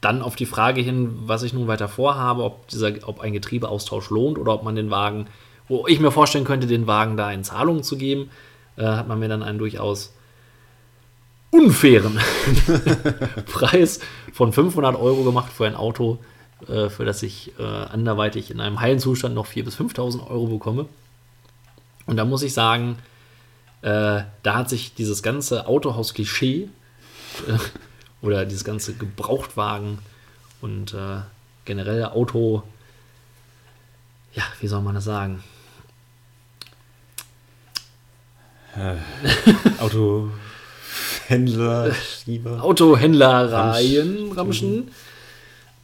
dann 0.01 0.21
auf 0.21 0.35
die 0.35 0.45
Frage 0.45 0.81
hin, 0.81 1.13
was 1.25 1.43
ich 1.43 1.53
nun 1.53 1.67
weiter 1.67 1.87
vorhabe, 1.87 2.43
ob, 2.43 2.67
dieser, 2.67 2.91
ob 3.07 3.21
ein 3.21 3.33
Getriebeaustausch 3.33 4.09
lohnt 4.09 4.37
oder 4.37 4.53
ob 4.53 4.63
man 4.63 4.75
den 4.75 4.91
Wagen, 4.91 5.27
wo 5.67 5.87
ich 5.87 5.99
mir 5.99 6.11
vorstellen 6.11 6.45
könnte, 6.45 6.67
den 6.67 6.87
Wagen 6.87 7.17
da 7.17 7.31
in 7.31 7.43
Zahlung 7.43 7.83
zu 7.83 7.97
geben, 7.97 8.29
äh, 8.75 8.85
hat 8.85 9.07
man 9.07 9.19
mir 9.19 9.29
dann 9.29 9.43
einen 9.43 9.59
durchaus 9.59 10.13
unfairen 11.53 12.19
Preis 13.45 13.99
von 14.33 14.51
500 14.51 14.95
Euro 14.95 15.23
gemacht 15.23 15.53
für 15.53 15.67
ein 15.67 15.75
Auto, 15.75 16.17
äh, 16.67 16.89
für 16.89 17.05
das 17.05 17.21
ich 17.23 17.53
äh, 17.59 17.63
anderweitig 17.63 18.49
in 18.51 18.59
einem 18.59 18.79
heilen 18.79 18.99
Zustand 18.99 19.35
noch 19.35 19.47
4.000 19.47 19.63
bis 19.63 19.77
5.000 19.77 20.27
Euro 20.27 20.47
bekomme. 20.47 20.87
Und 22.05 22.17
da 22.17 22.25
muss 22.25 22.41
ich 22.41 22.53
sagen, 22.53 22.97
äh, 23.81 24.23
da 24.41 24.55
hat 24.55 24.69
sich 24.69 24.95
dieses 24.95 25.21
ganze 25.21 25.67
Autohaus-Klischee 25.67 26.69
äh, 27.47 27.57
oder 28.21 28.45
dieses 28.45 28.63
ganze 28.63 28.95
Gebrauchtwagen 28.95 29.99
und 30.59 30.93
äh, 30.93 31.19
generell 31.65 32.05
Auto, 32.05 32.63
ja, 34.33 34.43
wie 34.59 34.67
soll 34.67 34.81
man 34.81 34.95
das 34.95 35.03
sagen? 35.03 35.43
Autohändler, 41.23 41.91
Schieber. 41.93 42.63
Autohändlereien, 42.63 44.31
Ramschen. 44.33 44.89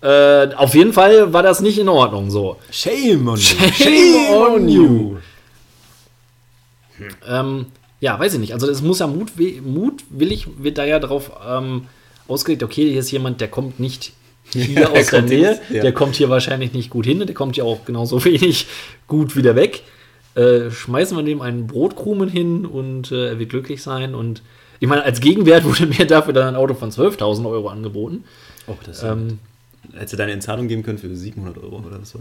Äh, 0.02 0.54
auf 0.56 0.76
jeden 0.76 0.94
Fall 0.94 1.34
war 1.34 1.44
das 1.44 1.62
nicht 1.62 1.78
in 1.78 1.90
Ordnung 1.90 2.30
so. 2.30 2.58
Shame 2.72 3.28
on 3.28 3.38
you. 3.38 3.72
Shame 3.74 4.34
on 4.34 4.70
you. 4.70 5.18
Ähm, 7.28 7.66
ja, 8.00 8.20
weiß 8.20 8.34
ich 8.34 8.40
nicht. 8.40 8.54
Also 8.54 8.70
es 8.70 8.82
muss 8.82 9.00
ja 9.00 9.08
mutwi 9.08 9.62
mutwillig, 9.64 10.48
wird 10.58 10.78
da 10.78 10.86
ja 10.86 11.00
drauf 11.00 11.32
ähm, 11.48 11.88
ausgelegt, 12.28 12.64
okay, 12.64 12.90
hier 12.90 13.00
ist 13.00 13.12
jemand, 13.12 13.42
der 13.42 13.50
kommt 13.50 13.80
nicht 13.80 14.14
hier 14.52 14.82
Ja, 14.82 14.90
aus 14.92 15.08
der 15.08 15.22
Nähe, 15.22 15.60
ja. 15.70 15.82
der 15.82 15.92
kommt 15.94 16.16
hier 16.16 16.30
wahrscheinlich 16.30 16.74
nicht 16.74 16.90
gut 16.90 17.06
hin, 17.06 17.20
der 17.20 17.34
kommt 17.34 17.56
hier 17.56 17.66
auch 17.66 17.86
genauso 17.86 18.24
wenig 18.26 18.68
gut 19.08 19.36
wieder 19.36 19.56
weg. 19.56 19.84
Äh, 20.36 20.72
schmeißen 20.72 21.18
wir 21.18 21.24
dem 21.24 21.42
einen 21.42 21.68
Brotkrumen 21.68 22.30
hin 22.30 22.66
und 22.66 23.12
äh, 23.12 23.30
er 23.30 23.40
wird 23.40 23.50
glücklich 23.50 23.82
sein. 23.82 24.16
Und 24.16 24.44
ich 24.80 24.88
meine, 24.88 25.04
als 25.04 25.20
Gegenwert 25.20 25.64
wurde 25.64 25.86
mir 25.88 26.06
dafür 26.08 26.34
dann 26.34 26.48
ein 26.50 26.56
Auto 26.56 26.74
von 26.74 26.92
12.000 26.92 27.50
Euro 27.50 27.70
angeboten. 27.70 28.24
Oh, 28.68 28.76
das 28.86 29.04
Ähm, 29.04 29.40
Hättest 29.94 30.14
du 30.14 30.18
deine 30.18 30.34
Entzahlung 30.34 30.68
geben 30.68 30.84
können 30.84 30.98
für 31.00 31.14
700 31.16 31.58
Euro 31.64 31.78
oder 31.86 32.00
was? 32.02 32.14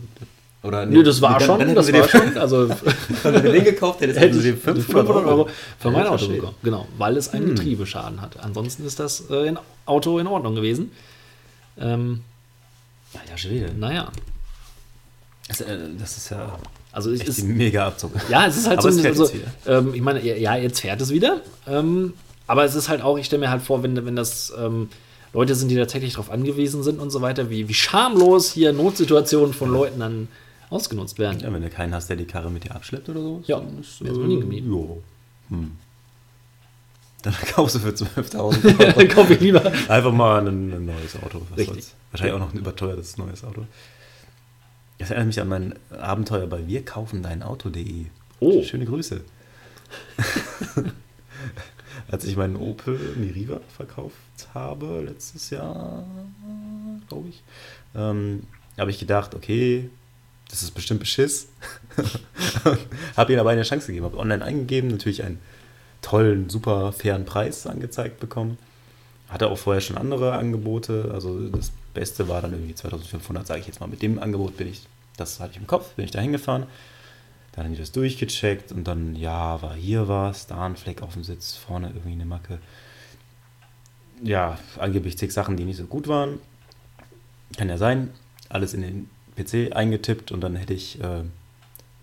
Oder 0.62 0.86
Nö, 0.86 1.02
das 1.02 1.20
war 1.20 1.38
dann- 1.38 1.46
schon, 1.46 1.58
dann 1.60 1.74
das 1.74 1.92
war 1.92 2.08
schon. 2.08 2.36
Also 2.38 2.68
Wenn 3.22 3.34
du 3.42 3.52
den 3.52 3.64
gekauft 3.64 4.00
hättest, 4.00 4.18
hätte 4.18 4.30
hätten 4.30 4.40
sie 4.40 4.48
ich 4.50 4.54
dir 4.56 4.60
500 4.74 5.08
Euro, 5.08 5.48
für 5.78 5.90
mein 5.90 6.02
Alter 6.06 6.12
Auto 6.14 6.28
bekommen. 6.28 6.54
Genau, 6.62 6.88
weil 6.98 7.16
es 7.16 7.28
einen 7.32 7.54
Getriebeschaden 7.54 8.20
hat. 8.20 8.40
Ansonsten 8.42 8.84
ist 8.86 8.98
das 8.98 9.28
äh, 9.30 9.54
Auto 9.86 10.18
in 10.18 10.26
Ordnung 10.26 10.54
gewesen. 10.54 10.90
Ähm, 11.78 12.22
Ja, 13.14 13.20
ja, 13.30 13.36
Schwede. 13.38 13.72
naja, 13.78 14.10
Das, 15.48 15.60
äh, 15.60 15.78
das 15.98 16.16
ist 16.16 16.30
ja 16.30 16.58
also 16.90 17.10
es 17.12 17.20
ist, 17.22 17.44
mega 17.44 17.86
Abzocke. 17.86 18.20
ja, 18.28 18.46
es 18.46 18.56
ist 18.56 18.66
halt 18.68 18.78
Aber 18.80 18.90
so, 18.90 18.98
es 19.00 19.04
also, 19.06 19.30
ähm, 19.66 19.94
ich 19.94 20.00
meine, 20.00 20.24
ja, 20.24 20.34
ja, 20.34 20.56
jetzt 20.56 20.80
fährt 20.80 21.00
es 21.00 21.10
wieder. 21.10 21.40
Ähm, 21.68 22.14
aber 22.48 22.64
es 22.64 22.74
ist 22.74 22.88
halt 22.88 23.02
auch, 23.02 23.16
ich 23.18 23.26
stelle 23.26 23.40
mir 23.40 23.50
halt 23.50 23.62
vor, 23.62 23.82
wenn, 23.84 24.04
wenn 24.04 24.16
das 24.16 24.52
ähm, 24.58 24.88
Leute 25.32 25.54
sind, 25.54 25.68
die 25.68 25.76
tatsächlich 25.76 26.14
darauf 26.14 26.30
angewiesen 26.30 26.82
sind 26.82 26.98
und 26.98 27.10
so 27.10 27.20
weiter, 27.20 27.50
wie, 27.50 27.68
wie 27.68 27.74
schamlos 27.74 28.50
hier 28.50 28.72
Notsituationen 28.72 29.54
von 29.54 29.70
Leuten 29.70 30.00
dann 30.00 30.28
ausgenutzt 30.70 31.18
werden. 31.18 31.40
Ja, 31.40 31.52
wenn 31.52 31.62
du 31.62 31.70
keinen 31.70 31.94
hast, 31.94 32.08
der 32.08 32.16
die 32.16 32.24
Karre 32.24 32.50
mit 32.50 32.64
dir 32.64 32.74
abschleppt 32.74 33.08
oder 33.08 33.20
so. 33.20 33.42
Ja, 33.46 33.60
dann 33.60 33.78
ist, 33.78 34.00
geblieben. 34.00 34.70
jo. 34.70 35.02
Hm. 35.50 35.72
Dann 37.22 37.34
kaufst 37.54 37.76
du 37.76 37.80
für 37.80 37.90
12.000 37.90 38.36
Euro 38.38 38.92
Dann 38.92 39.08
kaufe 39.08 39.34
ich 39.34 39.40
lieber. 39.40 39.64
einfach 39.88 40.12
mal 40.12 40.46
ein, 40.46 40.72
ein 40.72 40.86
neues 40.86 41.16
Auto. 41.22 41.42
Wahrscheinlich 41.50 42.34
auch 42.34 42.38
noch 42.38 42.52
ein 42.52 42.58
überteuertes 42.58 43.18
neues 43.18 43.44
Auto. 43.44 43.66
Das 44.98 45.10
erinnert 45.10 45.26
mich 45.28 45.40
an 45.40 45.48
mein 45.48 45.74
Abenteuer 45.90 46.46
bei 46.46 46.66
Wir 46.66 46.84
kaufen 46.84 47.22
dein 47.22 47.42
Auto.de. 47.42 48.06
Oh. 48.40 48.62
Schöne 48.62 48.86
Grüße. 48.86 49.20
Als 52.10 52.24
ich 52.24 52.36
meinen 52.36 52.56
Opel 52.56 52.98
Miriva 53.16 53.60
verkauft 53.76 54.16
habe, 54.54 55.02
letztes 55.06 55.50
Jahr, 55.50 56.06
glaube 57.08 57.28
ich, 57.28 57.42
ähm, 57.94 58.44
habe 58.78 58.90
ich 58.90 58.98
gedacht, 58.98 59.34
okay, 59.34 59.90
das 60.48 60.62
ist 60.62 60.70
bestimmt 60.70 61.00
Beschiss. 61.00 61.48
habe 63.16 63.32
ihm 63.32 63.38
aber 63.38 63.50
eine 63.50 63.62
Chance 63.62 63.88
gegeben, 63.88 64.06
habe 64.06 64.18
online 64.18 64.44
eingegeben, 64.44 64.90
natürlich 64.90 65.22
einen 65.22 65.38
tollen, 66.00 66.48
super 66.48 66.92
fairen 66.92 67.24
Preis 67.24 67.66
angezeigt 67.66 68.20
bekommen. 68.20 68.56
Hatte 69.28 69.48
auch 69.48 69.58
vorher 69.58 69.82
schon 69.82 69.98
andere 69.98 70.32
Angebote, 70.32 71.10
also 71.12 71.48
das 71.48 71.72
Beste 71.92 72.28
war 72.28 72.40
dann 72.40 72.52
irgendwie 72.52 72.74
2500, 72.74 73.46
sage 73.46 73.60
ich 73.60 73.66
jetzt 73.66 73.80
mal. 73.80 73.88
Mit 73.88 74.00
dem 74.00 74.18
Angebot 74.18 74.56
bin 74.56 74.68
ich, 74.68 74.86
das 75.18 75.40
hatte 75.40 75.52
ich 75.52 75.58
im 75.58 75.66
Kopf, 75.66 75.94
bin 75.94 76.06
ich 76.06 76.10
da 76.10 76.20
hingefahren. 76.20 76.64
Dann 77.58 77.66
haben 77.66 77.72
die 77.72 77.80
das 77.80 77.90
durchgecheckt 77.90 78.70
und 78.70 78.84
dann, 78.84 79.16
ja, 79.16 79.60
war 79.62 79.74
hier 79.74 80.06
was, 80.06 80.46
da 80.46 80.64
ein 80.64 80.76
Fleck 80.76 81.02
auf 81.02 81.14
dem 81.14 81.24
Sitz, 81.24 81.56
vorne 81.56 81.88
irgendwie 81.88 82.12
eine 82.12 82.24
Macke. 82.24 82.60
Ja, 84.22 84.60
angeblich 84.78 85.18
zig 85.18 85.32
Sachen, 85.32 85.56
die 85.56 85.64
nicht 85.64 85.78
so 85.78 85.86
gut 85.86 86.06
waren. 86.06 86.38
Kann 87.56 87.68
ja 87.68 87.76
sein. 87.76 88.10
Alles 88.48 88.74
in 88.74 88.82
den 88.82 89.10
PC 89.34 89.74
eingetippt 89.74 90.30
und 90.30 90.40
dann 90.40 90.54
hätte 90.54 90.72
ich 90.72 91.00
äh, 91.00 91.24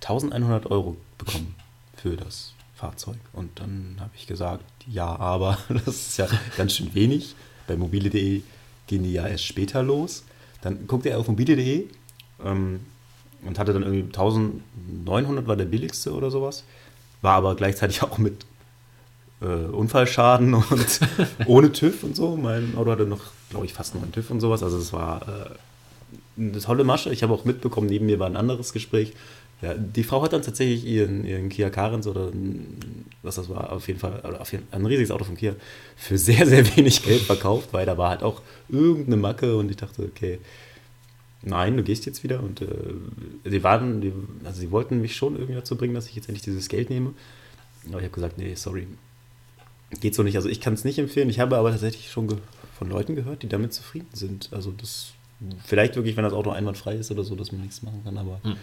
1100 0.02 0.70
Euro 0.70 0.98
bekommen 1.18 1.56
für 1.96 2.18
das 2.18 2.54
Fahrzeug. 2.76 3.16
Und 3.32 3.58
dann 3.58 3.96
habe 4.02 4.12
ich 4.14 4.28
gesagt, 4.28 4.66
ja, 4.86 5.16
aber 5.16 5.58
das 5.70 5.88
ist 5.88 6.18
ja 6.18 6.28
ganz 6.58 6.74
schön 6.74 6.94
wenig. 6.94 7.34
Bei 7.66 7.78
mobile.de 7.78 8.42
gehen 8.88 9.04
die 9.04 9.14
ja 9.14 9.26
erst 9.26 9.46
später 9.46 9.84
los. 9.84 10.26
Dann 10.60 10.86
guckte 10.86 11.12
er 11.12 11.20
auf 11.20 11.30
mobile.de 11.30 11.88
ähm, 12.44 12.82
und 13.44 13.60
hatte 13.60 13.74
dann 13.74 13.84
irgendwie 13.84 14.04
1900 14.04 15.48
war 15.48 15.56
der 15.56 15.66
billigste 15.66 16.14
oder 16.14 16.32
sowas. 16.32 16.64
War 17.22 17.34
aber 17.34 17.56
gleichzeitig 17.56 18.04
auch 18.04 18.18
mit 18.18 18.46
äh, 19.42 19.46
Unfallschaden 19.46 20.54
und 20.70 21.00
ohne 21.46 21.72
TÜV 21.72 22.04
und 22.04 22.16
so. 22.16 22.36
Mein 22.36 22.76
Auto 22.78 22.92
hatte 22.92 23.06
noch, 23.06 23.22
glaube 23.50 23.66
ich, 23.66 23.74
fast 23.74 23.96
noch 23.96 24.04
einen 24.04 24.12
TÜV 24.12 24.32
und 24.32 24.42
sowas. 24.42 24.64
Also 24.64 24.78
es 24.78 24.94
war 24.94 25.22
äh, 25.28 26.42
eine 26.42 26.60
tolle 26.60 26.84
Masche. 26.84 27.12
Ich 27.12 27.24
habe 27.24 27.34
auch 27.34 27.46
mitbekommen, 27.46 27.88
neben 27.88 28.06
mir 28.06 28.20
war 28.20 28.28
ein 28.28 28.38
anderes 28.38 28.74
Gespräch. 28.74 29.14
Ja, 29.62 29.74
die 29.74 30.04
Frau 30.04 30.22
hat 30.22 30.34
dann 30.34 30.42
tatsächlich 30.42 30.86
ihren, 30.86 31.26
ihren 31.26 31.48
Kia 31.48 31.70
Carens 31.70 32.08
oder 32.08 32.30
was 33.24 33.36
das 33.36 33.48
war, 33.48 33.72
auf 33.72 33.88
jeden 33.88 34.00
Fall, 34.00 34.22
auf 34.38 34.52
jeden, 34.52 34.68
ein 34.72 34.86
riesiges 34.86 35.12
Auto 35.12 35.24
von 35.24 35.38
Kia 35.38 35.56
für 35.96 36.18
sehr, 36.18 36.46
sehr 36.46 36.76
wenig 36.76 37.04
Geld 37.04 37.22
verkauft, 37.22 37.70
weil 37.72 37.86
da 37.86 37.98
war 37.98 38.10
halt 38.10 38.22
auch 38.22 38.42
irgendeine 38.68 39.16
Macke 39.16 39.56
und 39.56 39.72
ich 39.72 39.78
dachte, 39.78 40.04
okay, 40.04 40.40
nein, 41.46 41.78
du 41.78 41.84
gehst 41.84 42.06
jetzt 42.06 42.24
wieder 42.24 42.42
und 42.44 42.62
äh, 42.62 42.68
sie 43.46 43.64
waren, 43.64 44.02
die, 44.02 44.12
also 44.44 44.60
sie 44.60 44.72
wollten 44.72 45.00
mich 45.02 45.16
schon 45.16 45.36
irgendwie 45.36 45.56
dazu 45.56 45.78
bringen, 45.78 45.94
dass 45.94 46.08
ich 46.08 46.16
jetzt 46.16 46.28
endlich 46.28 46.44
dieses 46.44 46.68
Geld 46.68 46.90
nehme. 46.90 47.14
Aber 47.88 48.00
ich 48.00 48.06
habe 48.06 48.16
gesagt, 48.16 48.38
nee, 48.38 48.56
sorry, 48.56 48.88
geht 50.02 50.16
so 50.16 50.24
nicht. 50.24 50.36
Also 50.36 50.50
ich 50.50 50.60
kann 50.60 50.74
es 50.74 50.84
nicht 50.84 50.98
empfehlen. 50.98 51.30
Ich 51.30 51.40
habe 51.40 51.58
aber 51.58 51.72
tatsächlich 51.72 52.12
schon 52.12 52.42
von 52.78 52.90
Leuten 52.90 53.16
gehört, 53.16 53.44
die 53.44 53.48
damit 53.48 53.74
zufrieden 53.74 54.10
sind. 54.14 54.50
Also 54.52 54.72
das 54.72 55.14
vielleicht 55.64 55.96
wirklich, 55.96 56.18
wenn 56.18 56.24
das 56.24 56.34
Auto 56.34 56.50
einwandfrei 56.50 56.96
ist 56.96 57.12
oder 57.12 57.24
so, 57.24 57.36
dass 57.36 57.52
man 57.52 57.62
nichts 57.62 57.84
machen 57.84 58.02
kann. 58.04 58.18
Aber 58.18 58.40
Hm. 58.44 58.56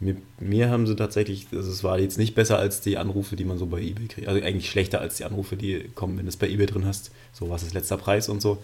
mir, 0.00 0.16
mir 0.40 0.70
haben 0.70 0.86
sie 0.86 0.96
tatsächlich, 0.96 1.46
also 1.52 1.70
es 1.70 1.84
war 1.84 1.98
jetzt 1.98 2.16
nicht 2.18 2.34
besser 2.34 2.58
als 2.58 2.80
die 2.80 2.96
Anrufe, 2.96 3.36
die 3.36 3.44
man 3.44 3.58
so 3.58 3.66
bei 3.66 3.80
eBay 3.80 4.08
kriegt. 4.08 4.28
Also 4.28 4.42
eigentlich 4.42 4.70
schlechter 4.70 5.00
als 5.00 5.16
die 5.16 5.24
Anrufe, 5.24 5.56
die 5.56 5.90
kommen, 5.94 6.16
wenn 6.16 6.24
du 6.24 6.30
es 6.30 6.36
bei 6.36 6.48
eBay 6.48 6.66
drin 6.66 6.86
hast. 6.86 7.10
So 7.32 7.50
was 7.50 7.62
ist 7.62 7.74
letzter 7.74 7.98
Preis 7.98 8.28
und 8.28 8.40
so. 8.40 8.62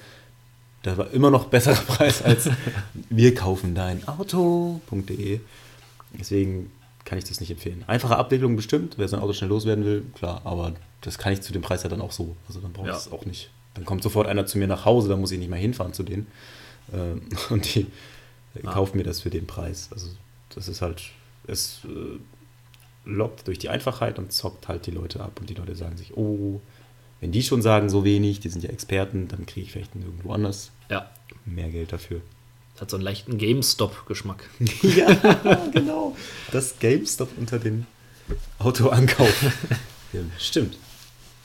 Das 0.83 0.97
war 0.97 1.11
immer 1.11 1.31
noch 1.31 1.47
besserer 1.47 1.75
Preis 1.87 2.23
als 2.23 2.49
wir 3.11 3.35
kaufen 3.35 3.75
dein 3.75 4.07
Auto.de. 4.09 5.41
Deswegen 6.19 6.71
kann 7.05 7.19
ich 7.19 7.25
das 7.25 7.41
nicht 7.41 7.51
empfehlen. 7.51 7.85
Einfache 7.87 8.17
Abwicklung 8.17 8.57
bestimmt, 8.57 8.95
wer 8.97 9.09
sein 9.09 9.21
Auto 9.21 9.33
schnell 9.33 9.51
loswerden 9.51 9.85
will, 9.85 10.03
klar, 10.15 10.41
aber 10.45 10.75
das 11.01 11.19
kann 11.19 11.33
ich 11.33 11.41
zu 11.41 11.53
dem 11.53 11.63
Preis 11.63 11.83
ja 11.83 11.89
dann 11.89 12.01
auch 12.01 12.13
so. 12.13 12.37
Also 12.49 12.61
dann 12.61 12.73
brauche 12.73 12.87
ich 12.89 12.93
Ja. 12.93 12.99
es 12.99 13.11
auch 13.13 13.25
nicht. 13.25 13.51
Dann 13.75 13.85
kommt 13.85 14.03
sofort 14.03 14.27
einer 14.27 14.47
zu 14.47 14.59
mir 14.59 14.67
nach 14.67 14.85
Hause, 14.85 15.09
dann 15.09 15.21
muss 15.21 15.31
ich 15.33 15.39
nicht 15.39 15.51
mehr 15.51 15.59
hinfahren 15.59 15.93
zu 15.93 16.03
denen. 16.03 16.27
Ähm, 16.93 17.23
Und 17.51 17.75
die 17.75 17.87
Ah. 18.65 18.73
kauft 18.73 18.95
mir 18.95 19.05
das 19.05 19.21
für 19.21 19.31
den 19.31 19.47
Preis. 19.47 19.89
Also 19.93 20.09
das 20.55 20.69
ist 20.69 20.83
halt, 20.83 21.03
es 21.47 21.81
äh, 21.85 22.19
lockt 23.05 23.47
durch 23.47 23.59
die 23.59 23.69
Einfachheit 23.69 24.19
und 24.19 24.33
zockt 24.33 24.69
halt 24.69 24.87
die 24.87 24.91
Leute 24.91 25.21
ab. 25.21 25.39
Und 25.41 25.49
die 25.51 25.55
Leute 25.55 25.75
sagen 25.77 25.97
sich, 25.97 26.17
oh, 26.17 26.61
wenn 27.21 27.33
die 27.33 27.43
schon 27.43 27.63
sagen 27.63 27.89
so 27.91 28.05
wenig, 28.05 28.41
die 28.41 28.49
sind 28.49 28.63
ja 28.65 28.71
Experten, 28.71 29.29
dann 29.29 29.47
kriege 29.47 29.67
ich 29.67 29.73
vielleicht 29.73 29.95
irgendwo 29.95 30.33
anders 30.33 30.71
Ja, 30.89 31.11
mehr 31.45 31.69
Geld 31.71 31.93
dafür. 31.93 32.21
das 32.75 32.83
hat 32.83 32.91
so 32.91 32.97
einen 32.97 33.05
leichten 33.05 33.39
GameStop-Geschmack. 33.39 34.49
ja, 34.83 35.15
genau. 35.73 36.17
Das 36.53 36.79
GameStop 36.79 37.31
unter 37.37 37.59
den 37.59 37.87
Autoankauf. 38.59 39.43
ja, 40.13 40.21
stimmt. 40.39 40.77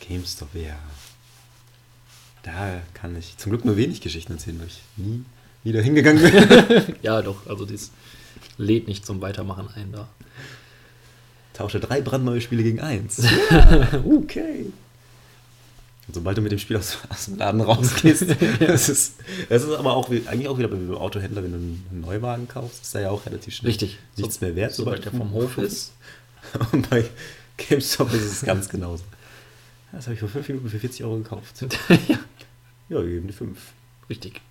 GameStop, 0.07 0.49
ja. 0.53 0.77
Da 2.43 2.81
kann 2.93 3.15
ich 3.17 3.37
zum 3.37 3.51
Glück 3.51 3.63
nur 3.65 3.77
wenig 3.77 4.01
Geschichten 4.01 4.33
erzählen, 4.33 4.59
weil 4.59 4.67
ich 4.67 4.81
nie 4.97 5.23
wieder 5.63 5.81
hingegangen 5.81 6.21
bin. 6.21 6.95
Ja, 7.01 7.21
doch, 7.21 7.47
also 7.47 7.63
das 7.65 7.91
lädt 8.57 8.87
nicht 8.89 9.05
zum 9.05 9.21
Weitermachen 9.21 9.69
ein 9.75 9.93
da. 9.93 10.09
Tausche 11.53 11.79
drei 11.79 12.01
brandneue 12.01 12.41
Spiele 12.41 12.63
gegen 12.63 12.81
eins. 12.81 13.23
Okay. 14.05 14.65
Und 16.07 16.15
sobald 16.15 16.37
du 16.37 16.41
mit 16.41 16.51
dem 16.51 16.59
Spiel 16.59 16.77
aus, 16.77 16.97
aus 17.09 17.25
dem 17.25 17.37
Laden 17.37 17.61
rausgehst, 17.61 18.25
das 18.59 18.89
ist, 18.89 19.15
das 19.49 19.63
ist 19.63 19.71
aber 19.71 19.95
auch 19.95 20.09
wie, 20.09 20.27
eigentlich 20.27 20.47
auch 20.47 20.57
wieder 20.57 20.67
beim 20.67 20.93
Autohändler, 20.95 21.43
wenn 21.43 21.51
du 21.51 21.57
einen 21.57 22.01
Neuwagen 22.01 22.47
kaufst, 22.47 22.83
ist 22.83 22.95
er 22.95 23.01
ja 23.01 23.09
auch 23.09 23.25
relativ 23.25 23.55
schnell 23.55 23.69
Richtig. 23.71 23.99
nichts 24.17 24.41
mehr 24.41 24.55
wert, 24.55 24.73
Sobald 24.73 25.05
der 25.05 25.11
vom 25.11 25.31
Hof 25.31 25.57
ist. 25.59 25.93
Und 26.71 26.89
bei 26.89 27.05
GameStop 27.57 28.13
ist 28.13 28.23
es 28.25 28.41
ganz 28.41 28.67
genauso. 28.67 29.03
Das 29.91 30.05
habe 30.05 30.15
ich 30.15 30.19
vor 30.19 30.29
fünf 30.29 30.47
Minuten 30.47 30.69
für 30.69 30.79
40 30.79 31.03
Euro 31.05 31.17
gekauft. 31.17 31.61
ja, 31.61 31.97
Ja, 32.89 33.01
wir 33.01 33.03
geben 33.03 33.27
die 33.27 33.33
fünf. 33.33 33.59
richtig. 34.09 34.41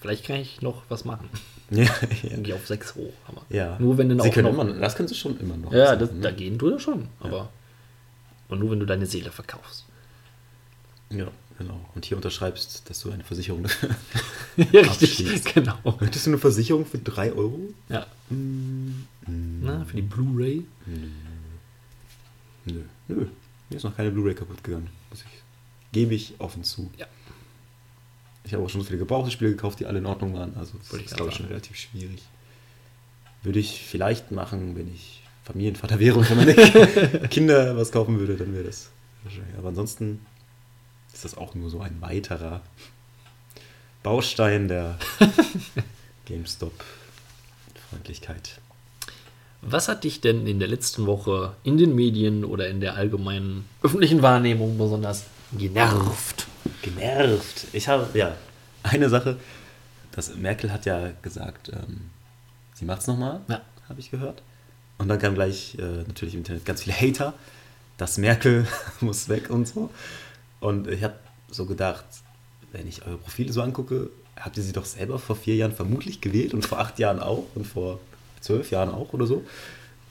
Vielleicht 0.00 0.24
kann 0.26 0.36
ich 0.36 0.60
noch 0.60 0.82
was 0.88 1.04
machen. 1.04 1.28
Ja, 1.70 1.84
ja. 1.84 1.90
Irgendwie 2.24 2.52
auf 2.52 2.66
6 2.66 2.96
hoch. 2.96 3.12
Aber 3.28 3.42
ja. 3.48 3.78
Nur 3.78 3.96
wenn 3.96 4.08
du 4.08 4.20
Sie 4.20 4.28
auch 4.28 4.36
noch, 4.36 4.50
immer, 4.50 4.64
das 4.64 4.96
können 4.96 5.08
sie 5.08 5.14
schon 5.14 5.38
immer 5.38 5.56
noch. 5.56 5.72
Ja, 5.72 5.94
das, 5.94 6.10
ne? 6.10 6.20
da 6.20 6.32
gehen 6.32 6.58
du 6.58 6.70
das 6.70 6.82
schon. 6.82 7.08
Aber 7.20 7.50
und 8.48 8.58
nur 8.58 8.72
wenn 8.72 8.80
du 8.80 8.84
deine 8.86 9.06
Seele 9.06 9.30
verkaufst. 9.30 9.86
Ja, 11.12 11.28
genau. 11.58 11.80
Und 11.94 12.04
hier 12.04 12.16
unterschreibst, 12.16 12.88
dass 12.88 13.00
du 13.00 13.10
eine 13.10 13.24
Versicherung. 13.24 13.66
ja, 14.56 14.80
richtig. 14.80 15.44
Genau. 15.54 15.76
Möchtest 16.00 16.26
du 16.26 16.30
eine 16.30 16.38
Versicherung 16.38 16.86
für 16.86 16.98
3 16.98 17.32
Euro? 17.32 17.60
Ja. 17.88 18.06
Mm, 18.30 19.04
Na, 19.62 19.84
für 19.84 19.96
die 19.96 20.02
Blu-ray. 20.02 20.64
Nö, 22.64 22.82
nö. 23.08 23.26
Mir 23.70 23.76
ist 23.76 23.84
noch 23.84 23.96
keine 23.96 24.10
Blu-ray 24.10 24.34
kaputt 24.34 24.62
gegangen. 24.62 24.88
Muss 25.10 25.20
ich, 25.20 25.42
gebe 25.92 26.14
ich 26.14 26.34
offen 26.38 26.64
zu. 26.64 26.90
Ja. 26.98 27.06
Ich 28.44 28.52
habe 28.54 28.64
auch 28.64 28.68
schon 28.70 28.80
so 28.80 28.86
viele 28.86 28.98
gebrauchte 28.98 29.30
Spiele 29.30 29.52
gekauft, 29.52 29.80
die 29.80 29.86
alle 29.86 29.98
in 29.98 30.06
Ordnung 30.06 30.34
waren. 30.34 30.56
Also 30.56 30.78
das 30.78 30.92
Wollte 30.92 31.04
ist, 31.04 31.16
glaube 31.16 31.30
ich, 31.30 31.36
schon 31.36 31.46
relativ 31.46 31.76
schwierig. 31.76 32.22
Würde 33.42 33.58
ich 33.58 33.84
vielleicht 33.86 34.30
machen, 34.30 34.76
wenn 34.76 34.92
ich 34.92 35.22
Familienvater 35.44 35.98
wäre 35.98 36.18
und 36.18 36.24
für 36.24 36.34
meine 36.34 36.54
Kinder 37.30 37.76
was 37.76 37.90
kaufen 37.90 38.18
würde, 38.18 38.36
dann 38.36 38.52
wäre 38.52 38.64
das 38.64 38.90
Wahrscheinlich. 39.24 39.56
Aber 39.56 39.68
ansonsten 39.68 40.20
ist 41.12 41.24
das 41.24 41.36
auch 41.36 41.54
nur 41.54 41.70
so 41.70 41.80
ein 41.80 42.00
weiterer 42.00 42.60
Baustein 44.02 44.68
der 44.68 44.98
GameStop-Freundlichkeit. 46.26 48.60
Was 49.60 49.88
hat 49.88 50.04
dich 50.04 50.20
denn 50.20 50.46
in 50.46 50.58
der 50.58 50.68
letzten 50.68 51.06
Woche 51.06 51.54
in 51.62 51.78
den 51.78 51.94
Medien 51.94 52.44
oder 52.44 52.68
in 52.68 52.80
der 52.80 52.96
allgemeinen 52.96 53.68
öffentlichen 53.82 54.22
Wahrnehmung 54.22 54.76
besonders 54.76 55.24
genervt? 55.56 56.48
Genervt. 56.82 57.66
Ich 57.72 57.86
habe, 57.88 58.08
ja, 58.18 58.34
eine 58.82 59.08
Sache, 59.08 59.38
das 60.10 60.34
Merkel 60.34 60.72
hat 60.72 60.84
ja 60.84 61.12
gesagt, 61.22 61.68
ähm, 61.68 62.10
sie 62.74 62.84
macht 62.84 63.02
es 63.02 63.06
nochmal, 63.06 63.40
Ja. 63.48 63.60
habe 63.88 64.00
ich 64.00 64.10
gehört. 64.10 64.42
Und 64.98 65.06
dann 65.08 65.18
kam 65.20 65.34
gleich 65.34 65.76
äh, 65.78 66.02
natürlich 66.06 66.34
im 66.34 66.40
Internet 66.40 66.64
ganz 66.64 66.82
viele 66.82 66.96
Hater, 66.96 67.34
dass 67.98 68.18
Merkel 68.18 68.66
muss 69.00 69.28
weg 69.28 69.48
und 69.50 69.68
so. 69.68 69.90
Und 70.62 70.86
ich 70.86 71.02
habe 71.02 71.14
so 71.50 71.66
gedacht, 71.66 72.04
wenn 72.70 72.86
ich 72.86 73.04
eure 73.04 73.18
Profile 73.18 73.52
so 73.52 73.62
angucke, 73.62 74.10
habt 74.38 74.56
ihr 74.56 74.62
sie 74.62 74.72
doch 74.72 74.84
selber 74.84 75.18
vor 75.18 75.34
vier 75.34 75.56
Jahren 75.56 75.72
vermutlich 75.72 76.20
gewählt 76.20 76.54
und 76.54 76.64
vor 76.64 76.78
acht 76.78 77.00
Jahren 77.00 77.18
auch 77.18 77.44
und 77.56 77.66
vor 77.66 77.98
zwölf 78.40 78.70
Jahren 78.70 78.88
auch 78.88 79.12
oder 79.12 79.26
so. 79.26 79.44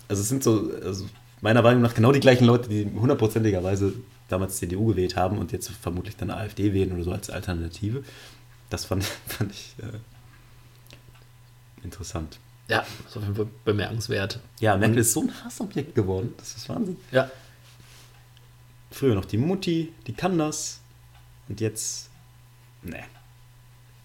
Also 0.10 0.22
es 0.22 0.28
sind 0.28 0.43
so, 0.43 0.70
also 0.84 1.06
meiner 1.39 1.62
Meinung 1.62 1.82
nach 1.82 1.93
genau 1.93 2.12
die 2.12 2.20
gleichen 2.20 2.43
Leute, 2.43 2.68
die 2.68 2.86
hundertprozentigerweise 2.86 3.93
damals 4.28 4.58
CDU 4.58 4.88
gewählt 4.88 5.16
haben 5.16 5.38
und 5.38 5.54
jetzt 5.54 5.70
vermutlich 5.70 6.18
dann 6.18 6.30
AfD 6.30 6.74
wählen 6.74 6.91
oder 6.91 7.04
so 7.04 7.14
als 7.14 7.30
Alternative. 7.30 8.04
Das 8.70 8.84
fand, 8.84 9.06
fand 9.28 9.54
ich 9.54 9.76
äh, 9.80 9.99
interessant. 11.86 12.39
Ja, 12.68 12.86
ist 13.08 13.16
auf 13.16 13.24
jeden 13.24 13.36
Fall 13.36 13.47
bemerkenswert. 13.64 14.41
Ja, 14.60 14.76
Merkel 14.76 14.97
ist 14.97 15.14
so 15.14 15.22
ein 15.22 15.32
Hassobjekt 15.45 15.95
geworden. 15.95 16.34
Das 16.36 16.58
ist 16.58 16.68
Wahnsinn. 16.68 16.97
Ja, 17.14 17.32
Früher 19.02 19.16
noch 19.16 19.26
die 19.26 19.39
Mutti, 19.39 19.91
die 20.06 20.14
kann 20.14 20.38
das. 20.38 20.80
Und 21.49 21.60
jetzt, 21.60 22.12
ne, 22.84 22.99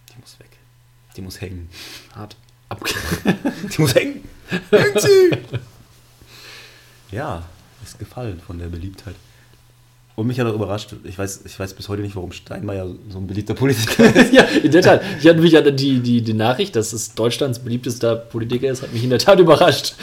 die 0.09 0.19
muss 0.19 0.41
weg. 0.41 0.49
Die 1.15 1.21
muss 1.21 1.39
hängen. 1.39 1.69
hart. 2.15 2.35
Ab 2.71 2.83
Die 3.77 3.83
muss 3.83 3.95
hängen. 3.95 4.25
Hängt 4.71 5.01
sie! 5.03 5.33
Ja, 7.13 7.45
ist 7.85 7.99
gefallen 7.99 8.41
von 8.41 8.59
der 8.59 8.69
Beliebtheit. 8.69 9.17
Und 10.15 10.29
mich 10.29 10.41
hat 10.41 10.47
auch 10.47 10.55
überrascht, 10.55 10.95
ich 11.05 11.19
weiß, 11.19 11.43
ich 11.45 11.61
weiß 11.61 11.75
bis 11.75 11.91
heute 11.91 12.01
nicht, 12.01 12.17
warum 12.17 12.33
Steinmeier 12.33 12.89
so 13.11 13.19
ein 13.19 13.27
beliebter 13.27 13.53
Politiker 13.53 14.03
ist. 14.15 14.33
ja, 14.33 14.45
in 14.45 14.73
der 14.73 14.81
Tat. 14.81 15.03
Ich 15.21 15.29
hatte 15.29 15.41
mich 15.41 15.55
an 15.59 15.77
die, 15.77 16.01
die, 16.01 16.23
die 16.23 16.33
Nachricht, 16.33 16.75
dass 16.75 16.95
es 16.95 17.15
Deutschlands 17.15 17.59
beliebtester 17.59 18.17
Politiker 18.17 18.71
ist, 18.71 18.81
hat 18.81 18.95
mich 18.95 19.05
in 19.05 19.11
der 19.11 19.19
Tat 19.19 19.39
überrascht. 19.41 19.95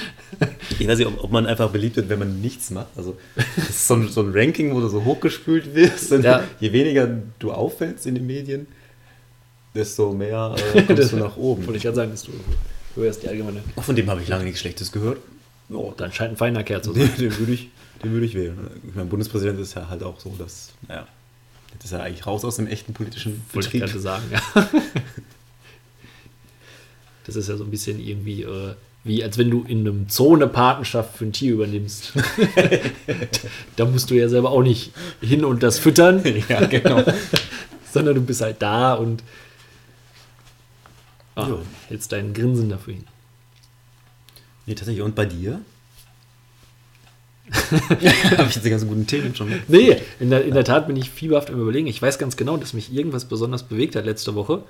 Ich 0.80 0.88
weiß 0.88 0.98
nicht, 0.98 1.08
ob, 1.08 1.24
ob 1.24 1.32
man 1.32 1.46
einfach 1.46 1.70
beliebt 1.70 1.96
wird, 1.96 2.10
wenn 2.10 2.20
man 2.20 2.42
nichts 2.42 2.70
macht. 2.72 2.88
Also, 2.96 3.18
das 3.56 3.70
ist 3.70 3.88
so 3.88 3.96
ein, 3.96 4.10
so 4.10 4.22
ein 4.22 4.32
Ranking, 4.34 4.74
wo 4.74 4.80
du 4.82 4.88
so 4.90 5.04
hochgespült 5.04 5.74
wirst. 5.76 6.12
Und 6.12 6.24
Ja. 6.24 6.44
Je 6.60 6.72
weniger 6.72 7.08
du 7.40 7.52
auffällst 7.52 8.06
in 8.06 8.16
den 8.16 8.26
Medien, 8.26 8.68
desto 9.76 10.12
mehr 10.14 10.56
äh, 10.76 10.82
kommst 10.88 11.12
du 11.12 11.18
nach 11.18 11.38
oben. 11.38 11.66
Wollte 11.66 11.78
ich 11.78 11.84
gerade 11.84 11.96
sagen, 11.96 12.12
dass 12.12 12.24
du 12.24 12.32
hörst 12.96 13.24
die 13.24 13.28
allgemeine. 13.30 13.62
Von 13.78 13.96
dem 13.96 14.10
habe 14.10 14.22
ich 14.22 14.28
lange 14.28 14.44
nichts 14.44 14.60
Schlechtes 14.60 14.92
gehört. 14.92 15.18
Oh, 15.70 15.94
dann 15.96 16.12
scheint 16.12 16.34
ein 16.34 16.38
feiner 16.38 16.64
Kerl 16.64 16.82
zu 16.82 16.94
sein. 16.94 17.10
Den, 17.18 17.30
den 17.30 17.40
würde 17.40 17.54
ich, 17.54 17.70
den 18.04 18.12
würde 18.12 18.26
ich 18.26 18.36
wählen. 18.36 18.58
Ich 18.88 18.94
meine, 18.96 19.10
Bundespräsident 19.10 19.60
ist 19.60 19.74
ja 19.76 19.90
halt 19.90 20.04
auch 20.04 20.20
so, 20.20 20.36
dass, 20.38 20.74
naja, 20.88 21.08
jetzt 21.74 21.86
ist 21.86 21.92
er 21.94 22.04
eigentlich 22.04 22.28
raus 22.28 22.46
aus 22.46 22.58
dem 22.58 22.68
echten 22.68 22.94
politischen 22.94 23.42
Wollte 23.54 23.68
ich 23.70 23.74
Betrieb. 23.74 23.90
gerade 23.90 24.00
sagen, 24.00 24.24
ja. 24.32 24.70
Das 27.26 27.36
ist 27.38 27.48
ja 27.48 27.56
so 27.56 27.64
ein 27.64 27.72
bisschen 27.72 28.00
irgendwie 28.00 28.44
äh, 28.44 28.74
wie, 29.04 29.24
als 29.24 29.38
wenn 29.38 29.50
du 29.52 29.64
in 29.64 29.80
einem 29.82 30.06
Zoo 30.08 30.36
eine 30.36 30.48
Patenschaft 30.48 31.18
für 31.18 31.26
ein 31.26 31.34
Tier 31.34 31.54
übernimmst. 31.54 32.14
da 33.76 33.86
musst 33.86 34.10
du 34.10 34.16
ja 34.16 34.30
selber 34.30 34.52
auch 34.52 34.64
nicht 34.64 34.94
hin 35.22 35.44
und 35.44 35.62
das 35.62 35.80
füttern, 35.80 36.24
Ja, 36.50 36.66
genau. 36.66 37.04
sondern 37.92 38.16
du 38.16 38.22
bist 38.22 38.42
halt 38.42 38.62
da 38.62 38.94
und 38.94 39.22
ah, 41.36 41.48
Jo. 41.48 41.62
hältst 41.90 42.12
deinen 42.12 42.34
Grinsen 42.34 42.70
dafür 42.70 42.94
hin. 42.94 43.04
Nee, 44.66 44.76
tatsächlich. 44.76 45.04
Und 45.04 45.16
bei 45.16 45.26
dir? 45.26 45.60
habe 47.52 48.48
ich 48.48 48.56
jetzt 48.56 48.66
die 48.66 48.70
ganzen 48.70 48.88
guten 48.88 49.06
Themen 49.06 49.36
schon. 49.36 49.52
Nee, 49.68 49.98
in 50.20 50.30
der, 50.30 50.46
in 50.46 50.54
der 50.54 50.64
Tat 50.64 50.88
bin 50.88 50.96
ich 50.96 51.10
fieberhaft 51.10 51.50
am 51.50 51.60
Überlegen. 51.60 51.88
Ich 51.88 52.02
weiß 52.02 52.18
ganz 52.18 52.38
genau, 52.38 52.56
dass 52.56 52.74
mich 52.74 52.94
irgendwas 52.94 53.26
besonders 53.26 53.64
bewegt 53.64 53.98
hat 53.98 54.06
letzte 54.06 54.34
Woche. 54.34 54.64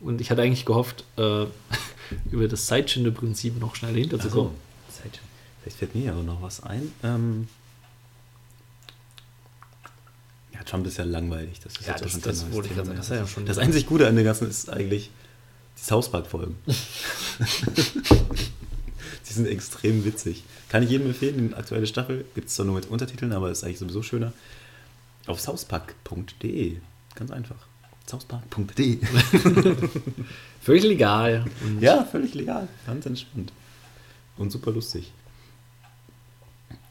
Und 0.00 0.20
ich 0.20 0.30
hatte 0.30 0.42
eigentlich 0.42 0.64
gehofft, 0.64 1.04
äh, 1.18 1.44
über 2.30 2.48
das 2.48 2.66
Zeitschinde-Prinzip 2.66 3.58
noch 3.60 3.74
schnell 3.76 3.90
Also, 3.90 4.00
hinterzukommen. 4.00 4.52
Zeit. 4.90 5.20
Vielleicht 5.62 5.78
fällt 5.78 5.94
mir 5.94 6.10
aber 6.12 6.22
noch 6.22 6.40
was 6.42 6.62
ein. 6.62 6.90
Ähm, 7.02 7.48
ja, 10.54 10.62
Trump 10.64 10.86
ist 10.86 10.96
ja 10.98 11.04
langweilig. 11.04 11.60
Das 11.60 11.74
ist 11.76 11.86
Ja, 11.86 11.92
jetzt 11.92 12.00
auch 12.00 12.02
das- 12.04 12.12
schon 12.12 12.22
das 12.22 12.52
wollte 12.52 12.68
ich 12.70 12.76
sagen. 12.76 12.96
Das 12.96 13.10
ist 13.10 13.16
ja 13.16 13.26
schon- 13.26 13.46
das 13.46 13.58
einzig 13.58 13.86
Gute 13.86 14.06
an 14.08 14.14
der 14.14 14.24
ganzen 14.24 14.48
ist 14.48 14.70
eigentlich 14.70 15.10
die 15.78 15.82
South 15.84 16.10
Park-Folgen. 16.10 16.56
Die 19.28 19.32
sind 19.34 19.46
extrem 19.46 20.04
witzig. 20.04 20.42
Kann 20.68 20.82
ich 20.82 20.90
jedem 20.90 21.06
empfehlen. 21.06 21.50
Die 21.50 21.54
aktuelle 21.54 21.86
Staffel 21.86 22.24
gibt 22.34 22.48
es 22.48 22.54
zwar 22.56 22.66
nur 22.66 22.74
mit 22.74 22.86
Untertiteln, 22.86 23.32
aber 23.32 23.50
ist 23.50 23.62
eigentlich 23.62 23.78
sowieso 23.78 24.02
schöner. 24.02 24.32
Auf 25.26 25.40
southpark.de. 25.40 26.78
Ganz 27.14 27.30
einfach. 27.30 27.54
Southpark.de. 28.10 28.98
Völlig 30.62 30.82
legal. 30.84 31.44
Und 31.64 31.80
Ja, 31.80 32.04
völlig 32.04 32.34
legal. 32.34 32.68
Ganz 32.86 33.06
entspannt. 33.06 33.52
Und 34.36 34.50
super 34.52 34.72
lustig. 34.72 35.12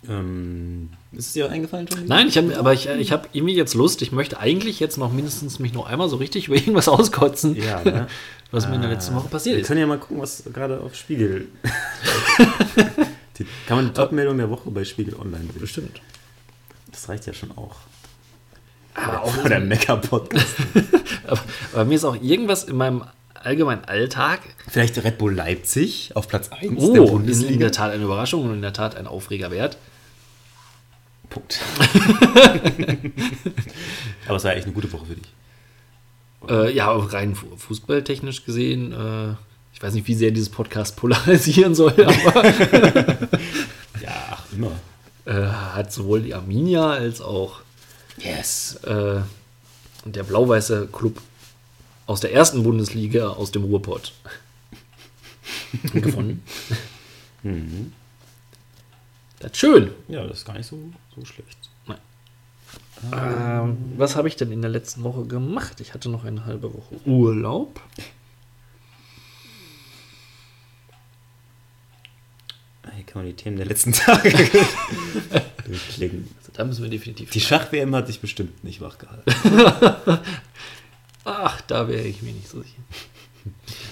Ähm, 0.08 0.90
ist 1.12 1.28
es 1.28 1.34
dir 1.34 1.50
eingefallen 1.52 1.88
schon? 1.88 2.06
Nein, 2.06 2.28
ich 2.30 2.38
hab, 2.38 2.58
aber 2.58 2.74
ich, 2.74 2.88
ich 2.88 3.12
habe 3.12 3.28
irgendwie 3.34 3.56
jetzt 3.56 3.74
Lust. 3.74 4.02
Ich 4.02 4.12
möchte 4.14 4.40
eigentlich 4.40 4.80
jetzt 4.80 4.98
noch 4.98 5.12
mindestens 5.12 5.60
mich 5.60 5.74
noch 5.74 5.88
einmal 5.88 6.08
so 6.10 6.16
richtig 6.16 6.48
über 6.48 6.56
irgendwas 6.56 6.88
auskotzen, 6.88 7.56
Ja, 7.56 7.84
ne? 7.84 8.08
was 8.52 8.68
mir 8.68 8.76
in 8.76 8.82
der 8.82 8.90
letzten 8.92 9.14
Woche 9.16 9.28
passiert 9.28 9.56
Wir 9.58 9.62
ist. 9.62 9.68
können 9.68 9.82
ja 9.82 9.88
mal 9.88 10.00
gucken, 10.00 10.20
was 10.22 10.44
gerade 10.54 10.80
auf 10.80 10.96
Spiegel. 10.96 11.50
die, 13.38 13.46
kann 13.68 13.78
man 13.78 13.88
die 13.88 13.94
Top-Meldung 13.94 14.38
der 14.38 14.50
Woche 14.50 14.72
bei 14.72 14.86
Spiegel 14.86 15.16
Online 15.16 15.44
sehen? 15.52 15.60
Bestimmt. 15.60 16.02
Das 16.92 17.10
reicht 17.10 17.26
ja 17.28 17.34
schon 17.34 17.52
auch. 17.58 17.76
Aber, 19.06 19.24
auch, 19.24 19.46
Oder 19.46 19.60
Mecker-Podcast. 19.60 20.56
aber, 21.28 21.40
aber 21.74 21.86
mir 21.86 21.96
ist 21.96 22.06
auch 22.06 22.16
irgendwas 22.22 22.64
in 22.66 22.76
meinem 22.78 23.04
allgemeinen 23.36 23.86
Alltag. 23.86 24.42
Vielleicht 24.68 25.02
Red 25.04 25.18
Bull 25.18 25.34
Leipzig 25.34 26.12
auf 26.16 26.28
Platz 26.28 26.50
1 26.50 26.62
der 26.62 26.72
Oh, 26.72 26.94
ist 26.94 26.98
in 26.98 27.06
Bundesliga. 27.06 27.60
der 27.60 27.72
Tat 27.72 27.92
eine 27.92 28.04
Überraschung 28.04 28.44
und 28.46 28.54
in 28.54 28.62
der 28.62 28.74
Tat 28.74 28.96
ein 28.98 29.08
Aufreger 29.08 29.50
wert. 29.52 29.78
Punkt. 31.30 31.60
Aber 34.28 34.38
es 34.38 34.44
war 34.44 34.56
echt 34.56 34.66
eine 34.66 34.74
gute 34.74 34.92
Woche 34.92 35.06
für 35.06 35.16
dich. 35.16 35.28
Äh, 36.50 36.74
ja, 36.74 36.88
aber 36.90 37.12
rein 37.12 37.36
fu- 37.36 37.56
fußballtechnisch 37.58 38.46
gesehen, 38.46 38.94
äh, 38.94 39.36
ich 39.74 39.82
weiß 39.84 39.94
nicht, 39.94 40.08
wie 40.08 40.16
sehr 40.16 40.32
dieses 40.32 40.50
Podcast 40.50 40.96
polarisieren 40.96 41.76
soll, 41.76 41.92
aber 42.02 42.44
Ja, 44.02 44.12
ach, 44.32 44.44
immer. 44.54 44.72
äh, 45.26 45.34
hat 45.74 45.92
sowohl 45.92 46.22
die 46.22 46.34
Arminia 46.34 46.90
als 46.92 47.20
auch 47.22 47.60
Yes. 48.20 48.76
äh, 48.84 49.22
der 50.06 50.24
blau-weiße 50.24 50.88
Club 50.92 51.22
aus 52.06 52.20
der 52.22 52.34
ersten 52.34 52.64
Bundesliga 52.64 53.30
aus 53.30 53.52
dem 53.52 53.64
Ruhrpott 53.64 54.14
gefunden. 55.94 56.44
Mhm. 57.42 57.94
Das 59.40 59.52
ist 59.52 59.58
schön. 59.60 59.92
Ja, 60.10 60.28
das 60.28 60.40
ist 60.40 60.46
gar 60.46 60.58
nicht 60.58 60.68
so, 60.68 60.78
so 61.16 61.24
schlecht. 61.24 61.58
Ähm, 63.14 63.78
was 63.98 64.16
habe 64.16 64.28
ich 64.28 64.36
denn 64.36 64.52
in 64.52 64.62
der 64.62 64.70
letzten 64.70 65.04
Woche 65.04 65.24
gemacht? 65.26 65.80
Ich 65.80 65.94
hatte 65.94 66.10
noch 66.10 66.26
eine 66.26 66.46
halbe 66.46 66.74
Woche 66.74 66.96
Urlaub. 67.06 67.80
Hier 73.00 73.06
kann 73.06 73.22
man 73.22 73.32
die 73.32 73.36
Themen 73.42 73.56
der 73.56 73.66
letzten 73.66 73.94
Tage 73.94 74.30
durchklicken. 75.66 76.28
Also 76.38 76.52
da 76.52 76.66
müssen 76.66 76.84
wir 76.84 76.90
definitiv. 76.90 77.30
Die 77.30 77.40
Schach-WM 77.40 77.96
hat 77.96 78.10
dich 78.10 78.20
bestimmt 78.20 78.62
nicht 78.62 78.82
wachgehalten. 78.82 79.24
Ach, 81.24 81.62
da 81.62 81.88
wäre 81.88 82.04
ich 82.04 82.22
mir 82.22 82.34
nicht 82.34 82.50
so 82.50 82.62
sicher. 82.62 82.82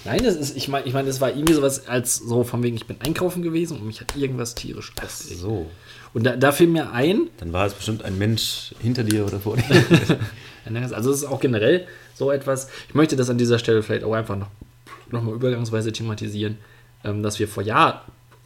Nein, 0.04 0.20
das 0.26 0.36
ist, 0.36 0.58
ich 0.58 0.68
meine, 0.68 0.86
ich 0.86 0.94
mein, 0.94 1.06
das 1.06 1.22
war 1.22 1.30
irgendwie 1.30 1.54
sowas 1.54 1.88
als 1.88 2.18
so 2.18 2.44
von 2.44 2.62
wegen, 2.64 2.76
ich 2.76 2.86
bin 2.86 3.00
einkaufen 3.00 3.44
gewesen 3.44 3.78
und 3.78 3.88
mich 3.88 4.02
hat 4.02 4.18
irgendwas 4.18 4.56
tierisch 4.56 4.92
aufgeregt. 5.02 5.40
So. 5.40 5.72
Und 6.14 6.26
da, 6.26 6.36
da 6.36 6.52
fiel 6.52 6.68
mir 6.68 6.92
ein, 6.92 7.30
Dann 7.38 7.54
war 7.54 7.66
es 7.66 7.76
bestimmt 7.76 8.04
ein 8.04 8.18
Mensch 8.18 8.76
hinter 8.80 9.06
dir 9.06 9.26
oder 9.26 9.40
vor 9.40 9.56
dir. 9.56 10.20
also 10.92 11.12
es 11.12 11.20
ist 11.20 11.26
auch 11.26 11.40
generell 11.40 11.88
so 12.14 12.30
etwas, 12.30 12.68
ich 12.90 12.94
möchte 12.94 13.16
das 13.16 13.30
an 13.30 13.38
dieser 13.38 13.58
Stelle 13.58 13.84
vielleicht 13.84 14.04
auch 14.04 14.14
einfach 14.14 14.36
noch, 14.36 14.50
noch 15.12 15.24
mal 15.24 15.34
übergangsweise 15.34 15.94
thematisieren, 15.94 16.58
ähm, 17.06 17.24
dass 17.24 17.40
wir 17.40 17.48
vor 17.48 17.64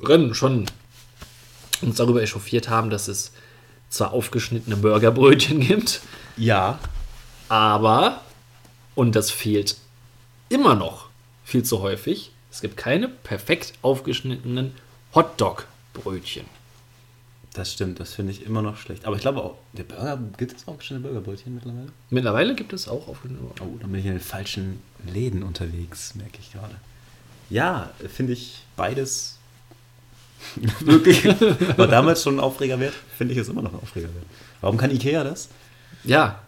Jahren 0.08 0.34
schon 0.34 0.66
uns 1.82 1.96
darüber 1.98 2.22
echauffiert 2.22 2.70
haben, 2.70 2.90
dass 2.90 3.08
es 3.08 3.32
zwar 3.90 4.14
aufgeschnittene 4.14 4.78
Burgerbrötchen 4.78 5.60
gibt, 5.68 6.02
ja. 6.38 6.80
aber, 7.50 8.22
und 8.96 9.16
das 9.16 9.32
fehlt 9.32 9.78
immer 10.50 10.76
noch 10.76 11.08
viel 11.44 11.64
zu 11.64 11.82
häufig, 11.82 12.32
es 12.52 12.62
gibt 12.62 12.78
keine 12.78 13.08
perfekt 13.08 13.74
aufgeschnittenen 13.82 14.74
Hotdog-Brötchen. 15.16 16.46
Das 17.54 17.74
stimmt, 17.74 18.00
das 18.00 18.14
finde 18.14 18.32
ich 18.32 18.46
immer 18.46 18.62
noch 18.62 18.78
schlecht. 18.78 19.04
Aber 19.06 19.18
ich 19.18 19.22
glaube 19.22 19.44
auch, 19.44 19.58
der 19.74 19.84
Burger, 19.84 20.18
gibt 20.38 20.56
es 20.58 20.68
auch 20.68 20.76
bestimmte 20.76 21.04
Burgerbrötchen 21.04 21.54
mittlerweile? 21.54 21.88
Mittlerweile 22.10 22.56
gibt 22.56 22.72
es 22.72 22.88
auch 22.88 23.10
auf 23.10 23.20
Oh, 23.26 23.78
dann 23.80 23.92
bin 23.92 24.00
ich 24.00 24.06
in 24.06 24.14
den 24.14 24.22
falschen 24.22 24.82
Läden 25.06 25.44
unterwegs, 25.44 26.16
merke 26.16 26.40
ich 26.40 26.54
gerade. 26.54 26.76
Ja, 27.50 27.92
finde 28.08 28.32
ich 28.34 28.64
beides 28.78 29.38
wirklich. 30.82 31.26
War 31.78 31.88
damals 31.88 32.24
schon 32.24 32.36
ein 32.36 32.40
Aufreger 32.40 32.80
wert, 32.80 32.94
finde 33.18 33.34
ich 33.34 33.40
es 33.40 33.50
immer 33.50 33.62
noch 33.62 33.74
ein 33.74 33.80
Aufreger 33.82 34.08
wert. 34.14 34.26
Warum 34.62 34.78
kann 34.78 34.92
Ikea 34.92 35.24
das? 35.24 35.50
Ja, 36.04 36.42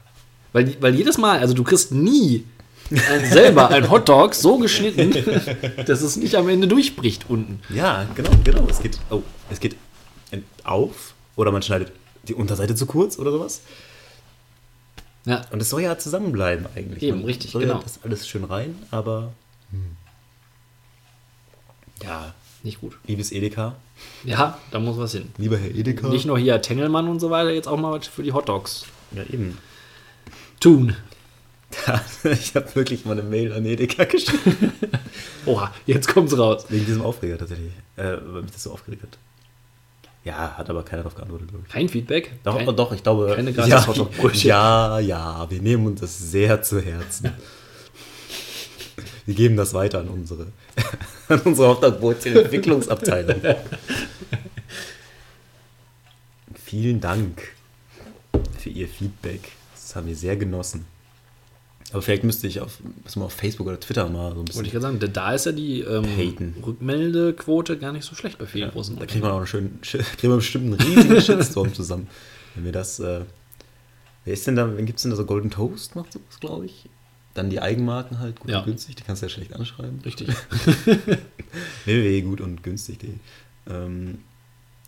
weil, 0.52 0.76
weil 0.82 0.96
jedes 0.96 1.18
Mal, 1.18 1.40
also 1.40 1.54
du 1.54 1.64
kriegst 1.64 1.92
nie 1.92 2.46
ein, 2.92 3.26
selber 3.26 3.70
ein 3.70 3.90
Hotdog 3.90 4.36
so 4.36 4.58
geschnitten, 4.58 5.12
dass 5.86 6.02
es 6.02 6.16
nicht 6.16 6.36
am 6.36 6.48
Ende 6.50 6.68
durchbricht 6.68 7.30
unten. 7.30 7.60
Ja, 7.74 8.06
genau, 8.16 8.32
genau. 8.44 8.68
Es 8.70 8.80
geht, 8.82 9.00
oh, 9.10 9.24
es 9.50 9.60
geht 9.60 9.76
auf 10.64 11.14
oder 11.36 11.52
man 11.52 11.62
schneidet 11.62 11.92
die 12.28 12.34
Unterseite 12.34 12.76
zu 12.76 12.86
kurz 12.86 13.18
oder 13.18 13.32
sowas. 13.32 13.62
Ja. 15.26 15.42
Und 15.52 15.62
es 15.62 15.70
soll 15.70 15.82
ja 15.82 15.98
zusammenbleiben 15.98 16.66
eigentlich. 16.76 17.04
Eben, 17.04 17.18
Man 17.18 17.26
richtig, 17.26 17.52
soll 17.52 17.62
genau. 17.62 17.76
Ja 17.76 17.82
das 17.84 18.00
alles 18.04 18.28
schön 18.28 18.44
rein, 18.44 18.76
aber 18.92 19.32
ja, 22.04 22.34
Nicht 22.64 22.80
gut. 22.82 22.98
liebes 23.06 23.32
Edeka, 23.32 23.76
Ja, 24.24 24.58
da 24.72 24.80
muss 24.80 24.98
was 24.98 25.12
hin. 25.12 25.30
lieber 25.38 25.58
Herr 25.58 25.70
Edeka. 25.70 26.08
Nicht 26.08 26.26
nur 26.26 26.40
hier 26.40 26.62
Tengelmann 26.62 27.10
und 27.10 27.20
so 27.20 27.30
weiter, 27.30 27.52
jetzt 27.52 27.68
auch 27.68 27.78
mal 27.78 27.92
was 28.00 28.08
für 28.08 28.24
die 28.24 28.32
Hotdogs 28.32 28.86
ja, 29.12 29.24
eben. 29.24 29.58
tun. 30.60 30.96
ich 32.24 32.56
habe 32.56 32.74
wirklich 32.76 33.04
mal 33.04 33.14
eine 33.14 33.24
Mail 33.24 33.52
an 33.52 33.66
Edeka 33.66 34.04
geschrieben. 34.06 34.72
Oha, 35.46 35.74
jetzt 35.86 36.08
kommt's 36.08 36.38
raus. 36.38 36.66
Wegen 36.70 36.86
diesem 36.86 37.02
Aufreger 37.02 37.38
tatsächlich. 37.38 37.74
Äh, 37.98 38.18
weil 38.26 38.44
mich 38.44 38.52
das 38.52 38.64
so 38.64 38.72
aufgeregt 38.72 39.04
hat. 39.04 39.18
Ja, 40.24 40.54
hat 40.58 40.70
aber 40.70 40.84
keiner 40.84 41.02
darauf 41.04 41.16
geantwortet, 41.16 41.50
glaube 41.50 41.66
ich. 41.68 41.74
Kein 41.74 41.90
Feedback? 41.90 42.32
Doch, 42.44 42.58
Kein, 42.58 42.76
doch, 42.76 42.94
ich 42.94 43.04
glaube. 43.04 43.34
keine 43.36 43.52
gratis 43.54 44.44
ja, 44.44 45.00
ja, 45.00 45.00
ja, 45.00 45.50
wir 45.52 45.62
nehmen 45.62 45.86
uns 45.88 46.00
das 46.00 46.18
sehr 46.18 46.62
zu 46.62 46.80
Herzen. 46.80 47.32
Wir 49.26 49.36
geben 49.36 49.58
das 49.58 49.74
weiter 49.74 50.00
an 50.00 50.08
unsere, 50.10 50.48
an 51.30 51.40
unsere 51.42 51.70
Hotdog-Brötchen-Entwicklungsabteilung. 51.70 53.42
Vielen 56.66 57.00
Dank 57.00 57.54
für 58.58 58.70
Ihr 58.70 58.88
Feedback. 58.88 59.52
Das 59.74 59.96
haben 59.96 60.08
wir 60.08 60.16
sehr 60.16 60.36
genossen. 60.38 60.86
Aber 61.92 62.02
vielleicht 62.02 62.24
müsste 62.24 62.48
ich 62.48 62.60
auf, 62.60 62.80
müssen 63.04 63.22
wir 63.22 63.26
auf 63.26 63.34
Facebook 63.34 63.68
oder 63.68 63.80
Twitter 63.80 64.10
mal 64.10 64.30
so 64.30 64.32
ein 64.32 64.38
Wollte 64.38 64.46
bisschen. 64.46 64.66
ich 64.66 64.72
gerade 64.72 64.82
sagen, 64.82 65.14
da 65.14 65.34
ist 65.34 65.46
ja 65.46 65.52
die 65.52 65.82
ähm. 65.82 66.56
Rückmeldequote 66.66 67.78
gar 67.78 67.92
nicht 67.92 68.04
so 68.04 68.16
schlecht 68.16 68.40
bei 68.40 68.48
vielen 68.48 68.72
großen 68.72 68.98
Da 68.98 69.06
kriegt 69.06 69.22
man 69.22 69.32
auch 69.32 69.38
einen 69.38 69.46
schönen, 69.46 69.80
kriegen 69.82 70.34
wir 70.34 70.38
bestimmt 70.38 70.66
einen 70.66 70.96
riesigen 70.96 71.22
Shitstorm 71.22 71.72
zusammen. 71.74 72.08
Wenn 72.56 72.66
wir 72.66 72.72
das, 72.72 73.00
äh, 73.00 73.22
wer 74.26 74.34
ist 74.34 74.48
denn 74.48 74.56
da, 74.56 74.76
wen 74.76 74.88
gibt 74.88 74.98
es 74.98 75.04
denn 75.04 75.12
da 75.12 75.18
so 75.18 75.26
Golden 75.26 75.52
Toast 75.52 75.96
macht 75.96 76.14
sowas, 76.14 76.40
glaube 76.40 76.66
ich? 76.66 76.90
Dann 77.34 77.50
die 77.50 77.60
Eigenmarken 77.62 78.20
halt, 78.20 78.40
gut 78.40 78.52
Ja. 78.52 78.60
und 78.60 78.66
günstig, 78.66 78.96
die 78.96 79.04
kannst 79.04 79.22
du 79.22 79.26
ja 79.26 79.30
schlecht 79.30 79.54
anschreiben. 79.54 80.00
Richtig. 80.06 80.30
www, 81.86 82.22
gut 82.22 82.42
und 82.42 82.62
günstig.de. 82.64 83.10
Ähm, 83.70 84.20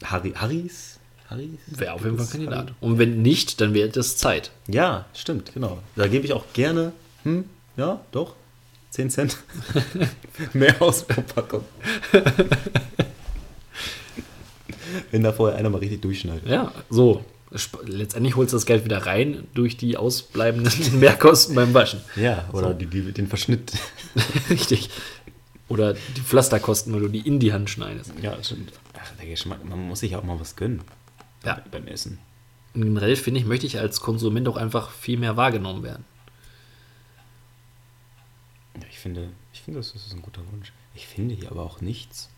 Harry, 0.03 0.31
Harrys? 0.35 0.99
Harrys? 1.29 1.49
Wäre 1.67 1.93
auf 1.93 2.03
jeden 2.03 2.17
Fall 2.17 2.27
Kandidat. 2.27 2.73
Und 2.81 2.99
wenn 2.99 3.21
nicht, 3.23 3.59
dann 3.61 3.73
wäre 3.73 3.89
das 3.89 4.17
Zeit. 4.17 4.51
Ja, 4.67 5.05
stimmt, 5.15 5.53
genau. 5.53 5.79
Da 5.95 6.07
gebe 6.07 6.23
ich 6.25 6.33
auch 6.33 6.45
gerne, 6.53 6.91
hm, 7.23 7.45
ja, 7.77 8.01
doch, 8.11 8.35
10 8.91 9.09
Cent 9.09 9.37
mehr 10.53 10.79
aus 10.81 11.03
pro 11.07 11.21
Packung. 11.21 11.63
Wenn 15.11 15.23
da 15.23 15.33
vorher 15.33 15.57
einer 15.57 15.69
mal 15.69 15.79
richtig 15.79 16.01
durchschneidet. 16.01 16.47
Ja, 16.47 16.71
so. 16.89 17.25
Letztendlich 17.85 18.35
holst 18.35 18.53
du 18.53 18.57
das 18.57 18.65
Geld 18.65 18.85
wieder 18.85 19.05
rein 19.05 19.47
durch 19.53 19.77
die 19.77 19.97
ausbleibenden 19.97 20.99
Mehrkosten 20.99 21.55
beim 21.55 21.73
Waschen. 21.73 22.01
Ja, 22.15 22.47
oder 22.51 22.69
So. 22.69 22.73
die, 22.73 22.85
die, 22.87 23.11
den 23.11 23.27
Verschnitt. 23.27 23.71
Richtig. 24.49 24.89
Oder 25.67 25.93
die 25.93 26.21
Pflasterkosten, 26.21 26.93
weil 26.93 27.01
du 27.01 27.07
die 27.07 27.19
in 27.27 27.39
die 27.39 27.51
Hand 27.53 27.69
schneidest. 27.69 28.13
Ja, 28.21 28.41
stimmt. 28.43 28.71
Ach, 28.99 29.11
der 29.19 29.25
Geschmack, 29.27 29.63
man 29.65 29.79
muss 29.87 29.99
sich 30.01 30.15
auch 30.15 30.23
mal 30.23 30.39
was 30.39 30.55
gönnen. 30.55 30.81
Ja. 31.43 31.61
Beim 31.71 31.87
Essen. 31.87 32.19
Und 32.73 32.81
generell 32.83 33.15
finde 33.15 33.39
ich, 33.39 33.45
möchte 33.45 33.65
ich 33.65 33.79
als 33.79 34.01
Konsument 34.01 34.47
auch 34.47 34.57
einfach 34.57 34.91
viel 34.91 35.17
mehr 35.17 35.37
wahrgenommen 35.37 35.81
werden. 35.83 36.05
Ja, 38.77 38.83
ich 38.89 38.99
finde, 38.99 39.29
ich 39.53 39.61
finde, 39.61 39.79
das 39.79 39.95
ist 39.95 40.13
ein 40.13 40.21
guter 40.21 40.41
Wunsch. 40.51 40.71
Ich 40.93 41.07
finde 41.07 41.35
hier 41.35 41.51
aber 41.51 41.63
auch 41.63 41.81
nichts. 41.81 42.29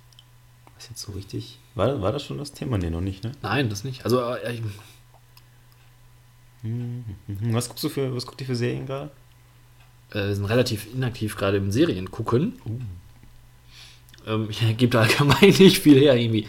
Was 0.76 0.90
jetzt 0.90 1.02
so 1.02 1.12
richtig. 1.14 1.58
War, 1.76 2.02
war 2.02 2.12
das 2.12 2.24
schon 2.24 2.38
das 2.38 2.54
Thema? 2.54 2.78
Nee, 2.78 2.92
noch 2.92 3.02
nicht, 3.02 3.24
ne? 3.24 3.32
Nein, 3.42 3.70
das 3.70 3.84
nicht. 3.84 4.04
Also, 4.06 4.22
äh, 4.22 4.54
ich. 4.54 4.62
Was 7.52 7.68
guckst 7.70 7.84
du 7.84 7.90
für, 7.90 8.16
was 8.16 8.26
guckt 8.26 8.42
ihr 8.42 8.48
für 8.48 8.56
Serien 8.56 8.86
gerade? 8.86 9.12
äh, 10.12 10.28
wir 10.28 10.36
sind 10.36 10.46
relativ 10.46 10.88
inaktiv 10.94 11.36
gerade 11.36 11.58
im 11.58 11.72
Serien 11.72 12.10
gucken. 12.12 12.54
Ähm, 14.26 14.48
ich 14.50 14.60
gebe 14.78 14.92
da 14.92 15.02
allgemein 15.02 15.50
nicht 15.60 15.80
viel 15.80 16.00
her 16.00 16.16
irgendwie. 16.16 16.48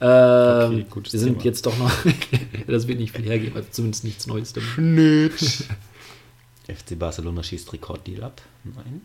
Ähm, 0.00 0.86
Okay, 0.90 1.02
wir 1.10 1.18
sind 1.20 1.32
Thema. 1.34 1.44
jetzt 1.44 1.66
doch 1.66 1.76
noch, 1.78 1.90
das 2.68 2.86
wird 2.86 3.00
nicht 3.00 3.16
viel 3.16 3.24
hergeben, 3.24 3.56
also 3.56 3.68
zumindest 3.72 4.04
nichts 4.04 4.26
Neues 4.28 4.52
damit. 4.52 4.68
Schnitt. 4.70 5.64
FC 6.68 6.98
Barcelona 6.98 7.42
schießt 7.42 7.72
Rekorddeal 7.72 8.22
ab. 8.24 8.40
Nein. 8.62 9.00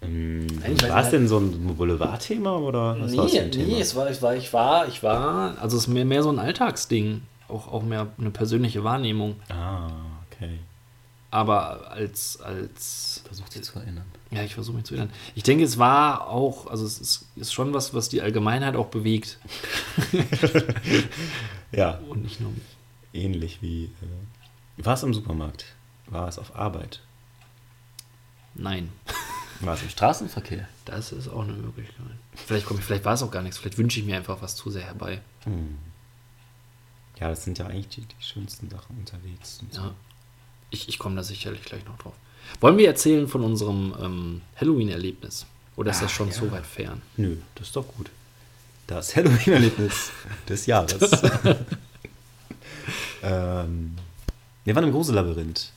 Ähm, 0.00 0.46
war 0.88 1.02
es 1.02 1.10
denn 1.10 1.26
so 1.26 1.38
ein 1.38 1.74
Boulevardthema 1.76 2.56
oder 2.56 3.00
was 3.00 3.16
war 3.16 3.24
es 3.24 3.32
für 3.32 3.38
Nee, 3.38 3.42
ein 3.46 3.50
Thema? 3.50 3.66
nee, 3.66 3.80
es 3.80 3.96
war, 3.96 4.08
ich 4.10 4.22
war, 4.22 4.36
ich 4.36 4.52
war, 4.52 4.86
ich 4.86 5.02
war, 5.02 5.58
also 5.60 5.76
es 5.76 5.84
ist 5.84 5.88
mehr, 5.88 6.04
mehr 6.04 6.22
so 6.22 6.30
ein 6.30 6.38
Alltagsding, 6.38 7.22
auch, 7.48 7.68
auch 7.68 7.82
mehr 7.82 8.08
eine 8.18 8.30
persönliche 8.30 8.84
Wahrnehmung. 8.84 9.36
Ah, 9.48 9.88
okay. 10.30 10.58
Aber 11.30 11.90
als, 11.90 12.40
als, 12.40 13.22
Versucht 13.26 13.52
sich 13.52 13.62
zu 13.62 13.78
erinnern. 13.78 14.06
ja, 14.30 14.42
ich 14.44 14.54
versuche 14.54 14.76
mich 14.76 14.86
zu 14.86 14.94
erinnern. 14.94 15.12
Ich 15.34 15.42
denke, 15.42 15.62
es 15.64 15.76
war 15.78 16.28
auch, 16.28 16.66
also 16.68 16.86
es 16.86 16.98
ist, 16.98 17.26
ist 17.36 17.52
schon 17.52 17.74
was, 17.74 17.92
was 17.92 18.08
die 18.08 18.22
Allgemeinheit 18.22 18.76
auch 18.76 18.86
bewegt 18.86 19.38
Ja, 21.72 21.98
und 22.08 22.22
nicht 22.22 22.40
nur 22.40 22.50
mich. 22.50 22.62
ähnlich 23.12 23.60
wie. 23.60 23.84
Äh, 23.84 24.84
war 24.84 24.94
es 24.94 25.02
im 25.02 25.12
Supermarkt? 25.12 25.66
War 26.06 26.28
es 26.28 26.38
auf 26.38 26.56
Arbeit? 26.56 27.02
Nein, 28.54 28.88
War 29.60 29.74
es 29.74 29.82
im 29.82 29.90
Straßenverkehr? 29.90 30.66
das 30.86 31.12
ist 31.12 31.28
auch 31.28 31.42
eine 31.42 31.52
Möglichkeit. 31.52 31.94
Vielleicht, 32.34 32.64
komm 32.64 32.78
ich, 32.78 32.84
vielleicht 32.84 33.04
war 33.04 33.12
es 33.12 33.22
auch 33.22 33.30
gar 33.30 33.42
nichts, 33.42 33.58
vielleicht 33.58 33.76
wünsche 33.76 34.00
ich 34.00 34.06
mir 34.06 34.16
einfach 34.16 34.40
was 34.40 34.56
zu 34.56 34.70
sehr 34.70 34.82
herbei. 34.84 35.20
Ja, 37.20 37.28
das 37.28 37.44
sind 37.44 37.58
ja 37.58 37.66
eigentlich 37.66 37.88
die, 37.88 38.02
die 38.02 38.22
schönsten 38.22 38.70
Sachen 38.70 38.96
unterwegs. 38.98 39.58
Und 39.60 39.74
so. 39.74 39.80
Ja. 39.82 39.94
Ich, 40.70 40.88
ich 40.88 40.98
komme 40.98 41.16
da 41.16 41.22
sicherlich 41.22 41.62
gleich 41.62 41.84
noch 41.84 41.98
drauf. 41.98 42.14
Wollen 42.60 42.78
wir 42.78 42.86
erzählen 42.86 43.28
von 43.28 43.42
unserem 43.42 43.94
ähm, 44.00 44.40
Halloween-Erlebnis? 44.56 45.46
Oder 45.76 45.90
ist 45.90 46.02
das 46.02 46.10
Ach, 46.10 46.16
schon 46.16 46.28
ja. 46.28 46.34
so 46.34 46.50
weit 46.50 46.66
fern? 46.66 47.02
Nö, 47.16 47.36
das 47.54 47.68
ist 47.68 47.76
doch 47.76 47.86
gut. 47.86 48.10
Das 48.86 49.14
Halloween-Erlebnis 49.16 50.10
des 50.48 50.66
Jahres. 50.66 50.98
ähm, 53.22 53.96
wir 54.64 54.74
waren 54.74 54.84
im 54.84 54.92
Grusel-Labyrinth. 54.92 55.72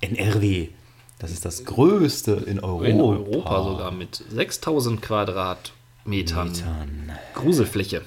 NRW. 0.00 0.68
Das 1.18 1.30
ist 1.30 1.44
das 1.44 1.64
größte 1.64 2.32
in 2.32 2.60
Europa. 2.60 2.84
In 2.86 3.00
Europa 3.00 3.62
sogar 3.64 3.90
mit 3.90 4.22
6000 4.30 5.00
Quadratmetern 5.00 5.72
Metern. 6.04 7.12
Gruselfläche. 7.34 8.02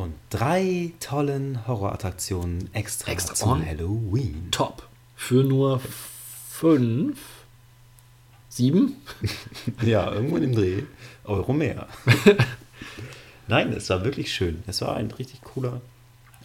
Und 0.00 0.14
drei 0.30 0.92
tollen 0.98 1.66
Horrorattraktionen 1.66 2.70
extra, 2.72 3.12
Extra 3.12 3.34
zum 3.34 3.50
on. 3.50 3.66
Halloween. 3.66 4.48
Top. 4.50 4.88
Für 5.14 5.44
nur 5.44 5.78
fünf, 6.48 7.18
sieben? 8.48 8.96
Ja, 9.82 10.10
irgendwo 10.10 10.36
in 10.36 10.42
dem 10.42 10.54
Dreh. 10.54 10.84
Euro 11.24 11.52
mehr. 11.52 11.86
Nein, 13.46 13.74
es 13.74 13.90
war 13.90 14.02
wirklich 14.02 14.32
schön. 14.32 14.62
Es 14.66 14.80
war 14.80 14.96
ein 14.96 15.10
richtig 15.10 15.42
cooler 15.42 15.82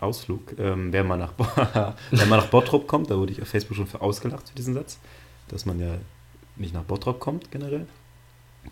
Ausflug. 0.01 0.59
Ähm, 0.59 0.91
wer, 0.91 1.05
mal 1.05 1.15
nach, 1.15 1.31
wer 2.11 2.25
mal 2.25 2.35
nach 2.35 2.47
Bottrop 2.47 2.87
kommt, 2.89 3.09
da 3.09 3.17
wurde 3.17 3.31
ich 3.31 3.41
auf 3.41 3.47
Facebook 3.47 3.77
schon 3.77 3.87
für 3.87 4.01
ausgelacht 4.01 4.49
für 4.49 4.55
diesen 4.55 4.73
Satz, 4.73 4.99
dass 5.47 5.65
man 5.65 5.79
ja 5.79 5.95
nicht 6.57 6.73
nach 6.73 6.83
Bottrop 6.83 7.21
kommt 7.21 7.51
generell. 7.51 7.87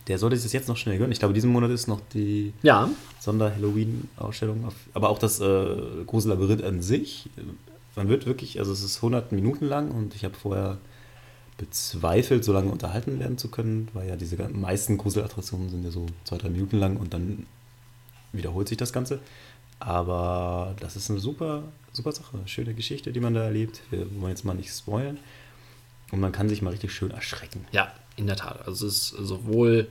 Der 0.08 0.18
sollte 0.18 0.36
sich 0.36 0.46
das 0.46 0.54
jetzt 0.54 0.68
noch 0.68 0.78
schnell 0.78 0.98
gönnen. 0.98 1.12
Ich 1.12 1.20
glaube, 1.20 1.34
diesen 1.34 1.52
Monat 1.52 1.72
ist 1.72 1.88
noch 1.88 2.02
die 2.14 2.54
Ja. 2.62 2.90
Sonder-Halloween-Ausstellung. 3.22 4.72
Aber 4.94 5.10
auch 5.10 5.20
das 5.20 5.40
äh, 5.40 5.76
Grusel-Labyrinth 6.06 6.64
an 6.64 6.82
sich. 6.82 7.30
äh, 7.38 7.42
Man 7.96 8.10
wird 8.10 8.26
wirklich, 8.26 8.60
also 8.60 8.72
es 8.72 8.84
ist 8.84 8.98
100 8.98 9.32
Minuten 9.32 9.66
lang 9.66 9.92
und 9.92 10.16
ich 10.16 10.24
habe 10.26 10.34
vorher 10.36 10.78
bezweifelt, 11.58 12.44
so 12.44 12.52
lange 12.52 12.72
unterhalten 12.72 13.20
werden 13.20 13.38
zu 13.38 13.48
können, 13.50 13.88
weil 13.94 14.10
ja 14.10 14.16
diese 14.16 14.36
meisten 14.50 14.98
Gruselattraktionen 14.98 15.70
sind 15.70 15.84
ja 15.84 15.92
so 15.92 16.08
zwei, 16.24 16.38
drei 16.38 16.50
Minuten 16.50 16.78
lang 16.78 16.98
und 16.98 17.14
dann 17.14 17.46
wiederholt 18.32 18.68
sich 18.68 18.78
das 18.78 18.92
Ganze. 18.92 19.20
Aber 19.80 20.76
das 20.80 20.96
ist 20.96 21.10
eine 21.12 21.20
super, 21.20 21.64
super 21.92 22.12
Sache. 22.12 22.40
Schöne 22.46 22.74
Geschichte, 22.74 23.12
die 23.12 23.20
man 23.20 23.34
da 23.34 23.44
erlebt. 23.44 23.82
Wir 23.92 24.08
wollen 24.20 24.32
jetzt 24.32 24.46
mal 24.46 24.54
nicht 24.56 24.72
spoilern. 24.74 25.20
Und 26.12 26.20
man 26.20 26.32
kann 26.32 26.48
sich 26.48 26.62
mal 26.62 26.70
richtig 26.72 26.92
schön 26.94 27.12
erschrecken. 27.12 27.66
Ja, 27.72 27.92
in 28.16 28.28
der 28.28 28.36
Tat. 28.36 28.68
Also 28.68 28.88
es 28.88 28.94
ist 28.94 29.08
sowohl 29.10 29.88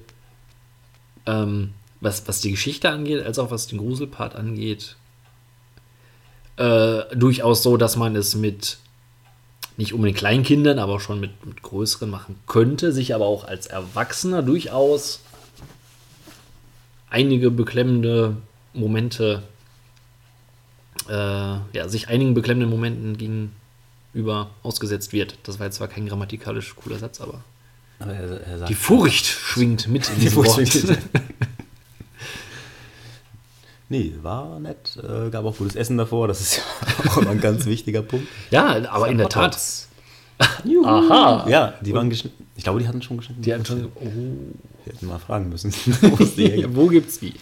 ähm, 1.27 1.75
was, 2.01 2.27
was 2.27 2.41
die 2.41 2.51
Geschichte 2.51 2.91
angeht, 2.91 3.25
als 3.25 3.39
auch 3.39 3.51
was 3.51 3.69
den 3.69 3.79
Gruselpart 3.79 4.35
angeht, 4.35 4.97
äh, 6.57 7.03
durchaus 7.15 7.63
so, 7.63 7.77
dass 7.77 7.97
man 7.97 8.17
es 8.17 8.35
mit 8.35 8.79
nicht 9.77 9.95
unbedingt 9.95 10.19
Kleinkindern, 10.19 10.79
aber 10.79 11.01
schon 11.01 11.19
mit, 11.21 11.47
mit 11.47 11.63
größeren 11.63 12.11
machen 12.11 12.39
könnte, 12.47 12.93
sich 12.93 13.15
aber 13.15 13.25
auch 13.25 13.45
als 13.45 13.67
Erwachsener 13.67 14.43
durchaus 14.43 15.21
einige 17.09 17.51
beklemmende 17.51 18.37
Momente, 18.75 19.43
äh, 21.09 21.13
ja, 21.13 21.89
sich 21.89 22.09
einigen 22.09 22.35
beklemmenden 22.35 22.71
Momenten 22.71 23.17
gegenüber 23.17 24.51
ausgesetzt 24.63 25.13
wird. 25.13 25.39
Das 25.45 25.59
war 25.59 25.67
jetzt 25.67 25.77
zwar 25.77 25.89
kein 25.89 26.07
grammatikalisch 26.07 26.75
cooler 26.77 26.99
Satz, 26.99 27.21
aber 27.21 27.43
die 28.69 28.75
Furcht 28.75 29.27
schwingt 29.27 29.89
mit 29.89 30.09
in 30.09 30.21
diesem 30.21 30.45
Furcht 30.45 30.59
Wort. 30.89 30.99
Nee, 33.89 34.15
war 34.23 34.59
nett. 34.59 34.97
Äh, 34.97 35.29
gab 35.29 35.45
auch 35.45 35.55
gutes 35.59 35.77
Essen 35.77 35.99
davor. 35.99 36.27
Das 36.27 36.41
ist 36.41 36.57
ja 36.57 36.63
auch 37.11 37.19
immer 37.19 37.31
ein 37.33 37.43
ganz 37.43 37.67
wichtiger 37.67 38.01
Punkt. 38.01 38.27
Ja, 38.51 38.89
aber 38.91 39.09
in 39.09 39.19
der 39.19 39.29
Tat. 39.29 39.53
Dogs. 39.53 39.89
Aha. 40.85 41.47
Ja, 41.47 41.75
die 41.83 41.93
waren 41.93 42.09
geschnitten. 42.09 42.47
Ich 42.57 42.65
glaube, 42.65 42.81
die 42.81 42.89
hatten 42.89 43.03
schon 43.03 43.19
geschnitten. 43.19 43.43
Die 43.43 43.53
hatten 43.53 43.67
schon. 43.67 43.93
Oh. 43.97 44.11
Wir 44.85 44.95
hätten 44.95 45.07
mal 45.07 45.19
fragen 45.19 45.51
müssen, 45.51 45.73
wo 46.01 46.23
es 46.25 46.35
die 46.35 46.49
hergibt. 46.49 46.75
Wo 46.75 46.87
gibt's 46.89 47.19
die? 47.19 47.35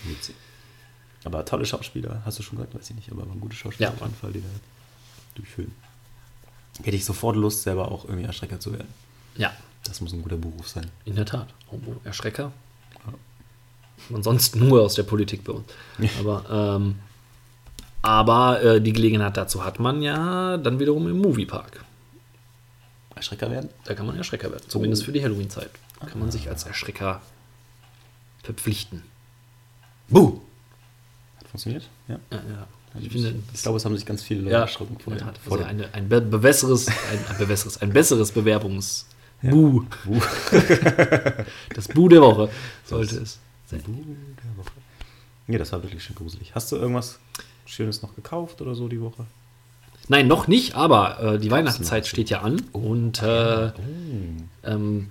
Aber 1.23 1.45
tolle 1.45 1.65
Schauspieler, 1.67 2.21
hast 2.25 2.41
du 2.41 2.43
schon 2.43 2.57
gesagt, 2.59 2.75
weiß 2.75 2.91
ich 2.91 2.97
nicht, 2.97 3.13
aber 3.13 3.29
waren 3.29 3.41
gute 3.41 3.55
Schauspieler 3.55 3.91
Ja. 3.91 3.95
auf 3.95 4.01
jeden 4.01 4.15
Fall, 4.15 4.33
die 4.33 4.41
da 4.41 4.49
durchführen. 5.37 5.73
Hätte 6.83 6.97
ich 6.97 7.05
sofort 7.05 7.37
Lust, 7.37 7.63
selber 7.63 7.93
auch 7.93 8.05
irgendwie 8.07 8.25
Erstrecker 8.25 8.59
zu 8.59 8.73
werden. 8.73 8.89
Ja, 9.37 9.53
Das 9.91 10.01
muss 10.01 10.13
ein 10.13 10.23
guter 10.23 10.37
Beruf 10.37 10.69
sein. 10.69 10.89
in 11.05 11.17
der 11.17 11.27
Tat. 11.27 11.49
Oh, 11.73 11.81
oh, 11.85 11.95
Erschrecker. 12.05 12.53
Und 14.09 14.23
sonst 14.23 14.55
nur 14.55 14.83
aus 14.83 14.95
der 14.95 15.03
Politik 15.03 15.43
bei 15.43 15.53
uns. 15.53 15.73
Aber, 16.21 16.77
ähm, 16.79 16.95
aber 18.03 18.63
äh, 18.63 18.81
die 18.81 18.93
Gelegenheit 18.93 19.37
dazu 19.37 19.65
hat 19.65 19.81
man 19.81 20.01
ja 20.01 20.57
dann 20.59 20.79
wiederum 20.79 21.09
im 21.09 21.19
Moviepark. 21.19 21.85
Erstrecker 23.17 23.51
werden? 23.51 23.69
Da 23.85 23.95
kann 23.95 24.07
man 24.07 24.17
Erschrecker 24.17 24.51
werden. 24.51 24.65
Zumindest 24.69 25.05
für 25.05 25.13
die 25.13 25.23
Halloween-Zeit. 25.23 25.71
Kann 26.07 26.21
man 26.21 26.31
sich 26.31 26.49
als 26.49 26.65
Erschrecker 26.65 27.21
verpflichten. 28.45 29.03
Buh! 30.09 30.41
Hat 31.39 31.49
funktioniert? 31.49 31.89
Ja. 32.09 32.21
Ja, 32.31 32.39
ja. 32.39 32.67
Ich 32.95 33.07
Ich, 33.07 33.13
finde, 33.13 33.35
ich 33.53 33.61
glaube, 33.63 33.77
es 33.77 33.85
haben 33.85 33.97
sich 33.97 34.07
ganz 34.07 34.23
viele 34.23 34.43
Leute 34.43 34.53
ja, 34.55 34.61
erschrocken 34.61 34.97
in 35.05 35.13
der 35.13 35.27
Tat. 35.27 35.39
vor 35.39 35.59
Also 35.59 35.65
eine, 35.65 35.93
ein 35.93 36.09
be 36.09 36.23
ein, 37.11 37.27
ein 37.29 37.39
ein 37.83 37.93
besseres 37.93 38.33
Bewerbungs. 38.33 39.07
Buh. 39.43 39.85
Buh. 40.05 40.21
Das 41.75 41.89
Bu 41.89 42.09
der 42.09 42.21
Woche 42.21 42.51
sollte 42.85 43.17
es 43.19 43.39
sein. 43.67 43.81
Buh 43.83 43.93
der 43.93 44.57
Woche. 44.65 44.73
Nee, 45.47 45.59
das 45.59 45.73
war 45.73 45.83
wirklich 45.83 46.03
schon 46.05 46.17
gruselig. 46.17 46.53
Hast 46.55 46.71
du 46.73 46.77
irgendwas 46.77 47.19
Schönes 47.67 48.03
noch 48.03 48.15
gekauft 48.15 48.61
oder 48.61 48.75
so 48.75 48.89
die 48.89 49.01
Woche? 49.01 49.25
Nein, 50.09 50.27
noch 50.29 50.49
nicht, 50.49 50.75
aber 50.75 51.21
äh, 51.35 51.39
die 51.39 51.51
Weihnachtszeit 51.51 52.07
steht 52.07 52.31
ja 52.31 52.41
an. 52.43 52.61
und 52.73 53.23
äh, 53.23 53.71
Oh. 53.71 53.73
ähm, 54.65 55.09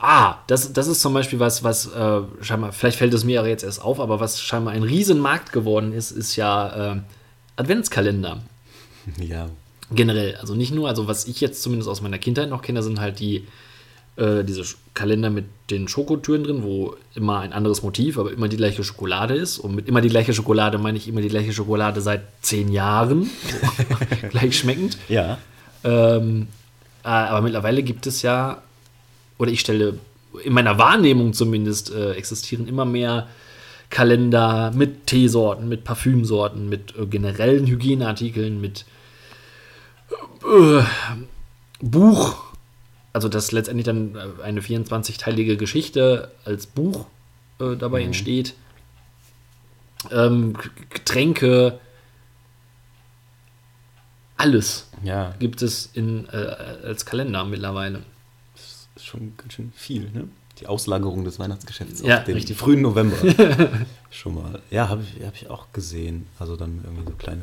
ah, 0.00 0.36
das, 0.46 0.72
das 0.72 0.86
ist 0.86 1.00
zum 1.02 1.12
Beispiel 1.14 1.38
was, 1.40 1.62
was 1.62 1.86
äh, 1.92 2.20
scheinbar, 2.40 2.72
vielleicht 2.72 2.98
fällt 2.98 3.12
es 3.14 3.24
mir 3.24 3.46
jetzt 3.46 3.64
erst 3.64 3.82
auf, 3.82 4.00
aber 4.00 4.20
was 4.20 4.40
scheinbar 4.40 4.72
ein 4.72 4.82
Riesenmarkt 4.82 5.52
geworden 5.52 5.92
ist, 5.92 6.10
ist 6.10 6.36
ja 6.36 6.94
äh, 6.94 7.00
Adventskalender. 7.56 8.42
Ja. 9.18 9.48
Generell. 9.94 10.36
Also 10.36 10.54
nicht 10.54 10.74
nur, 10.74 10.88
also 10.88 11.08
was 11.08 11.26
ich 11.26 11.40
jetzt 11.40 11.62
zumindest 11.62 11.88
aus 11.88 12.00
meiner 12.00 12.18
Kindheit 12.18 12.48
noch 12.50 12.62
kenne, 12.62 12.82
sind 12.82 13.00
halt 13.00 13.20
die 13.20 13.46
äh, 14.16 14.44
diese 14.44 14.62
Kalender 14.94 15.28
mit 15.28 15.46
den 15.70 15.88
Schokotüren 15.88 16.44
drin, 16.44 16.62
wo 16.62 16.94
immer 17.16 17.40
ein 17.40 17.52
anderes 17.52 17.82
Motiv, 17.82 18.16
aber 18.16 18.32
immer 18.32 18.46
die 18.46 18.56
gleiche 18.56 18.84
Schokolade 18.84 19.34
ist. 19.34 19.58
Und 19.58 19.74
mit 19.74 19.88
immer 19.88 20.00
die 20.00 20.08
gleiche 20.08 20.32
Schokolade 20.32 20.78
meine 20.78 20.98
ich 20.98 21.08
immer 21.08 21.20
die 21.20 21.28
gleiche 21.28 21.52
Schokolade 21.52 22.00
seit 22.00 22.22
zehn 22.40 22.70
Jahren. 22.70 23.24
So, 23.24 24.28
gleich 24.30 24.58
schmeckend. 24.58 24.98
Ja. 25.08 25.38
Ähm, 25.82 26.46
äh, 27.02 27.08
aber 27.08 27.40
mittlerweile 27.42 27.82
gibt 27.82 28.06
es 28.06 28.22
ja, 28.22 28.62
oder 29.38 29.50
ich 29.50 29.60
stelle, 29.60 29.98
in 30.44 30.52
meiner 30.52 30.78
Wahrnehmung 30.78 31.32
zumindest, 31.32 31.92
äh, 31.92 32.12
existieren 32.12 32.68
immer 32.68 32.84
mehr 32.84 33.26
Kalender 33.90 34.72
mit 34.74 35.08
Teesorten, 35.08 35.68
mit 35.68 35.82
Parfümsorten, 35.82 36.68
mit 36.68 36.94
äh, 36.96 37.06
generellen 37.06 37.66
Hygieneartikeln, 37.66 38.60
mit 38.60 38.84
äh, 40.44 40.82
Buch, 41.80 42.36
also 43.12 43.28
dass 43.28 43.52
letztendlich 43.52 43.84
dann 43.86 44.14
äh, 44.16 44.42
eine 44.42 44.60
24-teilige 44.60 45.56
Geschichte 45.56 46.30
als 46.44 46.66
Buch 46.66 47.06
äh, 47.60 47.76
dabei 47.76 48.02
entsteht. 48.02 48.54
Ähm, 50.10 50.54
Getränke, 50.90 51.78
alles 54.36 54.88
Ja. 55.02 55.34
gibt 55.38 55.62
es 55.62 55.86
in, 55.94 56.26
äh, 56.28 56.36
als 56.84 57.06
Kalender 57.06 57.44
mittlerweile. 57.44 58.02
Das 58.54 58.88
ist 58.96 59.04
schon 59.06 59.34
ganz 59.36 59.54
schön 59.54 59.72
viel, 59.74 60.10
ne? 60.10 60.28
Die 60.60 60.66
Auslagerung 60.68 61.24
des 61.24 61.38
Weihnachtsgeschäfts 61.40 62.02
Ja, 62.02 62.18
auf 62.18 62.24
den 62.24 62.34
richtig. 62.34 62.56
frühen 62.56 62.82
November. 62.82 63.16
schon 64.10 64.34
mal. 64.36 64.60
Ja, 64.70 64.88
habe 64.88 65.02
ich, 65.02 65.24
hab 65.26 65.34
ich 65.34 65.50
auch 65.50 65.72
gesehen. 65.72 66.26
Also 66.38 66.54
dann 66.56 66.80
irgendwie 66.84 67.04
so 67.10 67.16
kleine 67.16 67.42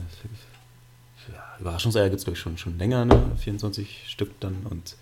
ja, 1.29 1.43
Überraschungseier 1.59 2.09
gibt 2.09 2.21
es 2.21 2.25
wirklich 2.27 2.41
schon, 2.41 2.57
schon 2.57 2.77
länger, 2.77 3.05
ne? 3.05 3.31
24 3.37 4.05
Stück 4.07 4.39
dann 4.39 4.55
und 4.69 4.95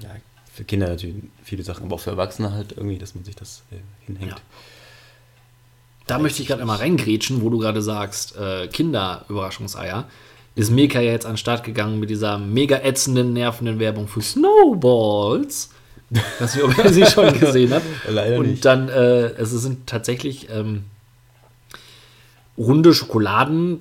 ja, 0.00 0.10
für 0.52 0.64
Kinder 0.64 0.88
natürlich 0.88 1.16
viele 1.42 1.62
Sachen, 1.62 1.84
aber 1.84 1.96
auch 1.96 2.00
für 2.00 2.10
Erwachsene 2.10 2.52
halt 2.52 2.72
irgendwie, 2.76 2.98
dass 2.98 3.14
man 3.14 3.24
sich 3.24 3.34
das 3.34 3.62
äh, 3.72 3.76
hinhängt. 4.06 4.32
Ja. 4.32 4.36
Da 6.06 6.18
möchte 6.18 6.42
ich 6.42 6.48
gerade 6.48 6.60
einmal 6.60 6.76
reingrätschen, 6.78 7.40
wo 7.40 7.50
du 7.50 7.58
gerade 7.58 7.82
sagst, 7.82 8.36
äh, 8.36 8.68
Kinder-Überraschungseier. 8.68 10.06
Ist 10.54 10.70
Milka 10.70 11.00
ja 11.00 11.10
jetzt 11.10 11.26
an 11.26 11.32
den 11.32 11.38
Start 11.38 11.64
gegangen 11.64 11.98
mit 11.98 12.10
dieser 12.10 12.38
mega 12.38 12.76
ätzenden, 12.76 13.32
nervenden 13.32 13.80
Werbung 13.80 14.06
für 14.06 14.22
Snowballs. 14.22 15.70
Ich 16.10 16.20
weiß 16.38 16.54
nicht, 16.54 16.64
ob 16.64 16.78
ihr 16.78 16.92
sie 16.92 17.06
schon 17.06 17.32
gesehen 17.40 17.72
habt. 17.72 17.86
Leider 18.08 18.38
Und 18.38 18.46
nicht. 18.46 18.64
dann, 18.64 18.88
äh, 18.88 19.30
es 19.32 19.50
sind 19.50 19.88
tatsächlich 19.88 20.48
ähm, 20.50 20.84
runde 22.56 22.94
Schokoladen, 22.94 23.80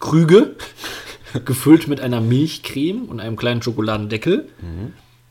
Krüge, 0.00 0.56
gefüllt 1.44 1.88
mit 1.88 2.00
einer 2.00 2.20
Milchcreme 2.20 3.04
und 3.06 3.20
einem 3.20 3.36
kleinen 3.36 3.62
Schokoladendeckel. 3.62 4.48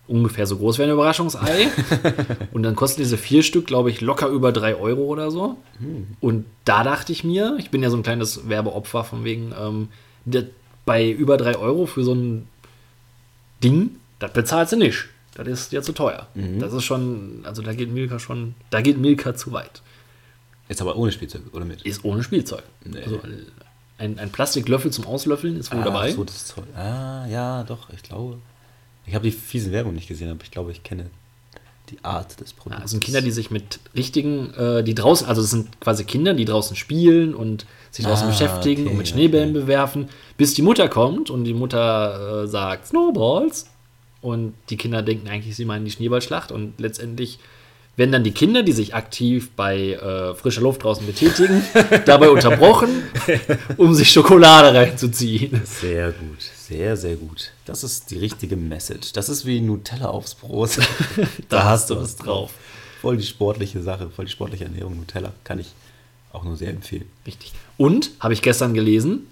Ungefähr 0.07 0.45
so 0.45 0.57
groß 0.57 0.79
wie 0.79 0.83
ein 0.83 0.89
Überraschungsei. 0.89 1.67
und 2.51 2.63
dann 2.63 2.75
kosten 2.75 3.01
diese 3.01 3.17
vier 3.17 3.41
Stück, 3.41 3.67
glaube 3.67 3.89
ich, 3.89 4.01
locker 4.01 4.27
über 4.27 4.51
drei 4.51 4.75
Euro 4.75 5.03
oder 5.03 5.31
so. 5.31 5.57
Und 6.19 6.45
da 6.65 6.83
dachte 6.83 7.11
ich 7.13 7.23
mir, 7.23 7.55
ich 7.59 7.69
bin 7.71 7.81
ja 7.81 7.89
so 7.89 7.97
ein 7.97 8.03
kleines 8.03 8.49
Werbeopfer 8.49 9.03
von 9.03 9.23
wegen, 9.23 9.53
ähm, 9.59 9.87
der, 10.25 10.45
bei 10.85 11.09
über 11.09 11.37
drei 11.37 11.55
Euro 11.57 11.85
für 11.85 12.03
so 12.03 12.13
ein 12.13 12.47
Ding, 13.63 13.91
das 14.19 14.33
bezahlst 14.33 14.73
du 14.73 14.77
nicht. 14.77 15.05
Das 15.35 15.47
ist 15.47 15.71
dir 15.71 15.81
zu 15.81 15.93
teuer. 15.93 16.27
Das 16.59 16.73
ist 16.73 16.83
schon, 16.83 17.39
also 17.43 17.61
da 17.61 17.73
geht 17.73 17.91
Milka 17.91 18.19
schon, 18.19 18.55
da 18.69 18.81
geht 18.81 18.97
Milka 18.99 19.35
zu 19.35 19.51
weit. 19.53 19.81
Ist 20.69 20.81
aber 20.81 20.95
ohne 20.95 21.11
Spielzeug 21.11 21.41
oder 21.51 21.65
mit? 21.65 21.81
Ist 21.83 22.03
ohne 22.05 22.23
Spielzeug. 22.23 22.63
Nee. 22.85 23.01
Also 23.03 23.19
ein, 23.97 24.19
ein 24.19 24.31
Plastiklöffel 24.31 24.91
zum 24.91 25.05
Auslöffeln 25.05 25.57
ist 25.57 25.71
wohl 25.71 25.81
ah, 25.81 25.85
dabei. 25.85 26.11
So, 26.11 26.23
das 26.23 26.35
ist 26.35 26.55
toll. 26.55 26.65
Ah, 26.75 27.25
ja, 27.27 27.63
doch, 27.63 27.89
ich 27.91 28.03
glaube. 28.03 28.37
Ich 29.05 29.13
habe 29.15 29.25
die 29.25 29.31
fiese 29.31 29.71
Werbung 29.71 29.93
nicht 29.93 30.07
gesehen, 30.07 30.29
aber 30.29 30.43
ich 30.43 30.51
glaube, 30.51 30.71
ich 30.71 30.83
kenne 30.83 31.09
die 31.89 32.03
Art 32.03 32.39
des 32.39 32.51
Ja, 32.51 32.57
Produkts. 32.57 32.85
es 32.85 32.91
sind 32.91 33.03
Kinder, 33.03 33.21
die 33.21 33.31
sich 33.31 33.51
mit 33.51 33.79
richtigen, 33.95 34.53
äh, 34.53 34.83
die 34.83 34.95
draußen, 34.95 35.27
also 35.27 35.41
es 35.41 35.51
sind 35.51 35.79
quasi 35.81 36.05
Kinder, 36.05 36.33
die 36.33 36.45
draußen 36.45 36.75
spielen 36.77 37.35
und 37.35 37.65
sich 37.91 38.05
draußen 38.05 38.27
Ah, 38.27 38.29
beschäftigen 38.29 38.83
okay, 38.83 38.91
und 38.91 38.97
mit 38.97 39.07
Schneebällen 39.09 39.49
okay. 39.49 39.59
bewerfen, 39.59 40.09
bis 40.37 40.53
die 40.53 40.61
Mutter 40.61 40.87
kommt 40.87 41.29
und 41.29 41.43
die 41.43 41.53
Mutter 41.53 42.43
äh, 42.43 42.47
sagt 42.47 42.87
Snowballs 42.87 43.69
und 44.21 44.53
die 44.69 44.77
Kinder 44.77 45.01
denken 45.01 45.27
eigentlich, 45.27 45.55
sie 45.55 45.65
meinen 45.65 45.83
die 45.83 45.91
Schneeballschlacht 45.91 46.51
und 46.53 46.79
letztendlich 46.79 47.39
werden 47.95 48.11
dann 48.11 48.23
die 48.23 48.31
Kinder, 48.31 48.63
die 48.63 48.71
sich 48.71 48.95
aktiv 48.95 49.51
bei 49.55 49.91
äh, 49.91 50.33
frischer 50.33 50.61
Luft 50.61 50.83
draußen 50.83 51.05
betätigen, 51.05 51.63
dabei 52.05 52.29
unterbrochen, 52.29 53.03
um 53.77 53.93
sich 53.93 54.11
Schokolade 54.11 54.75
reinzuziehen. 54.75 55.61
Sehr 55.63 56.11
gut, 56.11 56.41
sehr, 56.41 56.97
sehr 56.97 57.15
gut. 57.15 57.51
Das 57.65 57.83
ist 57.83 58.09
die 58.09 58.17
richtige 58.17 58.55
Message. 58.55 59.13
Das 59.13 59.29
ist 59.29 59.45
wie 59.45 59.61
Nutella 59.61 60.07
aufs 60.07 60.35
Brot. 60.35 60.71
Da 61.49 61.65
hast 61.65 61.89
du 61.89 61.95
was 61.95 62.15
drauf. 62.15 62.51
Voll 63.01 63.17
die 63.17 63.25
sportliche 63.25 63.81
Sache, 63.81 64.09
voll 64.09 64.25
die 64.25 64.31
sportliche 64.31 64.65
Ernährung. 64.65 64.97
Nutella 64.97 65.33
kann 65.43 65.59
ich 65.59 65.73
auch 66.31 66.43
nur 66.43 66.55
sehr 66.55 66.69
empfehlen. 66.69 67.05
Richtig. 67.27 67.53
Und, 67.77 68.11
habe 68.19 68.33
ich 68.33 68.41
gestern 68.41 68.73
gelesen, 68.73 69.27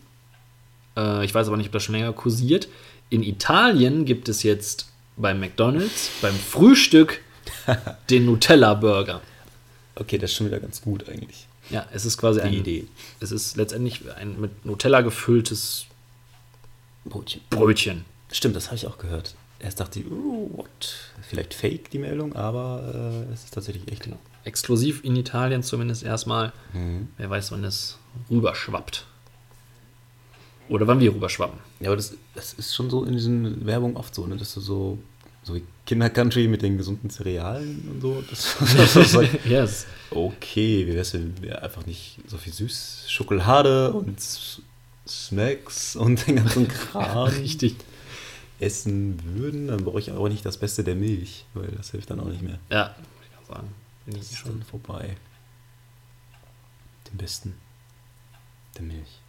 äh, 0.96 1.26
ich 1.26 1.34
weiß 1.34 1.48
aber 1.48 1.58
nicht, 1.58 1.68
ob 1.68 1.74
das 1.74 1.84
schon 1.84 1.96
länger 1.96 2.14
kursiert, 2.14 2.68
in 3.10 3.24
Italien 3.24 4.06
gibt 4.06 4.30
es 4.30 4.44
jetzt 4.44 4.88
beim 5.18 5.40
McDonald's, 5.40 6.12
beim 6.22 6.36
Frühstück, 6.36 7.22
den 8.10 8.26
Nutella-Burger. 8.26 9.22
Okay, 9.96 10.18
das 10.18 10.32
ist 10.32 10.38
schon 10.38 10.48
wieder 10.48 10.60
ganz 10.60 10.82
gut 10.82 11.08
eigentlich. 11.10 11.48
Ja, 11.70 11.86
es 11.94 12.06
ist 12.06 12.18
quasi 12.18 12.42
Die 12.42 12.48
ein, 12.48 12.54
Idee. 12.54 12.88
Es 13.20 13.32
ist 13.32 13.56
letztendlich 13.56 14.02
ein 14.16 14.40
mit 14.40 14.66
Nutella 14.66 15.02
gefülltes 15.02 15.86
Brötchen. 17.06 17.42
Brötchen. 17.50 18.06
Stimmt, 18.32 18.56
das 18.56 18.68
habe 18.68 18.76
ich 18.76 18.88
auch 18.88 18.98
gehört. 18.98 19.36
Erst 19.60 19.80
dachte 19.80 20.00
ich, 20.00 20.06
oh, 20.08 20.50
what? 20.56 20.98
Vielleicht 21.22 21.54
fake 21.54 21.92
die 21.92 22.00
Meldung, 22.00 22.36
aber 22.36 23.26
äh, 23.30 23.34
es 23.34 23.44
ist 23.46 23.54
tatsächlich 23.54 23.92
echt. 23.92 24.10
exklusiv 24.44 25.04
in 25.04 25.16
Italien 25.16 25.62
zumindest 25.62 26.04
erstmal. 26.04 26.52
Mhm. 26.74 27.10
Wer 27.18 27.30
weiß, 27.30 27.52
wann 27.52 27.64
es 27.64 27.98
rüberschwappt. 28.30 29.06
Oder 30.68 30.88
wann 30.88 31.00
wir 31.00 31.14
rüberschwappen. 31.14 31.60
Ja, 31.80 31.90
aber 31.90 31.98
das, 31.98 32.16
das 32.34 32.54
ist 32.54 32.74
schon 32.74 32.90
so 32.90 33.04
in 33.04 33.14
diesen 33.14 33.66
Werbungen 33.66 33.98
oft 33.98 34.16
so, 34.16 34.26
ne? 34.26 34.36
dass 34.38 34.54
du 34.54 34.62
so, 34.62 34.98
so 35.44 35.54
wie 35.56 35.64
Kinder-Country 35.92 36.48
mit 36.48 36.62
den 36.62 36.78
gesunden 36.78 37.10
Cerealien 37.10 37.86
und 37.92 38.00
so. 38.02 38.24
Das, 38.30 38.56
das 38.78 38.96
ist 38.96 39.14
like, 39.14 39.46
yes. 39.46 39.86
okay, 40.10 40.88
wie 40.88 40.94
wär's, 40.94 41.14
wenn 41.14 41.42
wir 41.42 41.62
einfach 41.62 41.86
nicht 41.86 42.20
so 42.28 42.38
viel 42.38 42.54
süß 42.54 43.08
Schokolade 43.10 43.92
und 43.92 44.18
Snacks 45.06 45.98
und 45.98 46.26
den 46.28 46.38
ganzen 46.38 46.70
Kram 46.70 47.28
Richtig. 47.42 47.76
essen 48.62 49.20
würden, 49.36 49.68
dann 49.68 49.84
brauche 49.84 50.00
ich 50.00 50.12
aber 50.12 50.30
nicht 50.30 50.46
das 50.46 50.56
Beste 50.56 50.86
der 50.86 50.96
Milch, 50.96 51.44
weil 51.54 51.68
das 51.76 51.92
hilft 51.92 52.10
dann 52.10 52.22
auch 52.22 52.30
nicht 52.30 52.42
mehr. 52.42 52.60
Ja, 52.70 52.96
ich 53.22 53.36
kann 53.36 53.56
sagen. 53.58 53.68
Bin 54.06 54.16
Das 54.16 54.32
ist 54.32 54.38
schon. 54.38 54.64
vorbei. 54.64 55.18
Den 57.12 57.18
Besten 57.18 57.54
der 58.78 58.84
Milch. 58.84 59.20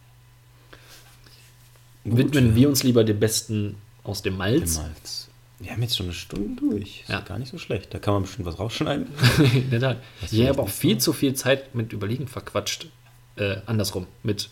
Widmen 2.05 2.55
wir 2.55 2.69
uns 2.69 2.83
lieber 2.83 3.03
dem 3.03 3.19
Besten 3.19 3.75
aus 4.05 4.21
dem 4.21 4.37
Malz. 4.37 4.77
Malz. 4.77 5.27
Wir 5.59 5.71
haben 5.71 5.81
jetzt 5.81 5.95
schon 5.95 6.07
eine 6.07 6.13
Stunde 6.15 6.59
durch. 6.61 7.01
Ist 7.01 7.09
Ja. 7.09 7.21
gar 7.21 7.37
nicht 7.39 7.49
so 7.51 7.57
schlecht. 7.57 7.93
Da 7.93 7.99
kann 7.99 8.13
man 8.13 8.23
bestimmt 8.23 8.45
was 8.47 8.59
rausschneiden. 8.59 9.07
In 9.53 9.69
der 9.69 9.79
Tat. 9.79 9.97
Ich 10.29 10.47
habe 10.47 10.61
auch 10.61 10.69
viel 10.69 10.97
zu 10.97 11.13
viel 11.13 11.33
Zeit 11.35 11.73
mit 11.75 11.93
Überlegen 11.93 12.27
verquatscht. 12.27 12.87
Äh, 13.35 13.57
andersrum. 13.65 14.07
Mit 14.23 14.49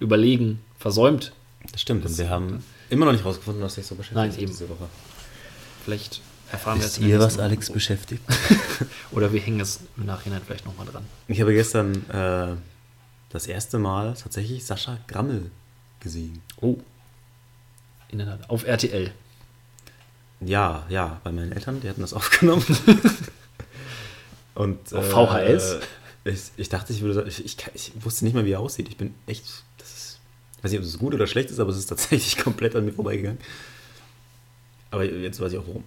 Überlegen 0.00 0.60
versäumt. 0.78 1.32
Das 1.72 1.80
stimmt. 1.80 2.04
Und 2.06 2.18
wir 2.18 2.28
haben 2.30 2.64
immer 2.90 3.06
noch 3.06 3.12
nicht 3.12 3.24
rausgefunden, 3.24 3.62
was 3.62 3.74
dich 3.76 3.86
so 3.86 3.94
beschäftigt 3.94 4.16
Nein, 4.32 4.38
eben. 4.38 4.46
diese 4.50 4.68
Woche. 4.68 4.88
Vielleicht 5.84 6.20
erfahren 6.50 6.78
wir 6.78 6.86
es 6.86 6.92
Wisst 6.92 6.98
in 7.02 7.08
der 7.08 7.18
ihr, 7.18 7.24
was. 7.24 7.38
Alex 7.38 7.70
beschäftigt? 7.70 8.22
Oder 9.12 9.32
wir 9.32 9.40
hängen 9.40 9.60
es 9.60 9.80
im 9.96 10.06
Nachhinein 10.06 10.40
vielleicht 10.44 10.64
nochmal 10.66 10.86
dran. 10.86 11.04
Ich 11.28 11.40
habe 11.40 11.52
gestern 11.52 12.08
äh, 12.10 12.56
das 13.30 13.46
erste 13.46 13.78
Mal 13.78 14.14
tatsächlich 14.14 14.64
Sascha 14.64 14.98
Grammel 15.06 15.50
gesehen. 16.00 16.40
Oh. 16.60 16.78
In 18.08 18.18
der 18.18 18.26
Tat. 18.26 18.48
Auf 18.50 18.64
RTL. 18.66 19.12
Ja, 20.40 20.84
ja, 20.88 21.20
bei 21.24 21.32
meinen 21.32 21.52
Eltern, 21.52 21.80
die 21.80 21.88
hatten 21.88 22.00
das 22.00 22.12
aufgenommen. 22.14 22.64
Und 24.54 24.92
Auf 24.94 25.08
VHS? 25.10 25.78
Ich, 26.24 26.40
ich 26.56 26.68
dachte, 26.68 26.92
ich 26.92 27.00
würde 27.00 27.24
ich, 27.28 27.44
ich, 27.44 27.56
ich 27.74 27.92
wusste 28.00 28.24
nicht 28.24 28.34
mal, 28.34 28.44
wie 28.44 28.52
er 28.52 28.60
aussieht. 28.60 28.88
Ich 28.88 28.96
bin 28.96 29.14
echt, 29.26 29.44
das 29.78 29.88
ist, 29.88 30.18
ich 30.58 30.64
weiß 30.64 30.70
nicht, 30.72 30.80
ob 30.80 30.86
es 30.86 30.98
gut 30.98 31.14
oder 31.14 31.26
schlecht 31.26 31.50
ist, 31.50 31.58
aber 31.60 31.70
es 31.70 31.78
ist 31.78 31.86
tatsächlich 31.86 32.36
komplett 32.44 32.74
an 32.76 32.84
mir 32.84 32.92
vorbeigegangen. 32.92 33.38
Aber 34.90 35.04
jetzt 35.04 35.40
weiß 35.40 35.52
ich 35.52 35.58
auch 35.58 35.66
warum. 35.66 35.84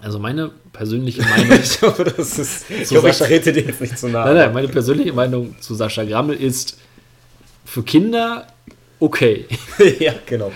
Also 0.00 0.18
meine 0.18 0.50
persönliche 0.72 1.22
Meinung. 1.28 1.58
Ich 1.62 1.80
hoffe, 1.82 2.04
das 2.04 2.38
ist, 2.38 2.70
ich 2.70 2.90
hoffe, 2.96 3.08
ich 3.10 3.16
Sascha- 3.16 3.26
trete 3.26 3.52
dir 3.52 3.64
jetzt 3.64 3.80
nicht 3.80 3.98
zu 3.98 4.08
nahe. 4.08 4.26
nein, 4.26 4.36
nein, 4.36 4.52
meine 4.54 4.68
persönliche 4.68 5.12
Meinung 5.12 5.60
zu 5.60 5.74
Sascha 5.74 6.04
Grammel 6.04 6.36
ist 6.36 6.78
für 7.64 7.82
Kinder 7.82 8.46
okay. 8.98 9.46
ja, 9.98 10.14
genau. 10.26 10.52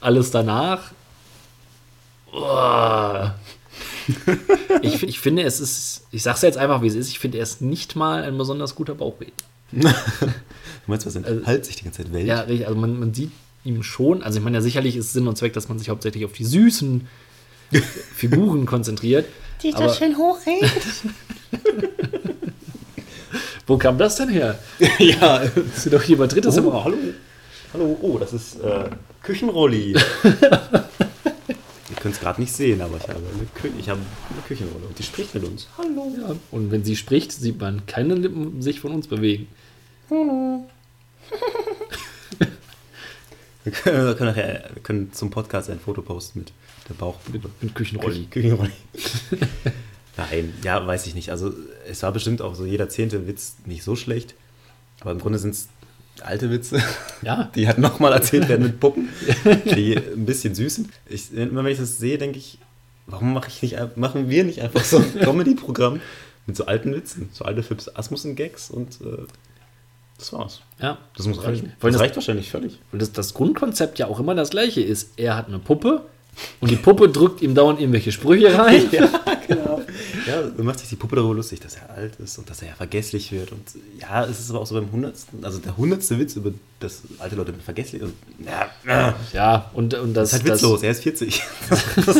Alles 0.00 0.30
danach. 0.30 0.92
Oh. 2.38 3.30
Ich, 4.82 5.02
ich 5.02 5.18
finde, 5.20 5.42
es 5.42 5.58
ist, 5.60 6.06
ich 6.12 6.22
sag's 6.22 6.42
jetzt 6.42 6.58
einfach, 6.58 6.82
wie 6.82 6.86
es 6.86 6.94
ist, 6.94 7.08
ich 7.08 7.18
finde, 7.18 7.38
er 7.38 7.42
ist 7.42 7.60
nicht 7.62 7.96
mal 7.96 8.22
ein 8.22 8.36
besonders 8.38 8.74
guter 8.74 8.94
Bauchredner. 8.94 9.32
Du 9.72 9.88
meinst, 10.86 11.06
was? 11.06 11.16
Also- 11.16 11.44
halt 11.46 11.64
sich 11.64 11.76
die 11.76 11.84
ganze 11.84 12.02
Zeit 12.04 12.12
Welt? 12.12 12.26
Ja, 12.26 12.40
richtig, 12.40 12.66
also 12.68 12.78
man, 12.78 12.98
man 13.00 13.14
sieht 13.14 13.32
ihm 13.64 13.82
schon, 13.82 14.22
also 14.22 14.38
ich 14.38 14.44
meine 14.44 14.58
ja 14.58 14.60
sicherlich 14.62 14.96
ist 14.96 15.12
Sinn 15.12 15.26
und 15.26 15.36
Zweck, 15.36 15.54
dass 15.54 15.68
man 15.68 15.78
sich 15.78 15.88
hauptsächlich 15.88 16.24
auf 16.24 16.32
die 16.32 16.44
süßen 16.44 17.08
Figuren 18.14 18.64
konzentriert. 18.66 19.26
Die 19.62 19.72
so 19.72 19.88
schön 19.92 20.16
hochredet. 20.16 20.70
wo 23.66 23.76
kam 23.78 23.98
das 23.98 24.16
denn 24.16 24.28
her? 24.28 24.58
ja. 24.98 25.38
Das 25.40 25.86
ist 25.86 25.92
doch 25.92 26.02
hier 26.02 26.18
bei 26.18 26.26
drittes 26.26 26.56
im 26.58 26.66
Oh, 26.66 26.70
Raum. 26.70 26.84
hallo. 26.84 26.96
Hallo, 27.72 27.98
oh, 28.02 28.18
das 28.18 28.32
ist 28.32 28.60
äh, 28.60 28.90
Küchenrolli. 29.22 29.96
Könnt 32.06 32.14
es 32.14 32.22
gerade 32.22 32.40
nicht 32.40 32.52
sehen, 32.52 32.80
aber 32.82 32.98
ich 32.98 33.08
habe, 33.08 33.18
eine 33.18 33.46
Kü 33.52 33.68
ich 33.80 33.88
habe 33.88 33.98
eine 34.30 34.40
Küchenrolle 34.42 34.86
und 34.86 34.96
die 34.96 35.02
spricht 35.02 35.34
mit 35.34 35.42
uns. 35.42 35.66
Hallo. 35.76 36.14
Ja, 36.16 36.36
und 36.52 36.70
wenn 36.70 36.84
sie 36.84 36.94
spricht, 36.94 37.32
sieht 37.32 37.60
man 37.60 37.84
keine 37.86 38.14
Lippen 38.14 38.62
sich 38.62 38.78
von 38.78 38.92
uns 38.92 39.08
bewegen. 39.08 39.48
Wir 43.64 43.72
können, 43.72 44.06
wir 44.06 44.14
können, 44.14 44.30
nachher, 44.30 44.70
wir 44.72 44.82
können 44.84 45.12
zum 45.12 45.30
Podcast 45.30 45.68
ein 45.68 45.80
Foto 45.80 46.00
posten 46.00 46.38
mit 46.38 46.52
der 46.88 46.94
Bauch 46.94 47.16
mit, 47.32 47.42
Mit 47.60 47.74
Küchenrolli. 47.74 48.26
Küchenrolli. 48.30 48.70
Nein, 50.16 50.54
ja, 50.62 50.86
weiß 50.86 51.08
ich 51.08 51.16
nicht. 51.16 51.30
Also 51.32 51.52
es 51.90 52.04
war 52.04 52.12
bestimmt 52.12 52.40
auch 52.40 52.54
so 52.54 52.64
jeder 52.64 52.88
zehnte 52.88 53.26
Witz 53.26 53.56
nicht 53.64 53.82
so 53.82 53.96
schlecht, 53.96 54.36
aber 55.00 55.10
im 55.10 55.18
Grunde 55.18 55.40
sind 55.40 55.54
es 55.54 55.68
alte 56.26 56.50
Witze. 56.50 56.82
Ja, 57.22 57.50
die 57.54 57.66
halt 57.66 57.78
nochmal 57.78 58.12
erzählt 58.12 58.48
werden 58.48 58.62
mit 58.62 58.80
Puppen, 58.80 59.08
die 59.64 59.96
ein 59.96 60.26
bisschen 60.26 60.54
süß 60.54 60.74
sind. 60.76 60.90
Ich, 61.08 61.32
immer 61.32 61.64
wenn 61.64 61.72
ich 61.72 61.78
das 61.78 61.98
sehe, 61.98 62.18
denke 62.18 62.38
ich, 62.38 62.58
warum 63.06 63.32
mache 63.32 63.48
ich 63.48 63.62
nicht, 63.62 63.96
machen 63.96 64.28
wir 64.28 64.44
nicht 64.44 64.62
einfach 64.62 64.84
so 64.84 64.98
ein 64.98 65.14
Comedy-Programm 65.20 66.00
mit 66.46 66.56
so 66.56 66.66
alten 66.66 66.94
Witzen, 66.94 67.28
so 67.32 67.44
alte 67.44 67.62
Fips 67.62 67.88
Asmussen-Gags 67.88 68.70
und 68.70 69.00
äh, 69.00 69.26
das 70.18 70.32
war's. 70.32 70.62
ja. 70.80 70.96
Das 71.16 71.26
muss 71.26 71.42
reichen. 71.44 71.72
Das 71.80 71.92
das, 71.92 72.00
reicht 72.00 72.16
wahrscheinlich 72.16 72.50
völlig. 72.50 72.80
weil 72.90 73.00
das, 73.00 73.12
das 73.12 73.34
Grundkonzept 73.34 73.98
ja 73.98 74.06
auch 74.06 74.18
immer 74.18 74.34
das 74.34 74.50
gleiche 74.50 74.80
ist. 74.80 75.10
Er 75.18 75.36
hat 75.36 75.48
eine 75.48 75.58
Puppe 75.58 76.06
und 76.60 76.70
die 76.70 76.76
Puppe 76.76 77.08
drückt 77.08 77.42
ihm 77.42 77.54
dauernd 77.54 77.80
irgendwelche 77.80 78.12
Sprüche 78.12 78.56
rein. 78.56 78.88
Ja, 78.92 79.08
genau. 79.46 79.75
Ja, 80.26 80.42
dann 80.42 80.66
macht 80.66 80.80
sich 80.80 80.88
die 80.88 80.96
Puppe 80.96 81.16
darüber 81.16 81.34
lustig, 81.34 81.60
dass 81.60 81.76
er 81.76 81.90
alt 81.90 82.16
ist 82.16 82.36
und 82.38 82.50
dass 82.50 82.60
er 82.62 82.68
ja 82.68 82.74
vergesslich 82.74 83.30
wird. 83.32 83.52
Und 83.52 83.62
ja, 84.00 84.24
es 84.24 84.40
ist 84.40 84.50
aber 84.50 84.60
auch 84.60 84.66
so 84.66 84.74
beim 84.74 84.90
hundertsten, 84.90 85.44
also 85.44 85.58
der 85.58 85.76
hundertste 85.76 86.18
Witz 86.18 86.34
über 86.36 86.52
das 86.80 87.02
alte 87.18 87.36
Leute 87.36 87.52
vergesslich 87.54 88.02
und 88.02 88.12
ja, 88.44 89.14
ja, 89.32 89.70
und, 89.74 89.94
und 89.94 90.14
das, 90.14 90.30
das 90.30 90.40
ist 90.40 90.44
halt 90.46 90.54
witzlos, 90.54 90.82
er 90.82 90.90
ist 90.90 91.02
40. 91.02 91.42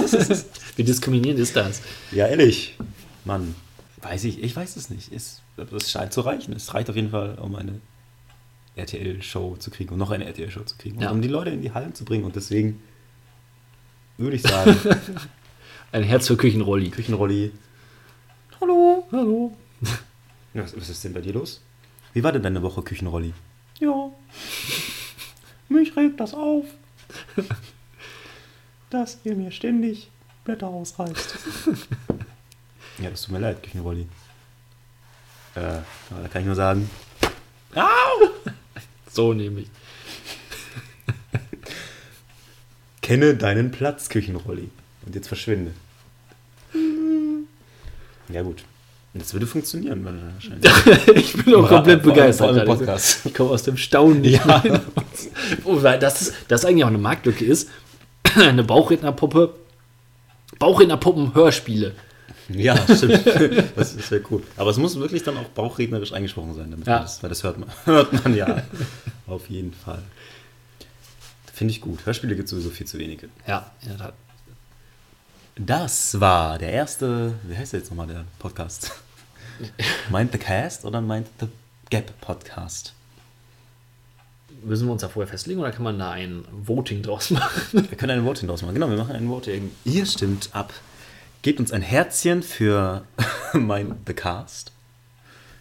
Wie 0.77 0.85
diskriminierend 0.85 1.41
ist 1.41 1.57
das? 1.57 1.83
Ja, 2.13 2.27
ehrlich. 2.27 2.77
Mann, 3.25 3.55
weiß 4.03 4.25
ich, 4.25 4.43
ich 4.43 4.55
weiß 4.55 4.77
es 4.77 4.89
nicht. 4.91 5.13
Es, 5.13 5.41
es 5.75 5.91
scheint 5.91 6.13
zu 6.13 6.21
reichen. 6.21 6.53
Es 6.55 6.73
reicht 6.75 6.89
auf 6.91 6.97
jeden 6.97 7.11
Fall, 7.11 7.37
um 7.41 7.57
eine 7.57 7.81
RTL-Show 8.77 9.57
zu 9.59 9.71
kriegen 9.71 9.93
und 9.95 9.99
noch 9.99 10.11
eine 10.11 10.27
RTL-Show 10.27 10.61
zu 10.65 10.77
kriegen. 10.77 10.97
Und 10.99 11.03
Ja. 11.03 11.11
um 11.11 11.23
die 11.23 11.29
Leute 11.29 11.51
in 11.51 11.63
die 11.63 11.73
Hallen 11.73 11.95
zu 11.95 12.05
bringen. 12.05 12.25
Und 12.25 12.37
deswegen 12.37 12.81
würde 14.19 14.37
ich 14.37 14.43
sagen, 14.43 14.77
Ein 15.93 16.03
Herz 16.03 16.27
für 16.27 16.37
Küchenrolli. 16.37 16.91
Küchenrolli. 16.91 17.53
Hallo. 19.13 19.57
Was, 20.55 20.77
was 20.77 20.89
ist 20.89 21.05
denn 21.05 21.13
bei 21.13 21.21
dir 21.21 21.33
los? 21.33 21.61
Wie 22.13 22.25
war 22.25 22.33
denn 22.33 22.43
deine 22.43 22.63
Woche, 22.63 22.83
Küchenrolli? 22.83 23.33
Ja. 23.79 24.11
Mich 25.69 25.97
regt 25.97 26.19
das 26.19 26.35
auf, 26.35 26.65
dass 28.91 29.19
ihr 29.25 29.37
mir 29.37 29.51
ständig 29.51 30.11
Blätter 30.45 30.69
ausreißt. 30.69 31.37
ja, 32.99 33.11
das 33.11 33.23
tut 33.23 33.33
mir 33.33 33.41
leid, 33.41 33.63
Küchenrolli. 33.63 34.09
Äh, 35.55 35.61
aber 35.61 36.23
da 36.23 36.29
kann 36.29 36.43
ich 36.43 36.47
nur 36.47 36.57
sagen, 36.57 36.91
So 39.13 39.33
nämlich. 39.33 39.69
Kenne 43.03 43.37
deinen 43.37 43.71
Platz, 43.71 44.09
Küchenrolli. 44.09 44.71
Und 45.05 45.15
jetzt 45.15 45.29
verschwinde. 45.29 45.73
Ja, 48.29 48.43
gut. 48.43 48.65
Das 49.19 49.33
würde 49.33 49.47
funktionieren, 49.47 50.05
wahrscheinlich. 50.05 51.09
ich 51.15 51.45
bin 51.45 51.55
auch 51.55 51.69
komplett 51.69 52.01
allem- 52.01 52.03
begeistert. 52.03 52.65
Podcast. 52.67 53.25
Ich 53.27 53.35
komme 53.35 53.51
aus 53.51 53.63
dem 53.63 53.77
Staunen 53.77 54.21
nicht 54.21 54.45
Ja. 54.45 54.63
Oh, 55.65 55.83
weil 55.83 55.99
das, 55.99 56.23
ist, 56.23 56.35
das 56.49 56.65
eigentlich 56.65 56.85
auch 56.85 56.89
eine 56.89 56.99
Marktlücke 56.99 57.45
ist. 57.45 57.69
Eine 58.37 58.65
Bauchrednerpuppe. 58.65 59.55
Bauchrednerpuppen-Hörspiele. 60.59 61.95
Ja, 62.49 62.77
stimmt. 62.77 63.21
Das 63.77 63.95
ist 63.95 64.09
sehr 64.09 64.21
cool. 64.31 64.43
Aber 64.57 64.71
es 64.71 64.77
muss 64.77 64.99
wirklich 64.99 65.23
dann 65.23 65.37
auch 65.37 65.45
bauchrednerisch 65.49 66.13
eingesprochen 66.13 66.55
sein, 66.55 66.71
damit 66.71 66.87
Ja. 66.87 66.95
man 66.95 67.03
das, 67.03 67.23
weil 67.23 67.29
das 67.31 67.43
hört 67.43 67.59
man, 67.59 67.69
hört 67.85 68.13
man 68.25 68.35
ja. 68.37 68.63
Auf 69.27 69.49
jeden 69.49 69.73
Fall. 69.73 70.03
Finde 71.53 71.73
ich 71.73 71.81
gut. 71.81 72.05
Hörspiele 72.05 72.35
gibt 72.37 72.47
es 72.47 72.51
sowieso 72.51 72.71
viel 72.71 72.87
zu 72.87 72.99
wenige. 72.99 73.29
Ja, 73.47 73.71
in 73.83 73.89
der 73.89 73.99
Tat. 73.99 74.15
Das 75.57 76.21
war 76.21 76.59
der 76.59 76.71
erste, 76.73 77.33
wie 77.45 77.57
heißt 77.57 77.73
der 77.73 77.81
jetzt 77.81 77.91
nochmal 77.91 78.07
der 78.09 78.25
Podcast? 78.39 78.93
Meint 80.11 80.33
the 80.33 80.39
Cast 80.39 80.85
oder 80.85 81.01
meint 81.01 81.27
the 81.41 81.49
Gap 81.91 82.21
Podcast? 82.21 82.93
Müssen 84.63 84.87
wir 84.87 84.93
uns 84.93 85.03
da 85.03 85.09
vorher 85.09 85.29
festlegen 85.31 85.61
oder 85.61 85.71
kann 85.71 85.83
man 85.85 85.99
da 85.99 86.11
ein 86.11 86.45
Voting 86.51 87.03
draus 87.03 87.31
machen? 87.31 87.53
Wir 87.73 87.97
können 87.97 88.19
ein 88.21 88.25
Voting 88.25 88.49
draus 88.49 88.63
machen. 88.63 88.75
Genau, 88.75 88.89
wir 88.91 88.97
machen 88.97 89.15
ein 89.15 89.29
Voting. 89.29 89.71
Ihr 89.85 90.07
stimmt 90.07 90.51
ab. 90.53 90.73
Gebt 91.43 91.61
uns 91.61 91.71
ein 91.73 91.83
Herzchen 91.83 92.43
für 92.43 93.05
mein 93.53 93.97
The 94.07 94.15
Cast. 94.15 94.73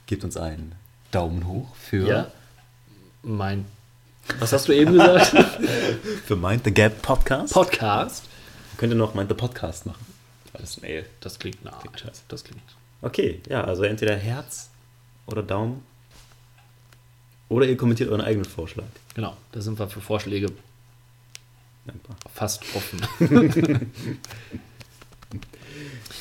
Gebt 0.07 0.23
uns 0.23 0.37
einen 0.37 0.73
Daumen 1.11 1.47
hoch 1.47 1.75
für, 1.75 2.07
Ja. 2.07 2.31
Mein. 3.21 3.65
Was 4.39 4.53
hast 4.53 4.67
du 4.67 4.71
eben 4.71 4.93
gesagt? 4.93 5.33
für 6.25 6.35
mein 6.35 6.61
The 6.63 6.71
Gap 6.71 7.01
Podcast. 7.01 7.53
Podcast. 7.53 8.23
Könnt 8.77 8.91
ihr 8.93 8.97
noch 8.97 9.13
mein 9.13 9.27
The 9.27 9.35
Podcast 9.35 9.85
machen? 9.85 10.05
Alles 10.53 10.81
Mail. 10.81 11.05
Das 11.19 11.37
klingt 11.37 11.57
scheiße. 11.95 12.21
Das 12.27 12.43
klingt. 12.43 12.61
Okay, 13.05 13.39
ja, 13.47 13.63
also 13.63 13.83
entweder 13.83 14.15
Herz 14.15 14.71
oder 15.27 15.43
Daumen. 15.43 15.83
Oder 17.49 17.67
ihr 17.67 17.77
kommentiert 17.77 18.09
euren 18.09 18.21
eigenen 18.21 18.45
Vorschlag. 18.45 18.85
Genau, 19.13 19.37
da 19.51 19.61
sind 19.61 19.77
wir 19.77 19.87
für 19.87 20.01
Vorschläge 20.01 20.47
Dankbar. 21.85 22.15
fast 22.33 22.63
offen. 22.75 23.01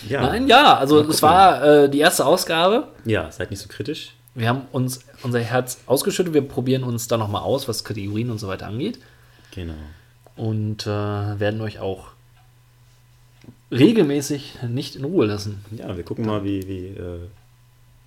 Ja, 0.08 0.20
Nein, 0.22 0.48
ja, 0.48 0.76
also 0.76 1.00
es 1.00 1.22
war 1.22 1.64
äh, 1.64 1.88
die 1.88 2.00
erste 2.00 2.26
Ausgabe. 2.26 2.88
ja, 3.06 3.30
seid 3.32 3.50
nicht 3.50 3.60
so 3.60 3.68
kritisch. 3.68 4.12
Wir 4.34 4.48
haben 4.48 4.62
uns 4.72 5.00
unser 5.22 5.40
Herz 5.40 5.78
ausgeschüttet. 5.86 6.34
Wir 6.34 6.46
probieren 6.46 6.82
uns 6.82 7.08
da 7.08 7.16
nochmal 7.16 7.42
aus, 7.42 7.68
was 7.68 7.84
Kategorien 7.84 8.30
und 8.30 8.38
so 8.38 8.46
weiter 8.48 8.66
angeht. 8.66 8.98
Genau. 9.52 9.74
Und 10.36 10.82
äh, 10.86 10.90
werden 10.90 11.60
euch 11.62 11.78
auch 11.78 12.08
regelmäßig 13.70 14.58
nicht 14.68 14.96
in 14.96 15.04
Ruhe 15.04 15.26
lassen. 15.26 15.64
Ja, 15.76 15.96
wir 15.96 16.04
gucken 16.04 16.26
mal, 16.26 16.44
wie, 16.44 16.66
wie 16.68 16.86
äh, 16.88 17.20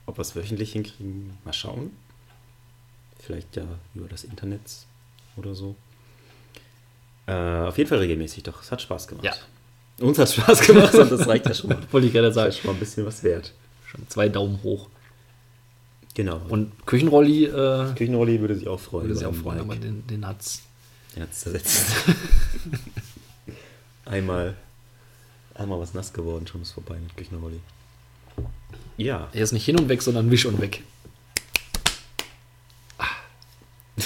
ob 0.06 0.18
wir 0.18 0.22
es 0.22 0.36
wöchentlich 0.36 0.74
hinkriegen. 0.74 1.32
Mal 1.46 1.54
schauen. 1.54 1.92
Vielleicht 3.20 3.56
ja 3.56 3.64
über 3.96 4.08
das 4.08 4.24
Internet 4.24 4.62
oder 5.36 5.56
so. 5.56 5.76
Äh, 7.26 7.34
auf 7.34 7.78
jeden 7.78 7.90
Fall 7.90 8.00
regelmäßig, 8.00 8.44
doch. 8.44 8.62
Es 8.62 8.72
hat 8.72 8.82
Spaß 8.82 9.08
gemacht. 9.08 9.26
Ja. 9.26 9.34
Uns 10.06 10.18
hat 10.20 10.32
Spaß 10.32 10.62
gemacht 10.62 10.94
und 10.94 11.12
das 11.12 11.28
reicht 11.28 11.46
ja 11.46 11.54
schon 11.54 11.72
mal. 11.72 11.80
Wollte 11.92 12.08
ich 12.08 12.14
gerade 12.14 12.28
Das 12.28 12.36
sagen. 12.36 12.50
ist 12.50 12.60
schon 12.60 12.70
mal 12.72 12.76
ein 12.76 12.80
bisschen 12.80 13.06
was 13.06 13.24
wert. 13.24 13.54
Schon 13.88 14.08
zwei 14.08 14.30
Daumen 14.30 14.62
hoch. 14.64 14.88
Genau. 16.14 16.40
Und 16.50 16.72
Küchenrolli 16.86 17.46
äh, 17.46 17.94
Küchenrolli 17.96 18.40
würde 18.40 18.56
sich 18.56 18.68
auch 18.68 18.80
freuen. 18.80 19.08
würde 19.08 19.18
sich 19.18 19.28
auch 19.28 19.36
freuen, 19.36 19.58
Like. 19.60 19.68
aber 19.68 19.76
den, 19.76 20.06
den 20.08 20.26
hat's. 20.26 20.62
Den 21.16 21.24
hat's 21.24 21.42
zersetzt. 21.42 21.96
einmal, 24.06 24.56
einmal 25.58 25.80
was 25.80 25.94
nass 25.94 26.14
geworden, 26.14 26.48
schon 26.48 26.62
ist 26.62 26.72
vorbei 26.72 26.98
mit 27.02 27.16
Küchenrolli. 27.18 27.60
Ja, 28.98 29.30
Er 29.34 29.44
ist 29.44 29.52
nicht 29.52 29.66
hin 29.66 29.80
und 29.80 29.90
weg, 29.90 30.02
sondern 30.02 30.30
wisch 30.32 30.46
und 30.46 30.60
weg. 30.60 30.84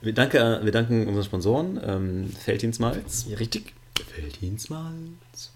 wir, 0.00 0.12
danke, 0.12 0.60
wir 0.62 0.72
danken 0.72 1.06
unseren 1.06 1.24
Sponsoren, 1.24 1.80
ähm, 1.84 2.30
Felddienstmalz. 2.30 3.26
Ja, 3.28 3.36
richtig. 3.38 3.74
Felddienstmalz. 4.14 5.52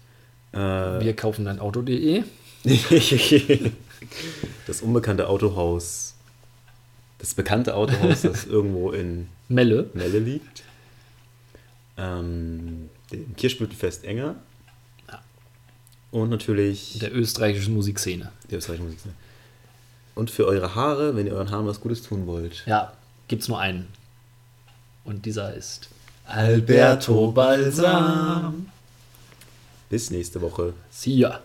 Äh, 0.53 0.57
Wir 0.57 1.15
kaufen 1.15 1.45
dann 1.45 1.59
Auto.de. 1.59 2.23
das 4.67 4.81
unbekannte 4.81 5.27
Autohaus. 5.27 6.15
Das 7.19 7.33
bekannte 7.33 7.75
Autohaus, 7.75 8.21
das 8.21 8.45
irgendwo 8.49 8.91
in 8.91 9.27
Melle. 9.49 9.89
Melle 9.93 10.19
liegt. 10.19 10.63
Ähm, 11.97 12.89
dem 13.11 13.35
Kirschblütenfest 13.35 14.03
Enger. 14.03 14.35
Ja. 15.07 15.21
Und 16.11 16.29
natürlich 16.29 16.99
Der 16.99 17.13
österreichischen 17.15 17.73
Musikszene. 17.73 18.31
die 18.49 18.55
österreichische 18.55 18.85
Musik. 18.85 18.99
Und 20.15 20.31
für 20.31 20.45
eure 20.45 20.75
Haare, 20.75 21.15
wenn 21.15 21.27
ihr 21.27 21.33
euren 21.33 21.51
Haaren 21.51 21.67
was 21.67 21.81
Gutes 21.81 22.01
tun 22.01 22.25
wollt. 22.27 22.63
Ja, 22.65 22.93
gibt's 23.27 23.47
nur 23.47 23.59
einen. 23.59 23.87
Und 25.03 25.25
dieser 25.25 25.53
ist 25.53 25.89
Alberto 26.25 27.31
Balsam. 27.31 28.69
Bis 29.89 30.09
nächste 30.11 30.41
Woche. 30.41 30.73
See 30.89 31.15
ya. 31.17 31.41